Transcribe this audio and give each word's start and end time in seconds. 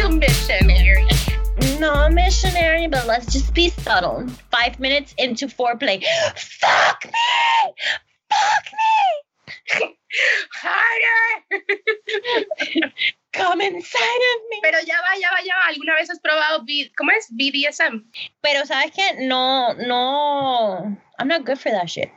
too 0.00 0.08
missionary. 0.16 1.06
No 1.78 2.08
missionary, 2.08 2.86
but 2.86 3.06
let's 3.06 3.32
just 3.32 3.52
be 3.54 3.68
subtle. 3.68 4.26
Five 4.50 4.80
minutes 4.80 5.14
into 5.18 5.46
foreplay. 5.46 6.02
Fuck 6.36 7.04
me! 7.04 7.74
Fuck 8.30 8.66
me! 8.80 8.88
Harder. 10.62 11.64
Come 13.32 13.60
inside 13.60 14.22
of 14.32 14.40
me. 14.50 14.60
Pero 14.62 14.78
ya 14.80 14.96
va, 14.96 15.18
ya 15.20 15.28
va, 15.30 15.40
ya 15.44 15.54
va. 15.54 15.68
¿Alguna 15.68 15.94
vez 15.94 16.10
has 16.10 16.18
probado 16.18 16.64
B 16.64 16.90
¿cómo 16.96 17.12
es? 17.12 17.28
BDSM? 17.30 18.04
Pero 18.40 18.66
sabes 18.66 18.90
que 18.92 19.26
no, 19.26 19.74
no. 19.74 20.96
I'm 21.18 21.28
not 21.28 21.44
good 21.44 21.58
for 21.58 21.70
that 21.70 21.88
shit. 21.88 22.10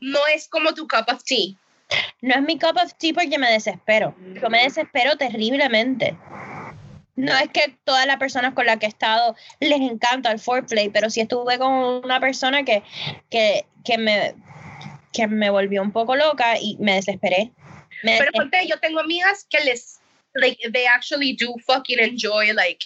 No 0.00 0.20
es 0.34 0.48
como 0.48 0.72
tu 0.72 0.86
cup 0.86 1.08
of 1.08 1.22
tea. 1.24 1.56
No 2.22 2.34
es 2.34 2.42
mi 2.42 2.58
cup 2.58 2.76
of 2.76 2.94
tea 2.98 3.12
porque 3.12 3.38
me 3.38 3.50
desespero. 3.50 4.14
Yo 4.40 4.48
me 4.48 4.62
desespero 4.62 5.16
terriblemente. 5.16 6.16
No 7.16 7.36
es 7.36 7.48
que 7.48 7.74
todas 7.84 8.06
las 8.06 8.18
personas 8.18 8.52
con 8.54 8.66
las 8.66 8.76
que 8.78 8.86
he 8.86 8.88
estado 8.88 9.34
les 9.60 9.80
encanta 9.80 10.30
el 10.30 10.38
foreplay, 10.38 10.90
pero 10.90 11.08
sí 11.10 11.20
estuve 11.22 11.58
con 11.58 11.72
una 12.04 12.20
persona 12.20 12.62
que, 12.62 12.82
que, 13.30 13.64
que, 13.84 13.98
me, 13.98 14.34
que 15.12 15.26
me 15.26 15.48
volvió 15.50 15.82
un 15.82 15.92
poco 15.92 16.14
loca 16.14 16.58
y 16.60 16.76
me 16.78 16.94
desesperé. 16.94 17.52
Me 18.02 18.18
Pero 18.18 18.30
ponte, 18.32 18.66
yo 18.68 18.78
tengo 18.80 19.00
amigas 19.00 19.46
que 19.48 19.60
les, 19.60 20.00
like, 20.34 20.58
they 20.72 20.86
actually 20.86 21.34
do 21.34 21.54
fucking 21.66 21.98
enjoy, 21.98 22.52
like, 22.52 22.84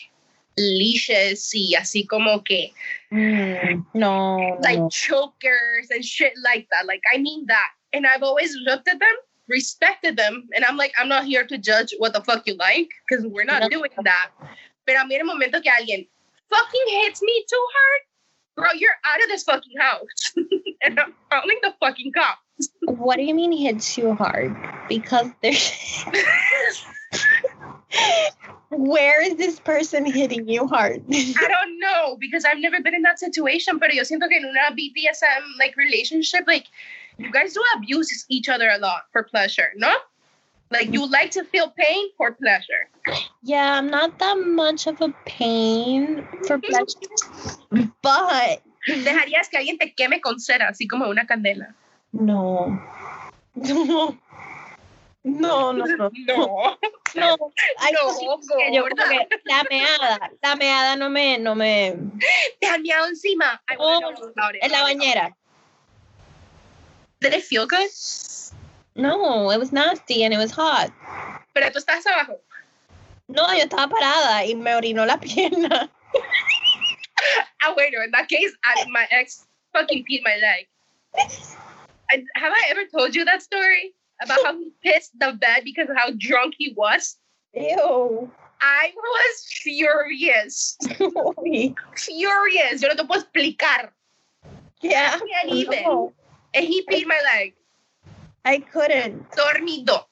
leashes 0.56 1.52
y 1.54 1.74
así 1.74 2.06
como 2.06 2.42
que, 2.44 2.72
Mm, 3.10 3.84
no, 3.94 4.56
like, 4.62 4.78
no. 4.78 4.88
chokers 4.90 5.90
and 5.90 6.04
shit 6.04 6.32
like 6.44 6.68
that. 6.70 6.86
Like, 6.86 7.02
I 7.12 7.18
mean 7.18 7.46
that. 7.46 7.70
And 7.92 8.06
I've 8.06 8.22
always 8.22 8.54
looked 8.64 8.86
at 8.86 9.00
them, 9.00 9.16
respected 9.50 10.16
them, 10.16 10.48
and 10.54 10.64
I'm 10.64 10.76
like, 10.76 10.92
I'm 10.98 11.08
not 11.08 11.24
here 11.24 11.44
to 11.46 11.58
judge 11.58 11.92
what 11.98 12.12
the 12.14 12.22
fuck 12.22 12.46
you 12.46 12.54
like, 12.54 12.88
because 13.08 13.26
we're 13.26 13.44
not 13.44 13.62
No. 13.62 13.68
doing 13.68 13.90
that. 14.04 14.30
Pero 14.86 15.00
a 15.00 15.04
mí 15.04 15.14
en 15.14 15.20
el 15.20 15.26
momento 15.26 15.60
que 15.60 15.70
alguien 15.70 16.08
fucking 16.48 16.86
hits 16.88 17.20
me 17.22 17.44
too 17.48 17.66
hard, 17.74 18.00
bro, 18.56 18.66
you're 18.78 18.96
out 19.04 19.22
of 19.22 19.28
this 19.28 19.42
fucking 19.44 19.76
house. 19.78 20.32
and 20.82 20.98
I'm 20.98 21.14
calling 21.30 21.58
the 21.62 21.74
fucking 21.80 22.12
cops. 22.12 22.70
What 22.82 23.16
do 23.16 23.22
you 23.22 23.34
mean 23.34 23.52
hits 23.52 23.96
you 23.98 24.14
hard? 24.14 24.54
Because 24.88 25.28
there's. 25.42 26.04
Where 28.70 29.20
is 29.22 29.34
this 29.36 29.58
person 29.58 30.04
hitting 30.04 30.48
you 30.48 30.66
hard? 30.68 31.02
I 31.12 31.48
don't 31.48 31.78
know 31.80 32.16
because 32.20 32.44
I've 32.44 32.58
never 32.58 32.80
been 32.80 32.94
in 32.94 33.02
that 33.02 33.18
situation, 33.18 33.78
but 33.78 33.92
yo 33.92 34.02
siento 34.04 34.28
que 34.28 34.36
en 34.36 34.44
una 34.44 34.70
BDSM 34.70 35.58
like 35.58 35.76
relationship, 35.76 36.44
like 36.46 36.66
you 37.20 37.30
guys 37.30 37.52
do 37.54 37.62
abuse 37.76 38.24
each 38.28 38.48
other 38.48 38.68
a 38.70 38.78
lot 38.78 39.02
for 39.12 39.22
pleasure, 39.24 39.70
no? 39.76 39.92
Like 40.70 40.92
you 40.92 41.06
like 41.10 41.30
to 41.32 41.44
feel 41.44 41.70
pain 41.76 42.08
for 42.16 42.32
pleasure. 42.32 42.88
yeah, 43.42 43.76
I'm 43.76 43.88
not 43.90 44.18
that 44.18 44.38
much 44.38 44.86
of 44.86 45.00
a 45.00 45.12
pain 45.26 46.24
for 46.46 46.58
pleasure, 46.58 47.90
but 48.02 48.62
Dejarías 48.88 49.48
que 49.50 49.58
alguien 49.58 49.78
te 49.78 49.92
queme 49.94 50.20
con 50.22 50.38
cera, 50.40 50.68
así 50.70 50.86
como 50.88 51.08
una 51.10 51.26
candela. 51.26 51.74
no, 52.12 52.80
no, 53.54 54.16
no, 55.24 55.72
no, 55.72 55.86
no. 55.96 56.10
No, 56.26 56.78
No, 57.16 57.36
hay 57.78 57.92
No, 57.92 58.16
que 58.18 58.72
yo 58.72 58.82
gorda. 58.82 59.08
que 59.08 59.40
la 59.44 59.64
meada, 59.68 60.30
la 60.42 60.56
meada 60.56 60.96
no 60.96 61.10
me, 61.10 61.38
no 61.38 61.54
me, 61.56 61.96
te 62.60 62.66
han 62.68 62.82
meado 62.82 63.08
encima. 63.08 63.60
Oh, 63.78 63.98
know 64.00 64.10
about 64.36 64.54
it. 64.54 64.62
en 64.62 64.70
la 64.70 64.82
bañera. 64.82 65.36
Did 67.20 67.34
it 67.34 67.42
feel 67.42 67.66
good? 67.66 67.88
No, 68.96 69.50
it 69.50 69.58
was 69.58 69.72
nasty 69.72 70.24
and 70.24 70.32
it 70.32 70.38
was 70.38 70.50
hot. 70.50 70.90
Pero 71.54 71.70
tú 71.70 71.78
estás 71.78 72.06
abajo. 72.06 72.38
No, 73.28 73.46
yo 73.52 73.64
estaba 73.64 73.88
parada 73.88 74.44
y 74.44 74.54
me 74.54 74.72
orinó 74.74 75.06
la 75.06 75.16
pierna. 75.20 75.88
Ah, 77.62 77.74
bueno, 77.74 78.02
in 78.02 78.10
that 78.12 78.28
case, 78.28 78.52
I, 78.64 78.86
my 78.90 79.06
ex 79.10 79.46
fucking 79.72 80.04
peed 80.10 80.22
my 80.24 80.36
leg. 80.40 80.66
I, 82.10 82.24
have 82.34 82.52
I 82.52 82.70
ever 82.70 82.86
told 82.86 83.14
you 83.14 83.24
that 83.26 83.42
story 83.42 83.94
about 84.22 84.38
how 84.44 84.56
he 84.56 84.72
pissed 84.82 85.12
the 85.18 85.32
bed 85.32 85.62
because 85.64 85.88
of 85.90 85.96
how 85.96 86.10
drunk 86.18 86.54
he 86.58 86.72
was? 86.76 87.18
Ew. 87.54 88.30
I 88.60 88.92
was 88.96 89.44
furious. 89.62 90.76
Furious. 91.96 92.82
Yo 92.82 92.88
no 92.88 92.94
te 92.94 93.04
puedo 93.04 93.22
explicar. 93.22 93.90
yeah. 94.82 95.12
I 95.14 95.18
can't 95.18 95.48
even. 95.48 95.82
No, 95.82 96.12
And 96.54 96.64
he 96.64 96.82
peed 96.82 97.06
my 97.06 97.20
leg. 97.34 97.54
I 98.44 98.58
couldn't. 98.58 99.30
Dormido. 99.32 100.04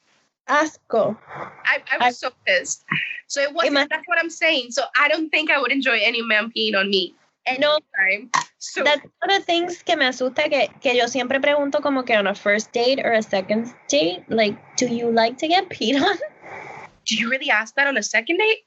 Asco. 0.48 1.16
I, 1.64 1.82
I 1.90 2.06
was 2.06 2.18
so 2.18 2.30
pissed. 2.46 2.84
So 3.26 3.42
it 3.42 3.52
wasn't, 3.52 3.76
Ima- 3.76 3.86
that's 3.90 4.06
what 4.06 4.18
I'm 4.18 4.30
saying. 4.30 4.70
So 4.70 4.84
I 4.98 5.08
don't 5.08 5.28
think 5.30 5.50
I 5.50 5.60
would 5.60 5.72
enjoy 5.72 5.98
any 6.02 6.22
man 6.22 6.50
peeing 6.56 6.74
on 6.74 6.90
me 6.90 7.14
No, 7.58 7.78
anytime. 7.98 8.30
So 8.58 8.82
that's 8.82 9.02
one 9.02 9.30
of 9.30 9.38
the 9.38 9.44
things 9.44 9.82
que 9.82 9.96
me 9.96 10.06
asusta 10.06 10.48
que, 10.48 10.68
que 10.80 10.96
yo 10.96 11.06
siempre 11.06 11.40
pregunto 11.40 11.82
como 11.82 12.02
que 12.02 12.16
on 12.16 12.26
a 12.26 12.34
first 12.34 12.72
date 12.72 13.00
or 13.04 13.12
a 13.12 13.22
second 13.22 13.72
date, 13.88 14.24
like, 14.28 14.56
do 14.76 14.86
you 14.86 15.10
like 15.10 15.38
to 15.38 15.48
get 15.48 15.68
peed 15.68 16.00
on? 16.00 16.16
do 17.06 17.16
you 17.16 17.30
really 17.30 17.50
ask 17.50 17.74
that 17.74 17.86
on 17.86 17.96
a 17.96 18.02
second 18.02 18.38
date? 18.38 18.64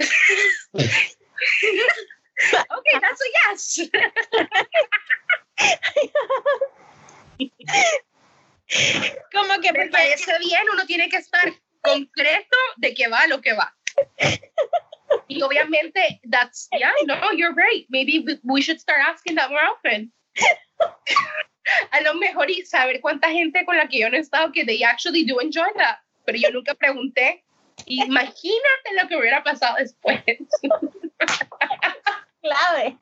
okay, 0.74 0.90
that's 3.00 3.20
a 3.20 3.24
yes. 3.46 3.80
como 9.32 9.60
que 9.60 9.72
Me 9.72 9.88
parece 9.88 10.38
bien, 10.38 10.62
uno 10.72 10.86
tiene 10.86 11.08
que 11.08 11.18
estar 11.18 11.52
concreto 11.82 12.56
de 12.76 12.94
que 12.94 13.08
va 13.08 13.26
lo 13.26 13.40
que 13.40 13.52
va. 13.52 13.74
Y 15.28 15.42
obviamente, 15.42 16.20
that's, 16.30 16.68
yeah, 16.72 16.92
no, 17.06 17.32
you're 17.32 17.54
right. 17.54 17.86
Maybe 17.90 18.20
we, 18.20 18.38
we 18.44 18.62
should 18.62 18.80
start 18.80 19.00
asking 19.06 19.36
that 19.36 19.50
more 19.50 19.64
often. 19.64 20.12
A 21.92 22.00
lo 22.02 22.14
mejor 22.14 22.50
y 22.50 22.64
saber 22.64 23.00
cuánta 23.00 23.30
gente 23.30 23.64
con 23.64 23.76
la 23.76 23.88
que 23.88 24.00
yo 24.00 24.10
no 24.10 24.16
he 24.16 24.20
estado 24.20 24.52
que 24.52 24.64
they 24.64 24.82
actually 24.82 25.24
do 25.24 25.40
enjoy 25.40 25.72
that. 25.76 25.98
Pero 26.24 26.38
yo 26.38 26.50
nunca 26.50 26.74
pregunté. 26.74 27.44
Imagínate 27.86 28.94
lo 29.00 29.08
que 29.08 29.16
hubiera 29.16 29.42
pasado 29.42 29.76
después. 29.76 30.22
clave. 32.42 32.98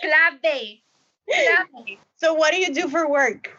Clave. 0.00 0.82
Clave. 1.30 1.98
So 2.16 2.34
what 2.34 2.52
do 2.52 2.58
you 2.58 2.72
do 2.74 2.88
for 2.88 3.08
work? 3.08 3.50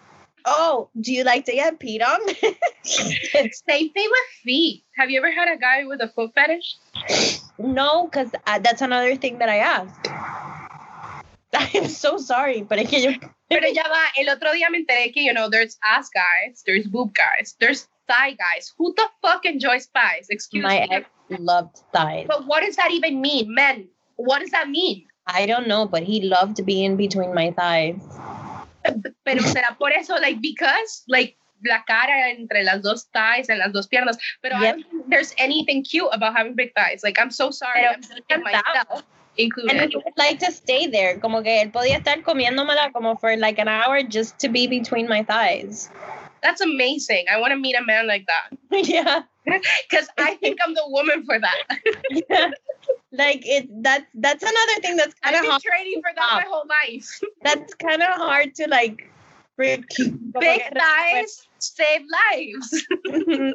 Oh, 0.46 0.90
do 1.00 1.13
you 1.13 1.24
like 1.24 1.46
to 1.46 1.53
get 1.53 1.80
peed 1.80 2.02
on? 2.02 2.19
Same 2.84 3.91
thing 3.91 4.09
with 4.09 4.30
feet. 4.44 4.84
Have 4.96 5.09
you 5.09 5.19
ever 5.19 5.31
had 5.31 5.53
a 5.53 5.57
guy 5.57 5.85
with 5.85 6.02
a 6.02 6.09
foot 6.09 6.34
fetish? 6.34 6.78
no, 7.58 8.06
because 8.06 8.31
uh, 8.47 8.59
that's 8.59 8.81
another 8.81 9.16
thing 9.16 9.40
that 9.40 9.50
I 9.50 9.58
ask. 9.58 9.94
I'm 11.53 11.88
so 11.88 12.18
sorry, 12.18 12.62
but 12.62 12.79
es 12.79 12.90
que 12.90 13.00
yo 13.00 13.12
Pero 13.50 13.68
ya 13.68 13.84
va, 13.90 14.06
el 14.18 14.29
otro 14.29 14.53
día 14.53 14.69
me 14.69 14.85
enteré 14.85 15.12
que, 15.12 15.24
you 15.24 15.34
know, 15.34 15.50
there's 15.50 15.78
ass 15.84 16.09
guys, 16.09 16.63
there's 16.66 16.85
boob 16.85 17.13
guys, 17.13 17.56
there's 17.59 17.88
thigh 18.08 18.31
guys. 18.31 18.74
Who 18.78 18.94
the 18.96 19.08
fuck 19.22 19.46
enjoys 19.46 19.88
thighs? 19.88 20.28
Excuse 20.29 20.63
my 20.63 20.81
me. 20.81 20.88
ex 20.91 21.09
loved 21.40 21.81
thighs. 21.91 22.25
But 22.28 22.46
what 22.46 22.63
does 22.63 22.75
that 22.75 22.91
even 22.91 23.22
mean? 23.22 23.53
Men, 23.53 23.90
what 24.18 24.40
does 24.40 24.52
that 24.52 24.69
mean? 24.69 25.06
I 25.34 25.45
don't 25.45 25.67
know, 25.67 25.85
but 25.85 26.03
he 26.03 26.22
loved 26.22 26.66
being 26.66 26.97
between 26.97 27.34
my 27.34 27.51
thighs. 27.51 28.01
Pero 29.25 29.41
será 29.44 29.78
por 29.78 29.91
eso, 29.91 30.16
like, 30.16 30.41
because, 30.41 31.03
like, 31.07 31.38
la 31.63 31.84
cara 31.88 32.29
entre 32.31 32.63
las 32.63 32.81
dos 32.81 33.06
thighs 33.13 33.50
and 33.50 33.59
las 33.59 33.72
dos 33.72 33.88
piernas. 33.88 34.17
Pero 34.41 34.56
I 34.56 34.72
don't 34.72 34.90
think 34.90 35.09
there's 35.09 35.34
anything 35.38 35.84
cute 35.84 36.09
about 36.12 36.35
having 36.35 36.56
big 36.56 36.73
thighs. 36.73 37.03
Like, 37.03 37.19
I'm 37.19 37.31
so 37.31 37.51
sorry. 37.51 37.81
Pero 37.81 37.94
I'm 37.94 38.41
encantado. 38.41 38.44
myself 38.44 39.03
included. 39.38 39.72
And 39.72 39.90
he 39.90 39.97
would 39.97 40.17
like 40.17 40.40
to 40.40 40.51
stay 40.51 40.88
there. 40.88 41.19
Como 41.19 41.41
que 41.41 41.61
él 41.61 41.72
podía 41.72 41.97
estar 42.01 42.23
comiéndomela 42.23 42.91
como 42.94 43.16
for 43.16 43.35
like 43.38 43.59
an 43.59 43.67
hour 43.67 44.03
just 44.03 44.40
to 44.40 44.50
be 44.50 44.67
between 44.67 45.07
my 45.07 45.23
thighs. 45.23 45.90
That's 46.42 46.62
amazing. 46.62 47.26
I 47.32 47.40
want 47.40 47.52
to 47.52 47.58
meet 47.58 47.76
a 47.76 47.84
man 47.84 48.08
like 48.08 48.28
that. 48.28 48.58
yeah. 48.88 49.24
Because 49.90 50.08
I 50.20 50.36
think 50.36 50.59
I'm 50.64 50.76
the 50.76 50.84
woman 50.88 51.26
for 51.26 51.40
that. 51.40 51.80
yeah. 52.30 52.52
Like 53.12 53.41
it 53.44 53.68
that's 53.82 54.06
that's 54.14 54.44
another 54.44 54.82
thing 54.82 54.96
that's 54.96 55.16
kind 55.16 55.36
of 55.36 55.40
I've 55.40 55.44
been 55.44 55.52
hard. 55.52 55.62
training 55.64 56.02
for 56.03 56.12
that 56.16 56.32
my 56.34 56.46
whole 56.47 56.68
life. 56.70 57.20
That's 57.41 57.74
kind 57.74 58.03
of 58.03 58.09
hard 58.09 58.53
to 58.56 58.68
like. 58.68 59.09
Big 59.58 59.84
thighs 59.90 61.47
save 61.58 62.06
lives. 62.08 62.85
Mhm. 63.08 63.52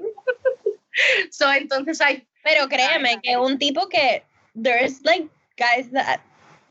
So 1.30 1.46
entonces 1.46 2.00
I 2.00 2.26
Pero 2.44 2.68
créeme 2.68 3.22
que 3.22 3.36
un 3.36 3.58
tipo 3.58 3.88
que 3.88 4.22
there's 4.54 5.02
like 5.04 5.28
guys 5.56 5.88
that 5.92 6.20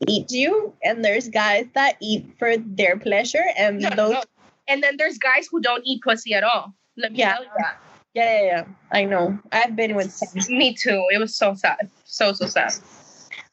eat 0.06 0.30
you 0.30 0.72
and 0.84 1.04
there's 1.04 1.28
guys 1.28 1.66
that 1.74 1.96
eat 2.00 2.26
for 2.38 2.56
their 2.56 2.96
pleasure 2.96 3.44
and 3.56 3.80
no, 3.80 3.90
those 3.90 4.12
no. 4.12 4.22
And 4.68 4.82
then 4.82 4.96
there's 4.98 5.18
guys 5.18 5.48
who 5.50 5.60
don't 5.60 5.82
eat 5.84 6.02
pussy 6.02 6.34
at 6.34 6.42
all. 6.44 6.74
Let 6.96 7.12
me 7.12 7.18
Yeah. 7.18 7.34
tell 7.34 7.44
you 7.44 7.50
that. 7.58 7.76
yeah, 8.14 8.40
yeah 8.40 8.46
yeah 8.46 8.64
I 8.92 9.04
know 9.04 9.38
I've 9.52 9.74
been 9.76 9.94
with 9.96 10.12
some 10.12 10.28
Me 10.56 10.74
too. 10.74 11.04
It 11.12 11.18
was 11.18 11.36
so 11.36 11.54
sad. 11.54 11.90
So 12.04 12.32
so 12.32 12.46
sad. 12.46 12.72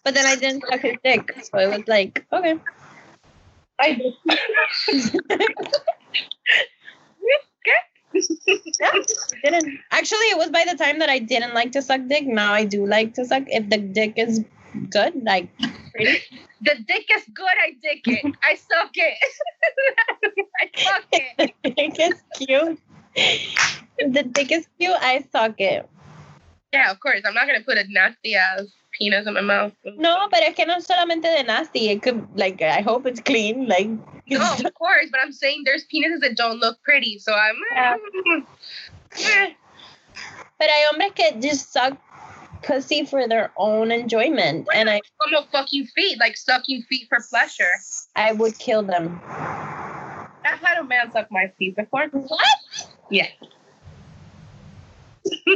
but 0.03 0.13
then 0.13 0.25
I 0.25 0.35
didn't 0.35 0.63
suck 0.69 0.81
his 0.81 0.95
dick 1.03 1.31
so 1.43 1.57
it 1.59 1.67
was 1.69 1.87
like 1.87 2.25
okay 2.33 2.59
I 3.81 3.99
didn't 9.43 9.79
actually 9.91 10.27
it 10.33 10.37
was 10.37 10.49
by 10.49 10.65
the 10.69 10.77
time 10.77 10.99
that 10.99 11.09
I 11.09 11.19
didn't 11.19 11.53
like 11.53 11.71
to 11.73 11.81
suck 11.81 12.01
dick. 12.07 12.25
Now 12.27 12.53
I 12.53 12.65
do 12.65 12.85
like 12.85 13.13
to 13.15 13.25
suck 13.25 13.43
if 13.47 13.69
the 13.69 13.77
dick 13.77 14.13
is 14.17 14.43
good, 14.89 15.23
like 15.23 15.49
pretty. 15.91 16.21
The 16.61 16.75
dick 16.85 17.07
is 17.15 17.23
good. 17.33 17.57
I 17.63 17.75
dick 17.81 18.01
it. 18.05 18.35
I 18.43 18.55
suck 18.55 18.91
it. 18.93 19.17
I 20.61 20.69
fuck 20.77 21.05
it. 21.11 21.53
the 21.63 21.69
dick 21.69 21.99
is 21.99 22.21
cute. 22.37 22.79
The 23.97 24.23
dick 24.23 24.51
is 24.51 24.67
cute, 24.79 24.95
I 24.99 25.25
suck 25.31 25.59
it. 25.59 25.87
Yeah, 26.73 26.91
of 26.91 26.99
course. 26.99 27.21
I'm 27.25 27.33
not 27.33 27.47
gonna 27.47 27.61
put 27.61 27.77
a 27.77 27.85
nasty 27.89 28.35
ass 28.35 28.67
penis 28.97 29.27
in 29.27 29.33
my 29.33 29.41
mouth. 29.41 29.73
No, 29.83 30.27
but 30.29 30.41
es 30.43 30.55
que 30.55 30.65
no 30.65 30.77
solamente 30.77 31.23
de 31.23 31.43
nasty. 31.43 31.89
It 31.89 32.01
could 32.01 32.27
like 32.35 32.61
I 32.61 32.81
hope 32.81 33.05
it's 33.05 33.19
clean. 33.19 33.67
Like 33.67 33.89
No, 34.27 34.53
of 34.53 34.73
course, 34.75 35.07
but 35.11 35.19
I'm 35.21 35.33
saying 35.33 35.63
there's 35.65 35.85
penises 35.85 36.21
that 36.21 36.37
don't 36.37 36.59
look 36.59 36.81
pretty, 36.83 37.19
so 37.19 37.33
I'm. 37.33 37.55
Yeah. 37.73 37.97
Eh. 39.13 39.51
But 40.57 40.69
hay 40.69 40.85
hombres 40.89 41.11
que 41.13 41.41
just 41.41 41.73
suck 41.73 41.97
pussy 42.63 43.05
for 43.05 43.27
their 43.27 43.51
own 43.57 43.91
enjoyment, 43.91 44.67
and 44.73 44.89
I 44.89 45.01
Como 45.21 45.45
fucking 45.51 45.87
feet, 45.87 46.19
like 46.19 46.37
sucking 46.37 46.83
feet 46.83 47.07
for 47.09 47.19
pleasure. 47.29 47.71
I 48.15 48.31
would 48.33 48.57
kill 48.57 48.83
them. 48.83 49.19
I've 50.43 50.59
had 50.59 50.77
a 50.79 50.83
man 50.83 51.11
suck 51.11 51.31
my 51.31 51.51
feet 51.57 51.75
before. 51.75 52.07
What? 52.07 52.47
Yeah. 53.09 53.27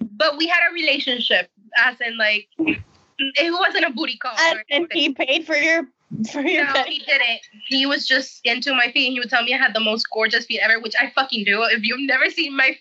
but 0.00 0.36
we 0.36 0.46
had 0.46 0.60
a 0.70 0.74
relationship, 0.74 1.50
as 1.76 2.00
in 2.00 2.16
like 2.18 2.48
it 2.58 3.52
wasn't 3.52 3.84
a 3.84 3.90
booty 3.90 4.16
call. 4.16 4.32
And, 4.70 4.86
he 4.92 5.12
paid 5.12 5.46
for 5.46 5.56
your 5.56 5.88
for 6.30 6.40
your 6.40 6.66
no, 6.66 6.72
pet- 6.72 6.86
he 6.86 6.98
didn't. 7.00 7.40
He 7.66 7.86
was 7.86 8.06
just 8.06 8.40
into 8.44 8.72
my 8.72 8.90
feet. 8.92 9.06
and 9.06 9.14
He 9.14 9.20
would 9.20 9.30
tell 9.30 9.42
me 9.42 9.54
I 9.54 9.58
had 9.58 9.74
the 9.74 9.80
most 9.80 10.06
gorgeous 10.12 10.46
feet 10.46 10.60
ever, 10.62 10.80
which 10.80 10.94
I 11.00 11.10
fucking 11.14 11.44
do. 11.44 11.62
If 11.64 11.82
you've 11.84 12.00
never 12.00 12.30
seen 12.30 12.56
my 12.56 12.76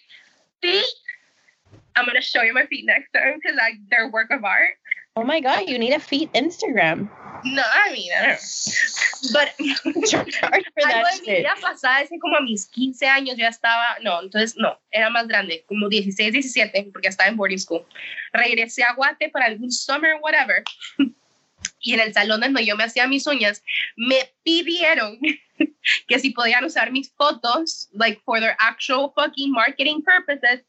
feet, 0.62 0.86
I'm 1.95 2.06
gonna 2.06 2.22
show 2.22 2.42
you 2.42 2.54
my 2.54 2.66
feet 2.66 2.86
next 2.86 3.12
time 3.13 3.40
because 3.42 3.57
like 3.57 3.75
they're 3.90 4.10
work 4.10 4.31
of 4.31 4.44
art. 4.44 4.78
Oh 5.16 5.24
my 5.24 5.40
god, 5.42 5.69
you 5.69 5.78
need 5.78 5.94
a 5.94 6.00
feet 6.00 6.34
Instagram. 6.34 7.07
No, 7.45 7.62
I 7.62 7.92
mean, 7.92 8.10
I 8.18 8.25
don't 8.25 8.30
know. 8.34 9.31
But 9.31 9.54
algo 9.60 11.07
de 11.12 11.22
mi 11.22 11.38
vida 11.38 11.54
pasada, 11.62 12.01
ese 12.01 12.19
como 12.19 12.38
a 12.38 12.42
mis 12.42 12.66
15 12.68 13.06
años 13.06 13.38
ya 13.38 13.50
estaba, 13.50 13.98
no, 14.01 14.22
entonces 14.22 14.56
no, 14.57 14.80
era 14.92 15.10
más 15.10 15.28
grande, 15.28 15.63
como 15.68 15.88
16, 15.88 16.34
17, 16.34 16.90
porque 16.92 17.10
estaba 17.10 17.30
en 17.30 17.38
boarding 17.38 17.60
school. 17.60 17.86
Regresé 18.31 18.84
a 18.84 18.94
Guate 18.94 19.30
para 19.30 19.46
algún 19.46 19.72
summer, 19.72 20.16
whatever. 20.22 20.63
Y 21.80 21.94
en 21.94 22.00
el 22.00 22.13
salón 22.13 22.42
donde 22.42 22.66
yo 22.66 22.75
me 22.75 22.86
hacía 22.86 23.07
mis 23.07 23.28
uñas, 23.28 23.62
me 23.98 24.31
pidieron 24.44 25.19
que 26.07 26.19
si 26.19 26.31
podían 26.31 26.63
usar 26.63 26.92
mis 26.92 27.12
fotos, 27.12 27.89
like 27.94 28.22
for 28.25 28.39
their 28.39 28.56
actual 28.60 29.12
fucking 29.16 29.51
marketing 29.51 30.01
purposes, 30.01 30.63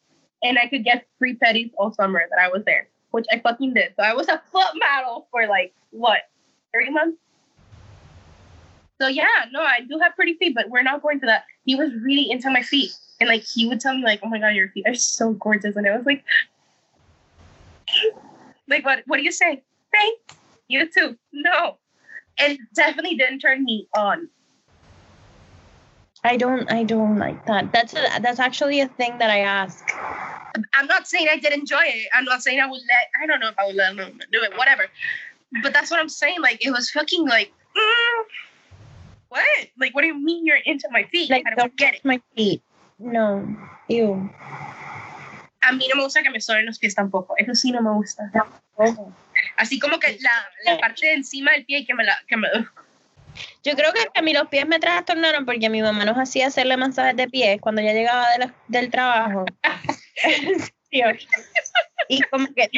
and 0.44 0.58
I 0.58 0.68
could 0.68 0.84
get 0.84 1.06
free 1.18 1.36
petties 1.36 1.72
all 1.76 1.92
summer 1.92 2.22
that 2.30 2.38
I 2.38 2.48
was 2.48 2.62
there, 2.64 2.86
which 3.10 3.24
I 3.32 3.40
fucking 3.40 3.74
did. 3.74 3.94
So 3.96 4.04
I 4.04 4.12
was 4.12 4.28
a 4.28 4.40
foot 4.52 4.68
model 4.76 5.26
for 5.32 5.48
like, 5.48 5.74
what, 5.90 6.20
three 6.72 6.90
months? 6.90 7.18
So 9.00 9.08
yeah, 9.08 9.26
no, 9.50 9.60
I 9.60 9.80
do 9.88 9.98
have 9.98 10.14
pretty 10.14 10.34
feet, 10.34 10.54
but 10.54 10.68
we're 10.68 10.82
not 10.82 11.02
going 11.02 11.18
to 11.20 11.26
that. 11.26 11.44
He 11.64 11.74
was 11.74 11.90
really 12.02 12.30
into 12.30 12.50
my 12.50 12.62
feet. 12.62 12.92
And 13.20 13.28
like 13.28 13.42
he 13.42 13.66
would 13.66 13.80
tell 13.80 13.96
me 13.96 14.04
like, 14.04 14.20
"Oh 14.22 14.28
my 14.28 14.38
god, 14.38 14.54
your 14.54 14.68
feet 14.68 14.84
are 14.86 14.94
so 14.94 15.32
gorgeous," 15.32 15.76
and 15.76 15.86
I 15.86 15.96
was 15.96 16.04
like, 16.04 16.24
"Like 18.68 18.84
what? 18.84 19.02
What 19.06 19.18
do 19.18 19.22
you 19.22 19.32
say? 19.32 19.62
Thanks. 19.92 20.36
You 20.68 20.88
too. 20.90 21.16
No." 21.32 21.78
And 22.38 22.58
definitely 22.74 23.16
didn't 23.16 23.38
turn 23.38 23.64
me 23.64 23.88
on. 23.96 24.28
I 26.24 26.36
don't 26.36 26.70
I 26.72 26.84
don't 26.84 27.18
like 27.18 27.44
that. 27.46 27.70
That's 27.72 27.92
a, 27.92 28.20
that's 28.20 28.40
actually 28.40 28.80
a 28.80 28.88
thing 28.88 29.18
that 29.18 29.30
I 29.30 29.40
ask. 29.40 29.86
I'm 30.72 30.86
not 30.86 31.06
saying 31.06 31.28
I 31.30 31.36
did 31.36 31.52
enjoy 31.52 31.84
it. 31.84 32.08
I'm 32.14 32.24
not 32.24 32.42
saying 32.42 32.60
I 32.60 32.66
would 32.66 32.80
let. 32.80 33.22
I 33.22 33.26
don't 33.26 33.40
know 33.40 33.48
if 33.48 33.58
I 33.58 33.66
would 33.66 33.76
let 33.76 33.96
them 33.96 34.18
do 34.32 34.40
it. 34.42 34.56
Whatever. 34.56 34.86
But 35.62 35.72
that's 35.72 35.90
what 35.90 36.00
I'm 36.00 36.08
saying. 36.08 36.40
Like 36.40 36.64
it 36.64 36.70
was 36.70 36.90
fucking 36.90 37.28
like. 37.28 37.52
mm, 37.76 38.24
what? 39.28 39.66
Like 39.78 39.94
what 39.94 40.00
do 40.00 40.08
you 40.08 40.18
mean 40.18 40.46
you're 40.46 40.64
into 40.64 40.88
my 40.90 41.04
feet? 41.04 41.30
Like 41.30 41.44
I 41.46 41.54
don't 41.54 41.76
get 41.76 41.96
it. 41.96 42.04
my 42.04 42.20
feet. 42.34 42.62
No. 42.98 43.44
Ew. 43.88 44.30
A 45.62 45.72
mí 45.72 45.88
no 45.88 45.96
me 45.96 46.02
gusta 46.02 46.22
que 46.22 46.30
me 46.30 46.40
soben 46.40 46.66
los 46.66 46.78
pies 46.78 46.94
tampoco. 46.94 47.34
Eso 47.38 47.54
sí 47.54 47.72
no 47.72 47.82
me 47.82 47.90
gusta. 47.90 48.30
Oh. 48.76 49.12
Así 49.56 49.78
como 49.78 49.98
que 49.98 50.18
la, 50.20 50.72
la 50.72 50.78
parte 50.78 51.06
de 51.06 51.14
encima 51.14 51.52
del 51.52 51.64
pie 51.64 51.86
que 51.86 51.94
me 51.94 52.04
la... 52.04 52.18
Que 52.28 52.36
me, 52.36 52.48
Yo 53.64 53.74
creo 53.74 53.92
que 53.92 54.00
a 54.14 54.22
mí 54.22 54.32
los 54.32 54.48
pies 54.48 54.66
me 54.66 54.78
trastornaron 54.78 55.44
porque 55.46 55.68
mi 55.70 55.82
mamá 55.82 56.04
nos 56.04 56.16
hacía 56.16 56.46
hacerle 56.48 56.76
masajes 56.76 57.16
de 57.16 57.28
pies 57.28 57.60
cuando 57.60 57.82
ya 57.82 57.92
llegaba 57.92 58.28
de 58.30 58.38
la- 58.38 58.54
del 58.68 58.90
trabajo. 58.90 59.44
Y 62.08 62.20
como 62.30 62.46
que 62.54 62.68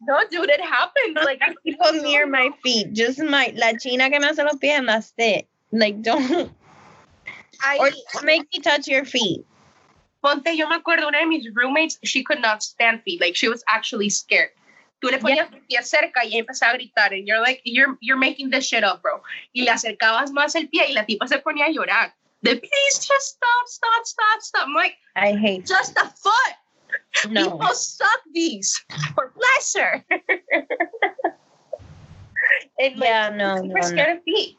no, 0.00 0.18
dude, 0.30 0.50
it 0.52 0.60
happened. 0.60 1.14
Like, 1.24 1.40
I 1.42 1.54
people 1.64 1.92
near 2.02 2.26
my 2.26 2.50
feet, 2.62 2.92
just 2.92 3.20
my 3.20 3.52
la 3.54 3.72
china 3.78 4.10
que 4.10 4.18
me 4.18 4.26
hace 4.26 4.42
los 4.42 4.56
pies, 4.56 4.78
and 4.78 4.88
that's 4.88 5.12
it. 5.18 5.46
Like 5.70 6.02
don't 6.02 6.50
I, 7.62 7.78
or 7.78 7.90
make 8.24 8.48
me 8.52 8.60
touch 8.60 8.88
your 8.88 9.04
feet. 9.04 9.44
ponte, 10.22 10.56
yo 10.56 10.68
me 10.68 10.76
acuerdo, 10.76 11.06
una 11.08 11.18
de 11.20 11.26
mis 11.26 11.46
roommates, 11.54 11.98
she 12.02 12.24
could 12.24 12.40
not 12.40 12.62
stand 12.62 13.02
feet. 13.04 13.20
Like, 13.20 13.36
she 13.36 13.48
was 13.48 13.62
actually 13.68 14.10
scared. 14.10 14.50
Tú 15.06 15.12
le 15.12 15.18
ponías 15.18 15.52
el 15.52 15.60
pie 15.62 15.82
cerca 15.84 16.24
y 16.24 16.36
empezaba 16.36 16.72
a 16.72 16.74
gritar. 16.74 17.12
And 17.12 17.26
you're 17.28 17.40
like, 17.40 17.60
you're, 17.64 17.96
you're 18.00 18.18
making 18.18 18.50
this 18.50 18.66
shit 18.66 18.82
up, 18.82 19.02
bro. 19.02 19.22
Y 19.54 19.62
le 19.62 19.70
acercabas 19.70 20.32
más 20.32 20.56
el 20.56 20.68
pie 20.68 20.86
y 20.88 20.94
la 20.94 21.04
tipa 21.06 21.28
se 21.28 21.38
ponía 21.38 21.66
a 21.66 21.70
llorar. 21.70 22.12
De, 22.42 22.56
please 22.56 22.98
just 23.06 23.36
stop, 23.36 23.66
stop, 23.68 24.04
stop, 24.04 24.40
stop. 24.42 24.66
I'm 24.66 24.74
like, 24.74 24.96
I 25.14 25.32
hate 25.32 25.64
just 25.64 25.96
a 25.96 26.06
foot. 26.08 27.30
no. 27.30 27.50
People 27.52 27.74
suck 27.74 28.20
these 28.34 28.84
for 29.14 29.32
pleasure. 29.32 30.04
and 32.78 32.96
like, 32.98 33.08
Yeah, 33.08 33.28
no, 33.30 33.56
super 33.56 33.68
no, 33.68 33.74
no. 33.74 33.80
scared 33.82 34.16
of 34.18 34.24
feet. 34.24 34.58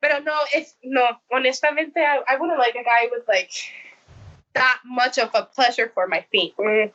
Pero 0.00 0.20
no, 0.20 0.38
it's 0.54 0.74
no, 0.82 1.06
honestamente, 1.32 1.98
I, 1.98 2.22
I 2.28 2.36
wouldn't 2.38 2.58
like 2.58 2.74
a 2.76 2.82
guy 2.84 3.08
with 3.10 3.28
like 3.28 3.50
that 4.54 4.78
much 4.86 5.18
of 5.18 5.30
a 5.34 5.42
pleasure 5.44 5.90
for 5.94 6.06
my 6.08 6.24
feet. 6.32 6.54
Mm. 6.56 6.92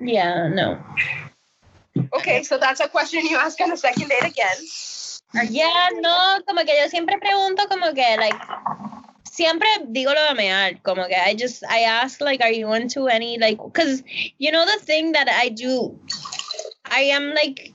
Yeah, 0.00 0.48
no. 0.48 0.82
Okay, 2.14 2.42
so 2.42 2.58
that's 2.58 2.80
a 2.80 2.88
question 2.88 3.24
you 3.26 3.36
ask 3.36 3.60
on 3.60 3.72
a 3.72 3.76
second 3.76 4.08
date 4.08 4.24
again. 4.24 4.56
Ah, 5.36 5.42
yeah, 5.48 5.88
no, 6.00 6.40
como 6.46 6.64
que 6.64 6.74
yo 6.74 6.88
siempre 6.88 7.18
pregunto 7.18 7.68
como 7.68 7.92
que 7.92 8.16
like 8.18 8.36
siempre 9.30 9.68
digo 9.88 10.12
lo 10.12 10.28
de 10.28 10.34
mear, 10.34 10.82
como 10.82 11.06
que 11.06 11.14
I 11.16 11.34
just 11.34 11.62
I 11.68 11.82
ask 11.84 12.20
like 12.20 12.40
are 12.42 12.50
you 12.50 12.72
into 12.72 13.06
any 13.06 13.38
like 13.38 13.58
cuz 13.72 14.02
you 14.38 14.50
know 14.50 14.64
the 14.66 14.78
thing 14.84 15.12
that 15.12 15.28
I 15.28 15.50
do 15.50 15.98
I 16.84 17.02
am 17.12 17.32
like 17.34 17.72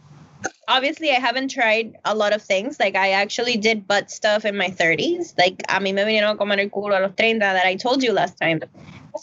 obviously 0.67 1.11
I 1.11 1.19
haven't 1.19 1.49
tried 1.49 1.97
a 2.03 2.13
lot 2.13 2.33
of 2.33 2.41
things 2.41 2.79
like 2.79 2.95
I 2.95 3.11
actually 3.11 3.57
did 3.57 3.87
butt 3.87 4.11
stuff 4.11 4.45
in 4.45 4.57
my 4.57 4.69
30s 4.69 5.33
like 5.37 5.63
a 5.69 5.79
mí 5.79 5.93
me 5.93 6.03
vinieron 6.03 6.31
a 6.31 6.37
comer 6.37 6.59
el 6.59 6.69
culo 6.69 6.97
a 6.97 6.99
los 6.99 7.15
30 7.15 7.39
that 7.39 7.65
I 7.65 7.75
told 7.75 8.03
you 8.03 8.11
last 8.11 8.37
time 8.37 8.61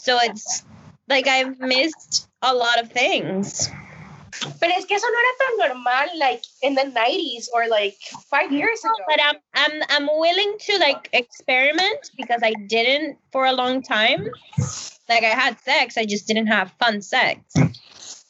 so 0.01 0.17
it's 0.21 0.65
like 1.13 1.27
I've 1.27 1.59
missed 1.59 2.27
a 2.41 2.53
lot 2.53 2.81
of 2.81 2.91
things 2.91 3.69
Pero 4.59 4.73
es 4.75 4.85
que 4.85 4.95
eso 4.95 5.07
no 5.07 5.19
era 5.19 5.33
tan 5.41 5.53
normal 5.69 6.07
like 6.17 6.41
in 6.61 6.73
the 6.75 6.83
90s 6.83 7.47
or 7.53 7.67
like 7.67 7.97
five 8.29 8.51
years 8.51 8.83
ago. 8.83 8.93
but 9.07 9.19
I'm 9.21 9.37
I'm 9.53 9.75
I'm 9.89 10.07
willing 10.19 10.55
to 10.67 10.77
like 10.79 11.09
experiment 11.13 12.11
because 12.17 12.41
I 12.43 12.53
didn't 12.67 13.17
for 13.31 13.45
a 13.45 13.53
long 13.53 13.81
time. 13.81 14.27
Like 15.07 15.23
I 15.23 15.35
had 15.43 15.59
sex, 15.59 15.97
I 15.97 16.05
just 16.05 16.27
didn't 16.27 16.47
have 16.47 16.71
fun 16.79 17.01
sex. 17.01 17.39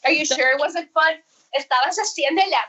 Are 0.03 0.11
you 0.11 0.25
sure 0.25 0.51
it 0.51 0.59
wasn't 0.59 0.89
fun? 0.91 1.13
Estabas 1.57 1.97
haciendo 1.97 2.41
la 2.49 2.63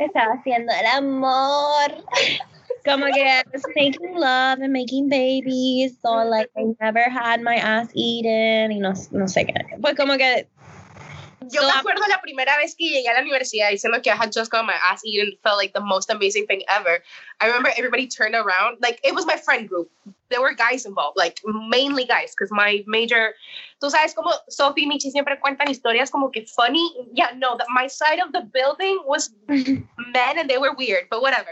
Estaba 0.00 0.34
haciendo 0.38 0.72
el 0.72 0.86
amor. 0.86 1.90
Como 2.84 3.06
que 3.12 3.22
I 3.22 3.42
was 3.52 3.64
making 3.74 4.14
love 4.14 4.60
and 4.60 4.72
making 4.72 5.08
babies, 5.08 5.96
so 6.02 6.10
like 6.24 6.50
I 6.56 6.74
never 6.80 7.08
had 7.08 7.40
my 7.40 7.56
ass 7.56 7.88
eaten 7.94 8.72
y 8.72 8.78
no, 8.78 8.92
no 9.10 9.26
sé 9.26 9.46
qué. 9.46 9.80
Pues 9.80 9.96
como 9.96 10.18
que 10.18 10.46
Yo 11.50 11.60
So 11.60 11.66
me 11.66 11.72
acuerdo 11.72 12.06
la 12.08 12.20
primera 12.20 12.56
vez 12.56 12.74
que 12.74 12.88
llegué 12.88 13.08
a 13.08 13.14
la 13.14 13.20
universidad 13.20 13.70
diciendo 13.70 14.00
que 14.02 14.10
I 14.10 14.16
had 14.16 14.32
just 14.32 14.50
got 14.50 14.64
my 14.64 14.74
ass 14.90 15.02
eaten 15.04 15.32
felt 15.42 15.58
like 15.58 15.72
the 15.74 15.80
most 15.80 16.10
amazing 16.10 16.46
thing 16.46 16.62
ever. 16.68 17.02
I 17.40 17.46
remember 17.46 17.70
everybody 17.76 18.06
turned 18.06 18.34
around. 18.34 18.78
Like, 18.80 19.00
it 19.04 19.14
was 19.14 19.26
my 19.26 19.36
friend 19.36 19.68
group. 19.68 19.90
There 20.30 20.40
were 20.40 20.54
guys 20.54 20.86
involved, 20.86 21.16
like, 21.16 21.40
mainly 21.44 22.04
guys, 22.04 22.34
because 22.34 22.50
my 22.50 22.82
major... 22.86 23.34
Tú 23.82 23.90
sabes 23.90 24.14
como 24.14 24.30
Sophie 24.48 24.84
y 24.84 24.88
Michi 24.88 25.10
siempre 25.10 25.38
cuentan 25.40 25.68
historias 25.68 26.10
como 26.10 26.30
que 26.30 26.46
funny. 26.46 26.90
Yeah, 27.12 27.32
no, 27.36 27.56
that 27.56 27.66
my 27.68 27.86
side 27.86 28.20
of 28.20 28.32
the 28.32 28.40
building 28.40 29.00
was 29.04 29.30
men 29.48 30.38
and 30.38 30.48
they 30.48 30.58
were 30.58 30.74
weird, 30.74 31.04
but 31.10 31.20
whatever. 31.20 31.50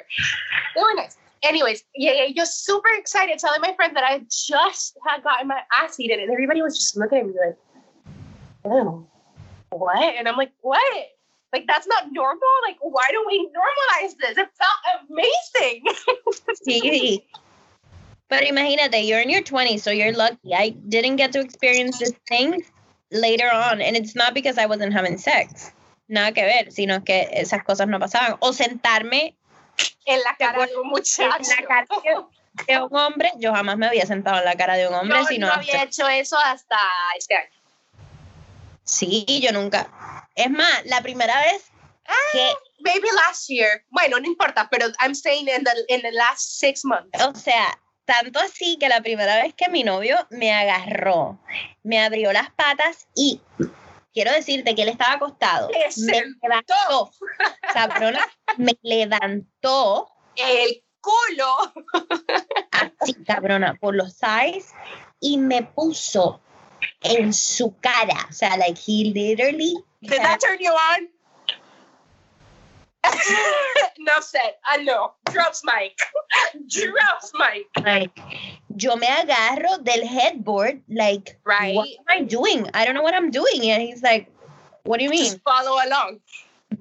They 0.75 0.83
were 0.83 0.95
nice. 0.95 1.17
Anyways, 1.43 1.83
yeah, 1.95 2.13
yeah, 2.13 2.33
just 2.35 2.65
super 2.65 2.89
excited 2.97 3.39
telling 3.39 3.61
my 3.61 3.75
friend 3.75 3.97
that 3.97 4.05
I 4.05 4.21
just 4.31 4.97
had 5.07 5.25
gotten 5.25 5.49
my 5.49 5.61
ass 5.73 5.99
eaten, 5.99 6.21
and 6.21 6.31
everybody 6.31 6.63
was 6.63 6.77
just 6.77 6.97
looking 6.97 7.19
at 7.19 7.27
me 7.27 7.35
like, 7.45 7.57
oh, 8.65 9.07
what? 9.71 10.15
And 10.17 10.29
I'm 10.29 10.37
like, 10.37 10.53
what? 10.61 11.07
Like 11.53 11.67
that's 11.67 11.87
not 11.87 12.13
normal. 12.13 12.49
Like 12.67 12.79
why 12.81 13.09
don't 13.11 13.27
we 13.27 13.49
normalize 13.49 14.17
this? 14.21 14.39
It 14.39 14.49
felt 14.57 15.09
amazing. 15.11 15.85
Sí. 16.67 17.23
Pero 18.29 18.47
imagínate, 18.47 19.07
you're 19.07 19.21
in 19.21 19.29
your 19.29 19.43
20s, 19.43 19.81
so 19.81 19.91
you're 19.91 20.13
lucky. 20.13 20.55
I 20.55 20.71
didn't 20.89 21.17
get 21.17 21.33
to 21.33 21.41
experience 21.41 21.99
this 21.99 22.15
thing 22.27 22.63
later 23.11 23.51
on, 23.53 23.83
and 23.83 23.95
it's 23.95 24.17
not 24.17 24.33
because 24.33 24.57
I 24.57 24.65
wasn't 24.65 24.95
having 24.95 25.19
sex. 25.19 25.71
Nada 26.09 26.33
que 26.33 26.43
ver, 26.43 26.71
sino 26.71 27.01
que 27.05 27.29
esas 27.35 27.63
cosas 27.63 27.89
no 27.89 27.99
pasaban. 27.99 28.39
O 28.41 28.53
sentarme 28.53 29.35
en 30.05 30.21
la 30.23 30.37
cara 30.37 30.67
de 30.67 30.77
un 30.77 30.85
en 30.85 30.91
muchacho. 30.91 31.51
la 31.61 31.67
cara 31.67 31.87
de, 32.67 32.79
un 32.83 32.97
hombre, 32.97 33.33
yo 33.39 33.53
jamás 33.53 33.77
me 33.77 33.87
había 33.87 34.07
sentado 34.07 34.39
en 34.39 34.45
la 34.45 34.55
cara 34.55 34.77
de 34.77 34.89
un 34.89 34.95
hombre, 34.95 35.19
Yo 35.21 35.27
sino 35.27 35.47
no 35.47 35.53
había 35.55 35.83
hecho 35.83 36.09
eso 36.09 36.37
hasta 36.39 36.79
este 37.17 37.37
año. 37.37 37.51
Sí, 38.85 39.41
yo 39.43 39.53
nunca. 39.53 40.29
Es 40.35 40.51
más, 40.51 40.85
la 40.85 41.01
primera 41.03 41.41
vez 41.41 41.71
que, 42.33 42.53
Maybe 42.81 43.09
last 43.15 43.49
year. 43.49 43.85
Bueno, 43.91 44.19
no 44.19 44.27
importa, 44.27 44.69
pero 44.71 44.87
I'm 45.01 45.15
saying 45.15 45.49
in 45.49 45.65
the 45.65 45.73
in 45.89 46.03
the 46.03 46.13
last 46.13 46.59
six 46.59 46.85
months. 46.85 47.11
o 47.25 47.35
sea, 47.35 47.79
tanto 48.05 48.41
así 48.41 48.77
que 48.79 48.89
la 48.89 49.01
primera 49.01 49.43
vez 49.43 49.55
que 49.55 49.69
mi 49.69 49.85
novio 49.85 50.17
me 50.31 50.53
agarró, 50.53 51.39
me 51.83 52.01
abrió 52.01 52.33
las 52.33 52.51
patas 52.51 53.07
y 53.15 53.41
quiero 54.13 54.33
decirte 54.33 54.75
que 54.75 54.83
él 54.83 54.89
estaba 54.89 55.15
acostado. 55.15 55.69
Me 55.99 56.23
levantó, 56.43 57.11
cabrona, 57.73 58.27
me 58.57 58.79
levantó 58.83 60.09
El 60.37 60.83
culo. 61.01 61.73
así, 62.71 63.15
cabrona, 63.25 63.75
por 63.75 63.95
los 63.95 64.15
sides 64.15 64.73
y 65.21 65.39
me 65.39 65.63
puso 65.63 66.41
en 67.01 67.33
su 67.33 67.77
cara. 67.81 68.27
O 68.29 68.33
sea, 68.33 68.57
like 68.57 68.81
he 68.87 69.13
literally. 69.13 69.75
Did 70.01 70.21
that 70.21 70.41
turn 70.41 70.59
you 70.61 70.73
on? 70.73 71.09
no 73.99 74.21
said. 74.21 74.55
I 74.65 74.85
know. 74.85 75.13
Drops 75.33 75.63
mic. 75.65 75.97
Drops 76.69 77.33
mic. 77.35 77.67
like, 77.85 78.21
yo 78.77 78.97
me 78.97 79.07
agarro 79.07 79.83
del 79.85 80.07
headboard, 80.07 80.83
like, 80.89 81.39
Right. 81.45 81.75
what 81.75 81.89
am 81.89 82.05
I 82.09 82.23
doing? 82.23 82.69
I 82.75 82.85
don't 82.85 82.95
know 82.95 83.03
what 83.03 83.15
I'm 83.15 83.31
doing. 83.31 83.71
And 83.71 83.83
he's 83.83 84.03
like, 84.03 84.29
what 84.85 84.99
do 84.99 85.05
you 85.05 85.11
mean? 85.11 85.25
Just 85.25 85.43
follow 85.43 85.77
along. 85.87 86.21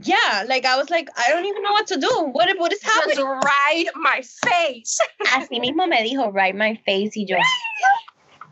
Yeah, 0.03 0.45
like 0.48 0.65
I 0.65 0.77
was 0.77 0.89
like, 0.89 1.10
I 1.17 1.29
don't 1.29 1.45
even 1.45 1.62
know 1.63 1.74
what 1.74 1.88
to 1.88 1.98
do. 1.98 2.10
What, 2.31 2.50
what 2.57 2.71
is 2.71 2.81
happening? 2.81 3.17
Just 3.17 3.45
ride 3.45 3.86
my 3.95 4.21
face. 4.21 4.98
Así 5.27 5.60
mismo 5.60 5.88
me 5.88 5.98
dijo, 6.03 6.33
right 6.33 6.55
my 6.55 6.79
face, 6.86 7.12
y 7.15 7.25
yo, 7.27 7.38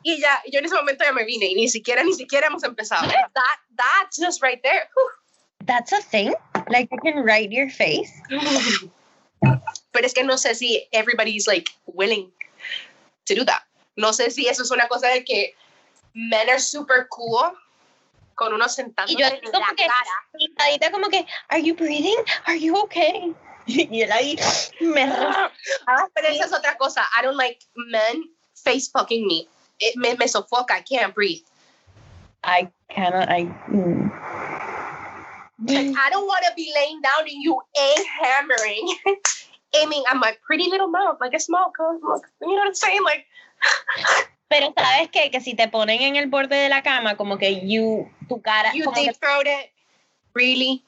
Y 0.03 0.17
ya, 0.19 0.37
yo 0.47 0.59
en 0.59 0.65
ese 0.65 0.73
momento 0.73 1.03
ya 1.03 1.11
me 1.11 1.25
vine 1.25 1.45
y 1.49 1.53
ni 1.55 1.67
siquiera, 1.67 2.03
ni 2.03 2.13
siquiera 2.13 2.47
hemos 2.47 2.63
empezado. 2.63 3.07
That, 3.07 3.57
that's 3.77 4.17
just 4.17 4.41
right 4.41 4.61
there. 4.63 4.87
that's 5.65 5.91
a 5.91 6.01
thing? 6.01 6.33
Like, 6.69 6.89
you 6.91 6.99
can 6.99 7.23
write 7.23 7.51
your 7.51 7.69
face? 7.69 8.11
Pero 9.41 10.05
es 10.05 10.13
que 10.13 10.23
no 10.23 10.35
sé 10.35 10.55
si 10.55 10.87
everybody's 10.93 11.47
like 11.47 11.69
willing 11.85 12.31
to 13.29 13.35
do 13.35 13.45
that. 13.45 13.63
No 13.97 14.11
sé 14.11 14.31
si 14.31 14.47
eso 14.47 14.63
es 14.63 14.71
una 14.71 14.87
cosa 14.87 15.07
de 15.07 15.23
que 15.23 15.55
men 16.13 16.49
are 16.49 16.59
super 16.59 17.07
cool 17.09 17.53
con 18.35 18.53
uno 18.53 18.67
sentando 18.67 19.11
Y 19.11 19.17
yo 19.17 19.25
así 19.25 19.39
la 19.43 19.51
como 19.51 19.65
que, 19.75 19.87
cara. 19.87 20.91
como 20.91 21.09
que, 21.09 21.25
are 21.49 21.61
you 21.61 21.75
breathing? 21.75 22.17
Are 22.45 22.59
you 22.59 22.75
okay? 22.77 23.33
Y 23.67 24.01
él 24.01 24.11
ahí 24.11 24.37
me 24.79 25.05
rezaba 25.05 25.51
Pero 26.15 26.27
esa 26.29 26.45
es 26.45 26.53
otra 26.53 26.75
cosa. 26.77 27.03
I 27.15 27.21
don't 27.21 27.37
like 27.37 27.59
men 27.75 28.23
face 28.55 28.89
fucking 28.89 29.27
me. 29.27 29.47
It 29.79 29.95
me, 29.95 30.15
me 30.15 30.27
sofoca. 30.27 30.71
I 30.71 30.81
can't 30.81 31.13
breathe. 31.13 31.43
I 32.43 32.71
cannot, 32.89 33.29
I... 33.29 33.43
mm. 33.69 34.09
Like, 35.67 35.93
I 35.97 36.09
don't 36.09 36.25
want 36.25 36.43
to 36.47 36.53
be 36.55 36.71
laying 36.73 37.01
down 37.01 37.27
and 37.27 37.43
you 37.43 37.59
ain't 37.77 38.07
hammering, 38.21 38.95
aiming 39.73 40.03
at 40.09 40.15
my 40.17 40.33
pretty 40.45 40.69
little 40.69 40.87
mouth 40.87 41.17
like 41.21 41.33
a 41.35 41.39
small. 41.39 41.71
Look, 42.01 42.25
You 42.41 42.47
know 42.47 42.55
what 42.55 42.67
I'm 42.67 42.73
saying? 42.73 43.03
Like, 43.03 43.25
Pero 44.49 44.73
sabes 44.75 45.09
qué? 45.11 45.29
que 45.29 45.41
si 45.41 45.53
te 45.53 45.67
ponen 45.67 46.01
en 46.01 46.15
el 46.15 46.27
borde 46.27 46.55
de 46.55 46.69
la 46.69 46.81
cama, 46.81 47.15
como 47.15 47.37
que 47.37 47.61
you, 47.67 48.09
tu 48.27 48.41
cara, 48.41 48.71
you 48.73 48.91
deep 48.93 49.15
throat 49.19 49.45
it. 49.45 49.69
Really? 50.33 50.83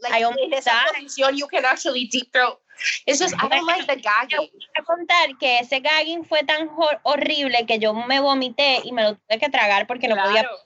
Like, 0.00 0.24
in 0.40 0.52
esa 0.54 0.72
posición, 0.94 1.36
you 1.36 1.46
can 1.48 1.64
actually 1.64 2.06
deep 2.06 2.32
throat. 2.32 2.58
It's 3.06 3.18
just, 3.18 3.34
I 3.42 3.48
don't 3.48 3.66
like 3.66 3.86
the 3.88 3.96
gagging. 4.00 4.38
voy 4.38 4.78
a 4.78 4.82
contar 4.84 5.36
que 5.38 5.58
ese 5.58 5.80
gagging 5.80 6.24
fue 6.24 6.44
tan 6.44 6.68
hor- 6.68 7.00
horrible 7.02 7.66
que 7.66 7.78
yo 7.80 7.92
me 7.92 8.20
vomité 8.20 8.80
y 8.84 8.92
me 8.92 9.02
lo 9.02 9.16
tuve 9.16 9.38
que 9.40 9.48
tragar 9.50 9.86
porque 9.88 10.06
no 10.06 10.14
podía, 10.14 10.42
Claro. 10.42 10.56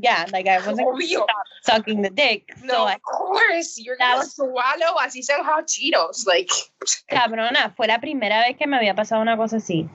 Yeah, 0.00 0.26
like 0.32 0.46
I 0.46 0.58
wasn't 0.58 0.86
Obvio. 0.88 1.26
sucking 1.62 2.02
the 2.02 2.10
dick. 2.10 2.44
No, 2.62 2.74
So, 2.74 2.88
of 2.88 3.02
course. 3.02 3.78
You're 3.78 3.96
gonna 3.96 4.18
was- 4.18 4.34
swallow 4.34 4.96
así 5.00 5.22
sean 5.22 5.44
hot 5.44 5.66
Cheetos. 5.66 6.26
Like, 6.26 6.50
cabrona, 7.08 7.74
fue 7.76 7.86
la 7.86 7.98
primera 8.00 8.40
vez 8.46 8.56
que 8.56 8.66
me 8.66 8.76
había 8.76 8.94
pasado 8.94 9.22
una 9.22 9.36
cosa 9.36 9.56
así. 9.56 9.88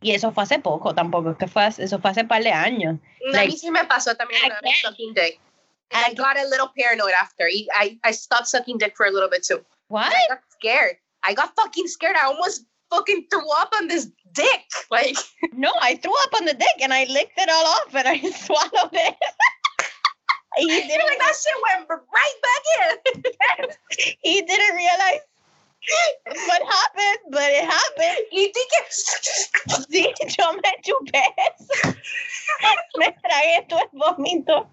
Y 0.00 0.12
eso 0.12 0.32
fue 0.32 0.42
hace 0.42 0.58
poco, 0.58 0.94
tampoco, 0.94 1.30
es 1.30 1.36
que 1.36 1.46
fue, 1.46 1.62
hace- 1.64 1.84
eso 1.84 1.98
fue 2.00 2.10
hace 2.10 2.24
par 2.24 2.42
de 2.42 2.50
años. 2.50 2.98
a 3.28 3.30
Like, 3.30 3.52
mí 3.52 3.56
sí 3.58 3.70
me 3.70 3.84
pasó 3.84 4.16
también 4.16 4.40
una 4.46 4.60
vez 4.60 4.80
sucking 4.82 5.14
dick. 5.14 5.38
And 5.92 6.02
I 6.06 6.10
Again. 6.12 6.16
got 6.16 6.36
a 6.38 6.44
little 6.48 6.70
paranoid 6.74 7.12
after. 7.20 7.46
I, 7.46 7.98
I 8.02 8.12
stopped 8.12 8.46
sucking 8.48 8.78
dick 8.78 8.96
for 8.96 9.06
a 9.06 9.10
little 9.10 9.28
bit 9.28 9.44
too. 9.44 9.62
What? 9.88 10.06
I 10.12 10.26
got 10.28 10.40
scared. 10.48 10.96
I 11.22 11.34
got 11.34 11.54
fucking 11.54 11.86
scared. 11.86 12.16
I 12.16 12.24
almost 12.26 12.64
fucking 12.92 13.26
threw 13.30 13.48
up 13.58 13.72
on 13.80 13.88
this 13.88 14.08
dick. 14.32 14.64
Like, 14.90 15.16
No, 15.52 15.72
I 15.80 15.96
threw 15.96 16.12
up 16.24 16.34
on 16.40 16.44
the 16.44 16.54
dick 16.54 16.76
and 16.80 16.92
I 16.92 17.04
licked 17.04 17.38
it 17.38 17.48
all 17.50 17.66
off 17.66 17.94
and 17.94 18.08
I 18.08 18.18
swallowed 18.46 18.92
it. 18.92 19.14
he, 20.56 20.66
you're 20.68 20.80
didn't, 20.80 21.06
like, 21.08 21.18
that 21.18 21.34
shit 21.34 21.56
went 21.64 21.88
right 21.88 22.38
back 22.48 22.64
in. 22.78 24.14
he 24.22 24.42
didn't 24.42 24.76
realize 24.76 25.20
what 26.46 26.62
happened, 26.62 27.18
but 27.30 27.50
it 27.50 27.64
happened. 27.64 28.26
y 28.30 28.52
dije, 28.52 28.80
Sí, 29.90 30.12
yo 30.38 30.52
me 30.52 30.72
chupé 30.84 31.22
eso. 31.38 31.96
Me 32.98 33.10
tragué 33.24 33.66
todo 33.68 33.80
el 33.80 33.88
vómito. 33.98 34.68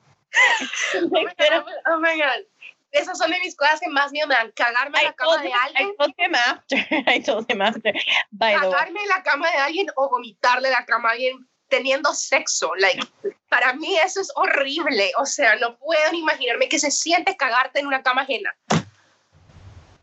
oh 0.96 1.10
my, 1.10 1.34
God, 1.40 1.64
oh 1.88 2.00
my 2.00 2.18
God. 2.18 2.44
Esas 2.92 3.18
son 3.18 3.32
de 3.32 3.40
mis 3.40 3.56
cosas 3.56 3.80
que 3.80 3.90
más 3.90 4.12
miedo 4.12 4.28
me 4.28 4.36
dan. 4.36 4.52
Cagarme 4.52 5.00
en 5.00 5.06
la 5.06 5.14
cama 5.14 5.38
de 5.38 5.50
him, 5.50 5.54
I 5.54 5.68
alguien. 5.68 5.96
told 5.98 6.14
him 6.18 6.36
after. 6.36 6.78
I 7.08 7.20
told 7.22 7.52
him 7.52 7.62
after. 7.62 7.94
By 8.32 8.54
the 8.54 8.62
way. 8.62 8.72
Cagarme 8.72 9.02
en 9.02 9.10
la 9.10 9.24
cama 9.24 9.52
de 9.52 9.58
alguien 9.58 9.88
o 9.96 10.10
vomitarle 10.10 10.70
la 10.70 10.86
cama 10.86 11.10
a 11.10 11.12
alguien 11.12 11.48
teniendo 11.68 12.14
sexo. 12.14 12.74
Like, 12.76 13.06
para 13.48 13.74
mí 13.74 13.96
eso 13.98 14.22
es 14.22 14.32
horrible. 14.36 15.12
O 15.18 15.26
sea, 15.26 15.56
no 15.58 15.78
puedo 15.78 16.12
ni 16.12 16.20
imaginarme 16.20 16.68
que 16.68 16.80
se 16.80 16.92
siente 16.92 17.38
cagarte 17.38 17.80
en 17.80 17.88
una 17.88 18.02
cama 18.02 18.24
ajena. 18.24 18.56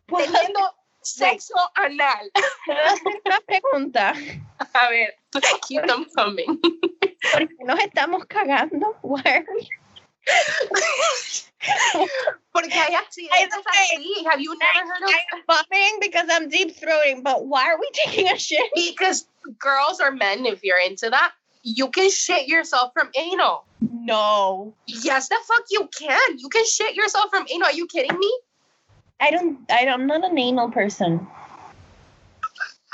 Teniendo 0.07 0.77
sexo 1.03 1.55
anal. 1.75 2.31
¿Puedo 2.65 2.81
hacer 2.81 3.23
una 3.25 3.41
pregunta? 3.41 4.15
A 4.73 4.89
ver, 4.89 5.15
keep 5.69 5.87
them 5.87 6.07
coming. 6.15 6.61
¿Por 7.33 7.49
qué 7.49 7.65
nos 7.65 7.79
estamos 7.81 8.25
cagando? 8.27 8.97
Why 9.03 9.45
Porque 12.53 12.73
hay 12.73 12.95
accidentes 12.95 13.65
así. 13.67 14.25
Have 14.31 14.41
you 14.41 14.57
never 14.59 14.87
heard 14.87 15.03
of 15.03 15.11
I'm 15.33 15.43
vomiting 15.47 15.99
because 16.01 16.27
I'm 16.31 16.49
deep 16.49 16.77
throating, 16.77 17.23
but 17.23 17.47
why 17.47 17.65
are 17.71 17.79
we 17.79 17.89
taking 18.07 18.29
a 18.29 18.39
shit? 18.39 18.71
Because 18.75 19.27
girls 19.59 20.01
or 20.01 20.11
men, 20.11 20.47
if 20.47 20.63
you're 20.63 20.79
into 20.79 21.11
that, 21.11 21.33
you 21.63 21.89
can 21.89 22.11
shit 22.11 22.49
yourself 22.49 22.93
from 22.95 23.11
anal. 23.17 23.65
No. 23.81 24.75
Yes, 24.87 25.29
the 25.29 25.37
fuck 25.47 25.65
you 25.71 25.89
can. 25.97 26.39
You 26.39 26.49
can 26.49 26.65
shit 26.65 26.95
yourself 26.95 27.31
from 27.31 27.47
anal. 27.53 27.67
Are 27.67 27.73
you 27.73 27.87
kidding 27.87 28.17
me? 28.19 28.33
I 29.21 29.31
don't, 29.31 29.59
I 29.71 29.85
don't, 29.85 30.01
I'm 30.01 30.07
not 30.07 30.25
an 30.25 30.39
anal 30.39 30.71
person. 30.71 31.27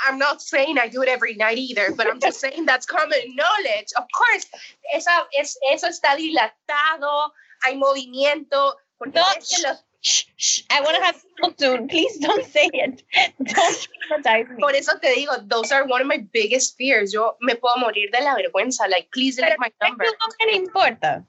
I'm 0.05 0.17
not 0.17 0.41
saying 0.41 0.77
I 0.77 0.87
do 0.87 1.01
it 1.01 1.09
every 1.09 1.35
night 1.35 1.57
either, 1.57 1.93
but 1.95 2.07
I'm 2.07 2.19
just 2.19 2.39
saying 2.39 2.65
that's 2.65 2.85
common 2.85 3.35
knowledge. 3.35 3.87
Of 3.97 4.05
course, 4.13 4.47
esa, 4.93 5.27
es, 5.37 5.57
eso 5.71 5.87
está 5.87 6.15
dilatado, 6.15 7.31
hay 7.63 7.75
movimiento. 7.75 8.73
Porque 8.97 9.15
No, 9.15 9.25
es 9.37 9.49
que 9.49 9.67
los- 9.67 9.83
Shh, 10.05 10.25
shh, 10.35 10.63
I 10.69 10.81
want 10.81 10.97
to 10.97 11.01
have 11.01 11.15
people 11.23 11.53
soon. 11.57 11.87
Please 11.87 12.17
don't 12.17 12.43
say 12.51 12.69
it. 12.73 13.03
Don't 13.39 13.87
traumatize 14.11 14.49
me. 14.49 14.59
por 14.59 14.75
eso 14.75 14.99
te 15.01 15.15
digo, 15.15 15.47
those 15.47 15.71
are 15.71 15.85
one 15.85 16.01
of 16.01 16.07
my 16.07 16.17
biggest 16.33 16.75
fears. 16.75 17.13
Yo 17.13 17.37
me 17.39 17.55
puedo 17.55 17.77
morir 17.77 18.11
de 18.11 18.21
la 18.21 18.35
vergüenza. 18.35 18.89
Like, 18.89 19.07
please 19.13 19.37
delete 19.37 19.55
my 19.59 19.71
number. 19.81 20.03
no 20.03 20.45
le 20.45 20.57
importa? 20.57 21.23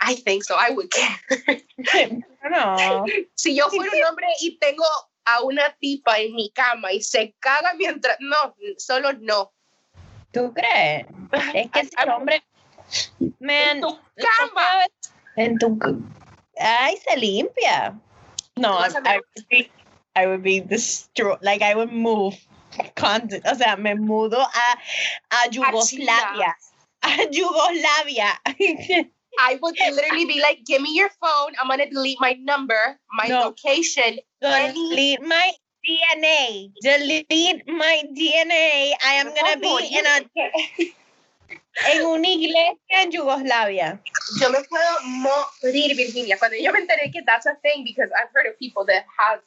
I 0.00 0.14
think 0.14 0.44
so. 0.44 0.54
I 0.56 0.70
would 0.70 0.92
care. 0.92 1.60
No. 2.50 3.06
si 3.34 3.56
yo 3.56 3.68
fuera 3.68 3.90
un 3.90 4.02
hombre 4.04 4.26
y 4.40 4.58
tengo 4.60 4.84
a 5.24 5.42
una 5.42 5.74
tipa 5.80 6.18
en 6.18 6.34
mi 6.34 6.50
cama 6.50 6.92
y 6.92 7.02
se 7.02 7.34
caga 7.40 7.74
mientras. 7.74 8.16
No, 8.20 8.54
solo 8.78 9.12
no. 9.14 9.52
¿Tú 10.32 10.52
crees? 10.52 11.06
Es 11.54 11.70
que 11.70 11.80
ese 11.80 12.10
hombre. 12.10 12.42
Man. 13.40 13.76
En 13.76 13.80
tu 13.80 13.98
cama. 14.16 14.86
En 15.36 15.58
tu. 15.58 15.78
Ay, 16.58 16.96
se 17.08 17.16
limpia. 17.16 17.98
No, 18.56 18.78
a 18.78 18.86
I 18.86 19.16
would 19.16 19.48
be, 19.48 19.70
I 20.14 20.26
would 20.26 20.42
be 20.42 20.60
destroyed. 20.60 21.38
Like, 21.42 21.62
I 21.62 21.74
would 21.74 21.92
move. 21.92 22.36
Constant. 22.96 23.44
O 23.46 23.54
sea, 23.54 23.76
me 23.76 23.94
mudo 23.94 24.40
a, 24.40 24.78
a 25.30 25.48
Yugoslavia. 25.50 26.54
A 27.02 27.26
Yugoslavia. 27.30 28.40
I 29.40 29.58
would 29.60 29.74
literally 29.78 30.24
be 30.26 30.40
like, 30.40 30.64
give 30.66 30.80
me 30.82 30.94
your 30.94 31.10
phone. 31.20 31.52
I'm 31.60 31.68
gonna 31.68 31.88
delete 31.90 32.18
my 32.20 32.34
number, 32.34 32.98
my 33.12 33.28
No. 33.28 33.40
location. 33.46 34.18
any- 34.42 34.72
Delete 34.90 35.22
my 35.22 35.52
DNA. 35.86 36.70
Delete 36.82 37.66
my 37.66 38.02
DNA. 38.16 38.92
I 39.04 39.14
am 39.14 39.32
gonna 39.34 39.56
be 39.58 39.96
in 39.98 40.06
a 40.06 40.20
en 41.86 42.04
una 42.06 42.28
iglesia 42.28 42.76
en 43.02 43.10
Yugoslavia. 43.10 44.00
Yo 44.40 44.48
me 44.50 44.58
puedo 44.70 45.00
morir, 45.02 45.96
Virginia. 45.96 46.36
Cuando 46.38 46.56
yo 46.56 46.72
me 46.72 46.80
enteré 46.80 47.10
que 47.12 47.22
that's 47.26 47.46
a 47.46 47.54
thing, 47.62 47.84
because 47.84 48.10
I've 48.18 48.28
heard 48.32 48.46
of 48.46 48.58
people 48.58 48.84
that 48.86 49.04
have 49.18 49.40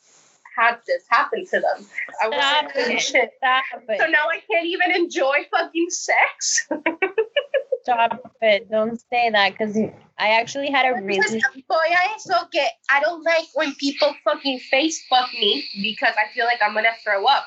had 0.55 0.79
this 0.87 1.03
happen 1.09 1.45
to 1.45 1.59
them. 1.59 1.87
I 2.21 2.27
was 2.29 2.37
like, 2.37 2.75
it. 2.75 2.99
shit. 2.99 3.31
Stop 3.37 3.63
So 3.97 4.05
it. 4.05 4.11
now 4.11 4.27
I 4.29 4.41
can't 4.51 4.65
even 4.65 4.91
enjoy 4.91 5.45
fucking 5.51 5.89
sex. 5.89 6.67
Stop 7.87 8.35
it. 8.41 8.69
Don't 8.69 8.99
say 9.09 9.29
that 9.29 9.53
because 9.57 9.77
I 10.19 10.29
actually 10.41 10.69
had 10.69 10.85
a 10.85 10.99
Entonces, 10.99 11.41
really 11.41 11.65
voy 11.69 11.87
a 11.87 12.15
eso 12.15 12.45
que 12.51 12.67
I 12.91 12.99
don't 12.99 13.23
like 13.23 13.47
when 13.53 13.73
people 13.75 14.13
fucking 14.25 14.59
face 14.59 15.05
fuck 15.09 15.31
me 15.31 15.63
because 15.81 16.13
I 16.17 16.27
feel 16.33 16.43
like 16.43 16.59
I'm 16.61 16.73
gonna 16.73 16.89
throw 17.01 17.23
up. 17.25 17.45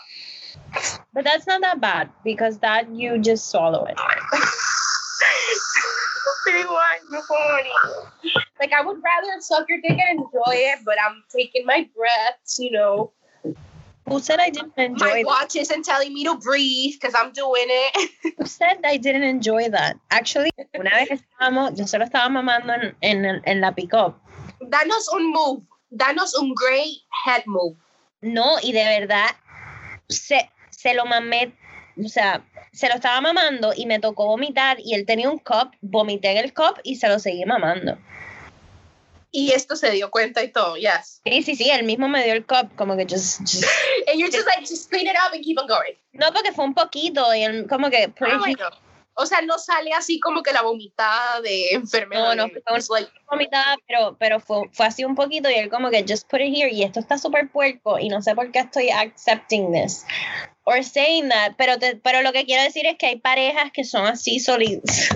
but 1.12 1.24
that's 1.24 1.46
not 1.46 1.60
that 1.60 1.78
bad 1.82 2.08
because 2.24 2.56
that 2.60 2.88
you 2.90 3.18
just 3.18 3.50
swallow 3.50 3.84
it. 3.84 3.98
Like 8.60 8.72
I 8.72 8.84
would 8.84 8.96
rather 9.02 9.40
suck 9.40 9.68
your 9.68 9.80
dick 9.80 9.98
and 9.98 10.20
enjoy 10.20 10.56
it, 10.72 10.80
but 10.84 10.96
I'm 11.04 11.22
taking 11.34 11.66
my 11.66 11.88
breaths, 11.94 12.58
you 12.58 12.70
know. 12.70 13.12
Who 14.08 14.18
said 14.18 14.40
I 14.40 14.50
didn't 14.50 14.76
My 14.76 14.84
enjoy 14.84 15.06
that? 15.06 15.26
watch 15.26 15.56
isn't 15.56 15.84
telling 15.84 16.12
me 16.12 16.24
to 16.24 16.34
breathe 16.36 16.94
because 17.00 17.14
I'm 17.16 17.32
doing 17.32 17.66
it. 17.68 18.10
Who 18.38 18.46
said 18.46 18.78
I 18.84 18.96
didn't 18.96 19.22
enjoy 19.22 19.68
that? 19.70 19.96
Actually, 20.10 20.50
una 20.78 20.90
vez 20.90 21.10
estábamos, 21.10 21.74
yo 21.76 21.86
solo 21.86 22.04
estaba 22.04 22.28
mamando 22.28 22.72
en, 22.74 22.96
en, 23.02 23.42
en 23.44 23.60
la 23.60 23.72
pick-up. 23.72 24.16
Danos 24.60 25.08
un 25.12 25.30
move. 25.30 25.62
Danos 25.90 26.34
un 26.34 26.54
great 26.54 26.98
head 27.24 27.42
move. 27.46 27.76
No, 28.22 28.56
y 28.62 28.72
de 28.72 28.84
verdad, 28.84 29.28
se, 30.08 30.50
se 30.70 30.94
lo 30.94 31.04
mamé, 31.06 31.54
o 32.02 32.08
sea, 32.08 32.44
se 32.72 32.88
lo 32.88 32.94
estaba 32.94 33.20
mamando 33.20 33.72
y 33.74 33.86
me 33.86 33.98
tocó 33.98 34.26
vomitar 34.26 34.78
y 34.80 34.94
él 34.94 35.06
tenía 35.06 35.30
un 35.30 35.38
cup, 35.38 35.72
vomité 35.80 36.30
en 36.32 36.38
el 36.38 36.52
cup 36.54 36.80
y 36.84 36.96
se 36.96 37.08
lo 37.08 37.18
seguí 37.18 37.44
mamando. 37.44 37.98
Y 39.32 39.52
esto 39.52 39.76
se 39.76 39.90
dio 39.92 40.10
cuenta 40.10 40.42
y 40.42 40.48
todo, 40.52 40.76
yes. 40.76 41.20
Sí, 41.24 41.42
sí, 41.42 41.54
sí, 41.54 41.70
él 41.70 41.84
mismo 41.84 42.08
me 42.08 42.24
dio 42.24 42.32
el 42.32 42.44
cup, 42.44 42.74
como 42.76 42.96
que 42.96 43.04
just, 43.08 43.40
just- 43.40 43.64
And 44.08 44.18
you're 44.18 44.30
just 44.30 44.46
like, 44.46 44.60
just 44.68 44.90
clean 44.90 45.06
it 45.06 45.14
up 45.14 45.32
and 45.32 45.44
keep 45.44 45.58
on 45.58 45.66
going. 45.68 45.94
no, 46.12 46.32
porque 46.32 46.52
fue 46.52 46.64
un 46.64 46.74
poquito 46.74 47.32
y 47.34 47.42
él 47.44 47.66
como 47.68 47.90
que, 47.90 48.12
Ah, 48.20 48.38
bueno. 48.38 48.70
O 49.14 49.26
sea, 49.26 49.42
no 49.42 49.58
sale 49.58 49.92
así 49.92 50.18
como 50.20 50.42
que 50.42 50.52
la 50.52 50.62
vomitada 50.62 51.40
de 51.42 51.70
enfermedad. 51.72 52.34
No, 52.36 52.46
no, 52.46 52.48
fue 52.48 53.00
like, 53.00 53.12
vomitada, 53.30 53.76
pero, 53.86 54.16
pero 54.18 54.40
fue, 54.40 54.62
fue 54.72 54.86
así 54.86 55.04
un 55.04 55.14
poquito 55.14 55.50
y 55.50 55.54
él 55.54 55.68
como 55.68 55.90
que 55.90 56.04
just 56.08 56.28
put 56.30 56.40
it 56.40 56.54
here 56.56 56.70
y 56.72 56.82
esto 56.84 57.00
está 57.00 57.18
súper 57.18 57.50
puerco 57.50 57.98
y 57.98 58.08
no 58.08 58.22
sé 58.22 58.34
por 58.34 58.50
qué 58.52 58.60
estoy 58.60 58.88
accepting 58.90 59.72
this 59.72 60.04
or 60.64 60.84
saying 60.84 61.28
that, 61.28 61.54
pero, 61.58 61.78
te- 61.78 61.96
pero 61.96 62.22
lo 62.22 62.32
que 62.32 62.44
quiero 62.44 62.62
decir 62.62 62.86
es 62.86 62.96
que 62.96 63.06
hay 63.06 63.16
parejas 63.18 63.72
que 63.72 63.82
son 63.84 64.06
así 64.06 64.38
sólidas, 64.38 64.82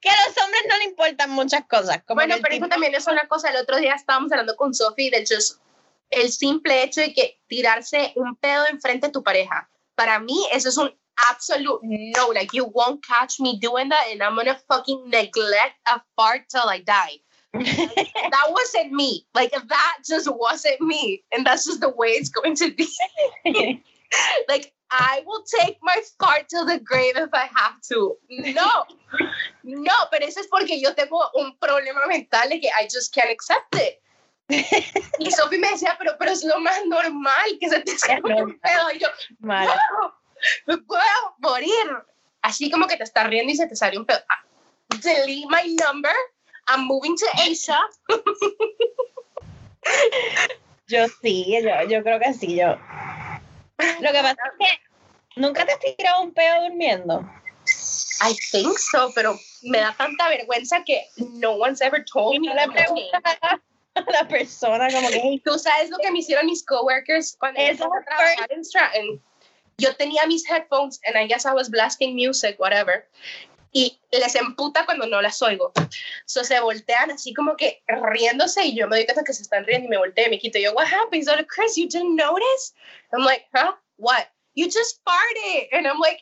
que 0.00 0.08
a 0.08 0.16
los 0.26 0.44
hombres 0.44 0.62
no 0.68 0.78
le 0.78 0.84
importan 0.84 1.30
muchas 1.30 1.64
cosas. 1.66 2.02
Como 2.06 2.16
Bueno, 2.16 2.34
pero 2.42 2.54
eso 2.54 2.64
tipo- 2.64 2.68
también 2.68 2.94
es 2.94 3.06
una 3.06 3.26
cosa. 3.28 3.50
El 3.50 3.56
otro 3.56 3.76
día 3.76 3.94
estábamos 3.94 4.32
hablando 4.32 4.56
con 4.56 4.74
Sophie 4.74 5.10
de 5.10 5.20
just 5.20 5.60
el 6.10 6.30
simple 6.32 6.82
hecho 6.82 7.00
de 7.00 7.12
que 7.14 7.40
tirarse 7.46 8.12
un 8.16 8.34
pedo 8.36 8.64
enfrente 8.68 9.06
de 9.08 9.12
tu 9.12 9.22
pareja. 9.22 9.70
Para 9.94 10.18
mí, 10.18 10.44
eso 10.52 10.70
es 10.70 10.76
un 10.76 10.92
absolute 11.28 11.80
no. 11.82 12.28
Like, 12.28 12.52
you 12.52 12.64
won't 12.64 13.04
catch 13.04 13.40
me 13.40 13.58
doing 13.58 13.88
that, 13.90 14.06
and 14.10 14.22
I'm 14.22 14.36
gonna 14.36 14.58
fucking 14.68 15.08
neglect 15.08 15.74
a 15.86 16.00
fart 16.16 16.42
till 16.50 16.68
I 16.68 16.80
die. 16.80 17.18
that 17.52 18.46
wasn't 18.50 18.92
me. 18.92 19.26
Like, 19.34 19.52
that 19.52 19.96
just 20.06 20.28
wasn't 20.32 20.80
me. 20.80 21.24
And 21.32 21.44
that's 21.44 21.66
just 21.66 21.80
the 21.80 21.88
way 21.88 22.08
it's 22.08 22.28
going 22.28 22.54
to 22.56 22.72
be. 22.72 22.88
Like, 24.48 24.72
I 24.90 25.22
will 25.24 25.44
take 25.44 25.78
my 25.82 25.96
fart 26.18 26.48
till 26.48 26.66
the 26.66 26.80
grave 26.80 27.16
if 27.16 27.30
I 27.32 27.48
have 27.54 27.80
to. 27.90 28.16
No, 28.28 28.84
no, 29.62 29.92
pero 30.10 30.26
eso 30.26 30.40
es 30.40 30.48
porque 30.48 30.80
yo 30.80 30.94
tengo 30.94 31.20
un 31.36 31.56
problema 31.60 32.08
mental 32.08 32.48
de 32.48 32.58
que 32.58 32.70
I 32.76 32.88
just 32.92 33.14
can't 33.14 33.30
accept 33.30 33.76
it. 33.76 34.02
Y 35.20 35.30
Sophie 35.30 35.58
me 35.58 35.70
decía, 35.70 35.96
pero, 35.96 36.16
pero 36.18 36.32
es 36.32 36.42
lo 36.42 36.58
más 36.58 36.84
normal 36.86 37.58
que 37.60 37.68
se 37.68 37.80
te 37.82 37.92
escape 37.92 38.20
un 38.24 38.58
pedo. 38.58 38.90
Y 38.92 38.98
yo, 38.98 39.06
Mala. 39.38 39.76
no, 39.76 40.12
me 40.66 40.78
puedo 40.78 41.02
morir. 41.38 41.70
Así 42.42 42.70
como 42.70 42.86
que 42.86 42.96
te 42.96 43.04
estás 43.04 43.26
riendo 43.28 43.52
y 43.52 43.56
se 43.56 43.66
te 43.66 43.76
sale 43.76 43.98
un 43.98 44.06
pedo. 44.06 44.20
Ah, 44.28 44.44
Delete 45.02 45.46
my 45.48 45.76
number. 45.84 46.12
I'm 46.68 46.86
moving 46.86 47.16
to 47.16 47.26
Asia. 47.48 47.78
Yo 50.88 51.06
sí, 51.22 51.46
yo, 51.62 51.88
yo 51.88 52.02
creo 52.02 52.18
que 52.18 52.34
sí, 52.34 52.56
yo. 52.56 52.76
Lo 54.00 54.12
que 54.12 54.20
pasa 54.22 54.36
es 54.44 54.52
que 54.58 55.40
nunca 55.40 55.64
te 55.64 55.72
has 55.72 55.78
tirado 55.78 56.22
un 56.22 56.34
pedo 56.34 56.62
durmiendo. 56.62 57.20
I 58.22 58.34
think 58.50 58.76
so, 58.76 59.12
pero 59.14 59.38
me 59.62 59.78
da 59.78 59.94
tanta 59.96 60.28
vergüenza 60.28 60.82
que 60.84 61.06
no 61.16 61.52
one's 61.52 61.80
ever 61.80 62.04
told 62.04 62.40
me. 62.40 62.48
No 62.48 62.54
le 62.54 62.62
I'm 62.62 62.70
like, 62.70 62.84
preguntas 62.84 63.22
a 63.42 63.60
la 64.10 64.28
persona 64.28 64.90
como 64.90 65.08
que, 65.08 65.20
"Hey, 65.20 65.42
Tú 65.44 65.58
sabes 65.58 65.90
lo 65.90 65.98
que 65.98 66.10
me 66.10 66.18
hicieron 66.18 66.46
mis 66.46 66.64
coworkers 66.64 67.36
cuando 67.38 67.60
Eso 67.60 67.84
a 67.84 68.04
trabajar 68.04 68.52
en 68.52 68.64
Stratton. 68.64 69.22
Yo 69.80 69.94
tenía 69.96 70.26
mis 70.26 70.44
headphones 70.46 71.00
and 71.06 71.16
I 71.16 71.26
guess 71.26 71.46
I 71.46 71.52
was 71.52 71.68
blasting 71.70 72.14
music, 72.14 72.58
whatever. 72.58 73.08
Y 73.72 73.98
les 74.12 74.34
emputa 74.34 74.84
cuando 74.84 75.06
no 75.06 75.22
las 75.22 75.40
oigo. 75.42 75.72
So 76.26 76.42
se 76.44 76.60
voltean 76.60 77.10
así 77.10 77.32
como 77.32 77.56
que 77.56 77.82
riéndose 77.88 78.64
y 78.64 78.74
yo 78.74 78.88
me 78.88 78.96
doy 78.96 79.06
cuenta 79.06 79.24
que 79.24 79.32
se 79.32 79.42
están 79.42 79.64
riendo 79.64 79.86
y 79.86 79.90
me 79.90 79.98
volteo 79.98 80.26
y 80.26 80.30
me 80.30 80.38
quito. 80.38 80.58
Y 80.58 80.62
yo, 80.62 80.72
what 80.72 80.86
happened? 80.86 81.24
So 81.24 81.32
Chris, 81.46 81.76
you 81.76 81.88
didn't 81.88 82.16
notice? 82.16 82.74
I'm 83.12 83.24
like, 83.24 83.44
huh? 83.54 83.72
What? 83.96 84.28
You 84.54 84.66
just 84.66 85.00
farted. 85.04 85.68
And 85.72 85.86
I'm 85.86 86.00
like, 86.00 86.20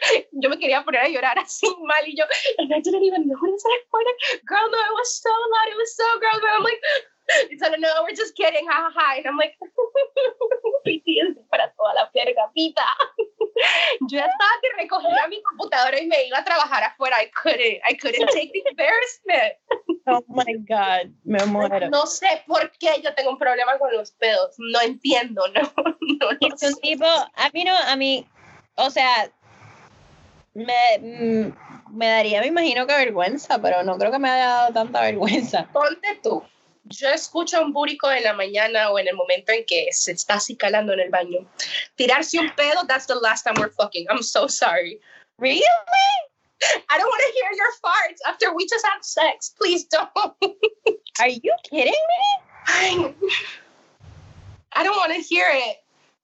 yo 0.32 0.48
me 0.50 0.58
quería 0.58 0.84
poner 0.84 1.02
a 1.02 1.08
llorar 1.08 1.38
así 1.38 1.66
mal 1.82 2.06
y 2.06 2.14
yo, 2.16 2.24
and 2.58 2.72
I 2.72 2.80
didn't 2.80 3.04
even 3.04 3.28
notice 3.28 3.62
that 3.62 3.72
I 3.72 3.80
farted. 3.90 4.16
Girl, 4.46 4.68
no, 4.70 4.78
it 4.78 4.94
was 4.94 5.20
so 5.20 5.30
loud. 5.30 5.68
It 5.68 5.76
was 5.76 5.94
so 5.96 6.04
gross. 6.18 6.42
And 6.42 6.56
I'm 6.56 6.64
like, 6.64 6.80
it's 7.50 7.62
like, 7.62 7.78
no, 7.78 7.88
we're 8.02 8.16
just 8.16 8.36
kidding. 8.36 8.66
Ha, 8.68 8.72
ha, 8.72 8.92
ha. 8.94 9.16
And 9.18 9.26
I'm 9.26 9.36
like, 9.36 9.54
PTSD 10.86 11.36
para 11.50 11.72
toda 11.76 11.94
la 11.94 12.10
verga 12.14 12.50
vida. 12.54 12.86
Yo 14.08 14.18
estaba 14.18 14.54
que 14.62 14.82
recogía 14.82 15.28
mi 15.28 15.42
computadora 15.42 16.00
y 16.00 16.06
me 16.06 16.26
iba 16.26 16.38
a 16.38 16.44
trabajar 16.44 16.84
afuera. 16.84 17.16
I 17.20 17.30
couldn't. 17.34 17.80
I 17.84 17.94
couldn't 17.94 18.28
take 18.30 18.52
the 18.52 18.62
embarrassment. 18.70 19.54
oh 20.06 20.24
my 20.28 20.54
God, 20.68 21.12
me 21.24 21.38
muero. 21.46 21.90
No 21.90 22.06
sé 22.06 22.42
por 22.46 22.70
qué 22.78 23.00
yo 23.02 23.14
tengo 23.14 23.30
un 23.30 23.38
problema 23.38 23.78
con 23.78 23.92
los 23.92 24.12
pedos. 24.12 24.54
No 24.58 24.80
entiendo, 24.80 25.42
no. 25.48 25.60
no, 26.00 26.32
no 26.40 26.54
es 26.54 26.62
un 26.62 26.80
tipo, 26.80 27.04
a 27.04 27.50
mí 27.52 27.64
no, 27.64 27.76
a 27.76 27.96
mí, 27.96 28.26
o 28.76 28.90
sea, 28.90 29.30
me, 30.58 30.98
mm, 30.98 31.96
me 31.96 32.08
daría, 32.08 32.40
me 32.40 32.48
imagino 32.48 32.86
que 32.86 32.94
vergüenza, 32.94 33.60
pero 33.60 33.82
no 33.82 33.96
creo 33.98 34.10
que 34.10 34.18
me 34.18 34.30
haya 34.30 34.46
dado 34.46 34.72
tanta 34.72 35.02
vergüenza. 35.02 35.68
Ponte 35.72 36.18
tú. 36.22 36.42
Yo 36.84 37.08
escucho 37.10 37.58
a 37.58 37.60
un 37.60 37.72
búrico 37.72 38.10
en 38.10 38.24
la 38.24 38.32
mañana 38.32 38.90
o 38.90 38.98
en 38.98 39.08
el 39.08 39.14
momento 39.14 39.52
en 39.52 39.64
que 39.66 39.88
se 39.92 40.12
está 40.12 40.34
así 40.34 40.56
calando 40.56 40.94
en 40.94 41.00
el 41.00 41.10
baño. 41.10 41.46
Tirarse 41.96 42.38
un 42.38 42.50
pedo, 42.54 42.86
that's 42.86 43.06
the 43.06 43.14
last 43.16 43.44
time 43.44 43.56
we're 43.58 43.70
fucking. 43.70 44.06
I'm 44.08 44.22
so 44.22 44.48
sorry. 44.48 44.98
Really? 45.38 45.60
I 46.88 46.98
don't 46.98 47.08
want 47.08 47.22
to 47.26 47.32
hear 47.34 47.50
your 47.54 47.72
farts 47.84 48.18
after 48.26 48.54
we 48.54 48.66
just 48.66 48.84
had 48.86 49.04
sex. 49.04 49.54
Please 49.60 49.84
don't. 49.84 50.08
Are 51.20 51.28
you 51.28 51.54
kidding 51.68 51.92
me? 51.92 52.22
I, 52.66 53.14
I 54.72 54.82
don't 54.82 54.96
want 54.96 55.12
to 55.12 55.20
hear 55.20 55.46
it. 55.50 55.76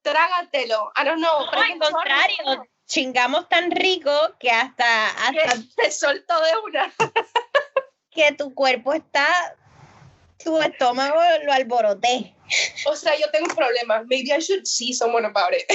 Trágatelo. 0.03 0.90
I 0.97 1.05
don't 1.05 1.20
know. 1.20 1.40
No, 1.40 1.61
al 1.61 1.79
contrario, 1.79 2.64
chingamos 2.87 3.49
tan 3.49 3.70
rico 3.70 4.11
que 4.38 4.51
hasta, 4.51 5.11
hasta 5.11 5.57
te 5.77 5.90
soltó 5.90 6.35
de 6.40 6.51
una. 6.66 6.92
que 8.11 8.33
tu 8.33 8.55
cuerpo 8.55 8.92
está, 8.92 9.57
tu 10.42 10.57
estómago 10.61 11.20
lo 11.44 11.53
alboroté. 11.53 12.35
O 12.87 12.94
sea, 12.94 13.18
yo 13.18 13.31
tengo 13.31 13.47
un 13.49 13.57
problema. 13.57 14.05
Maybe 14.05 14.33
I 14.33 14.40
should 14.40 14.64
see 14.66 14.92
someone 14.92 15.27
about 15.27 15.53
it. 15.53 15.66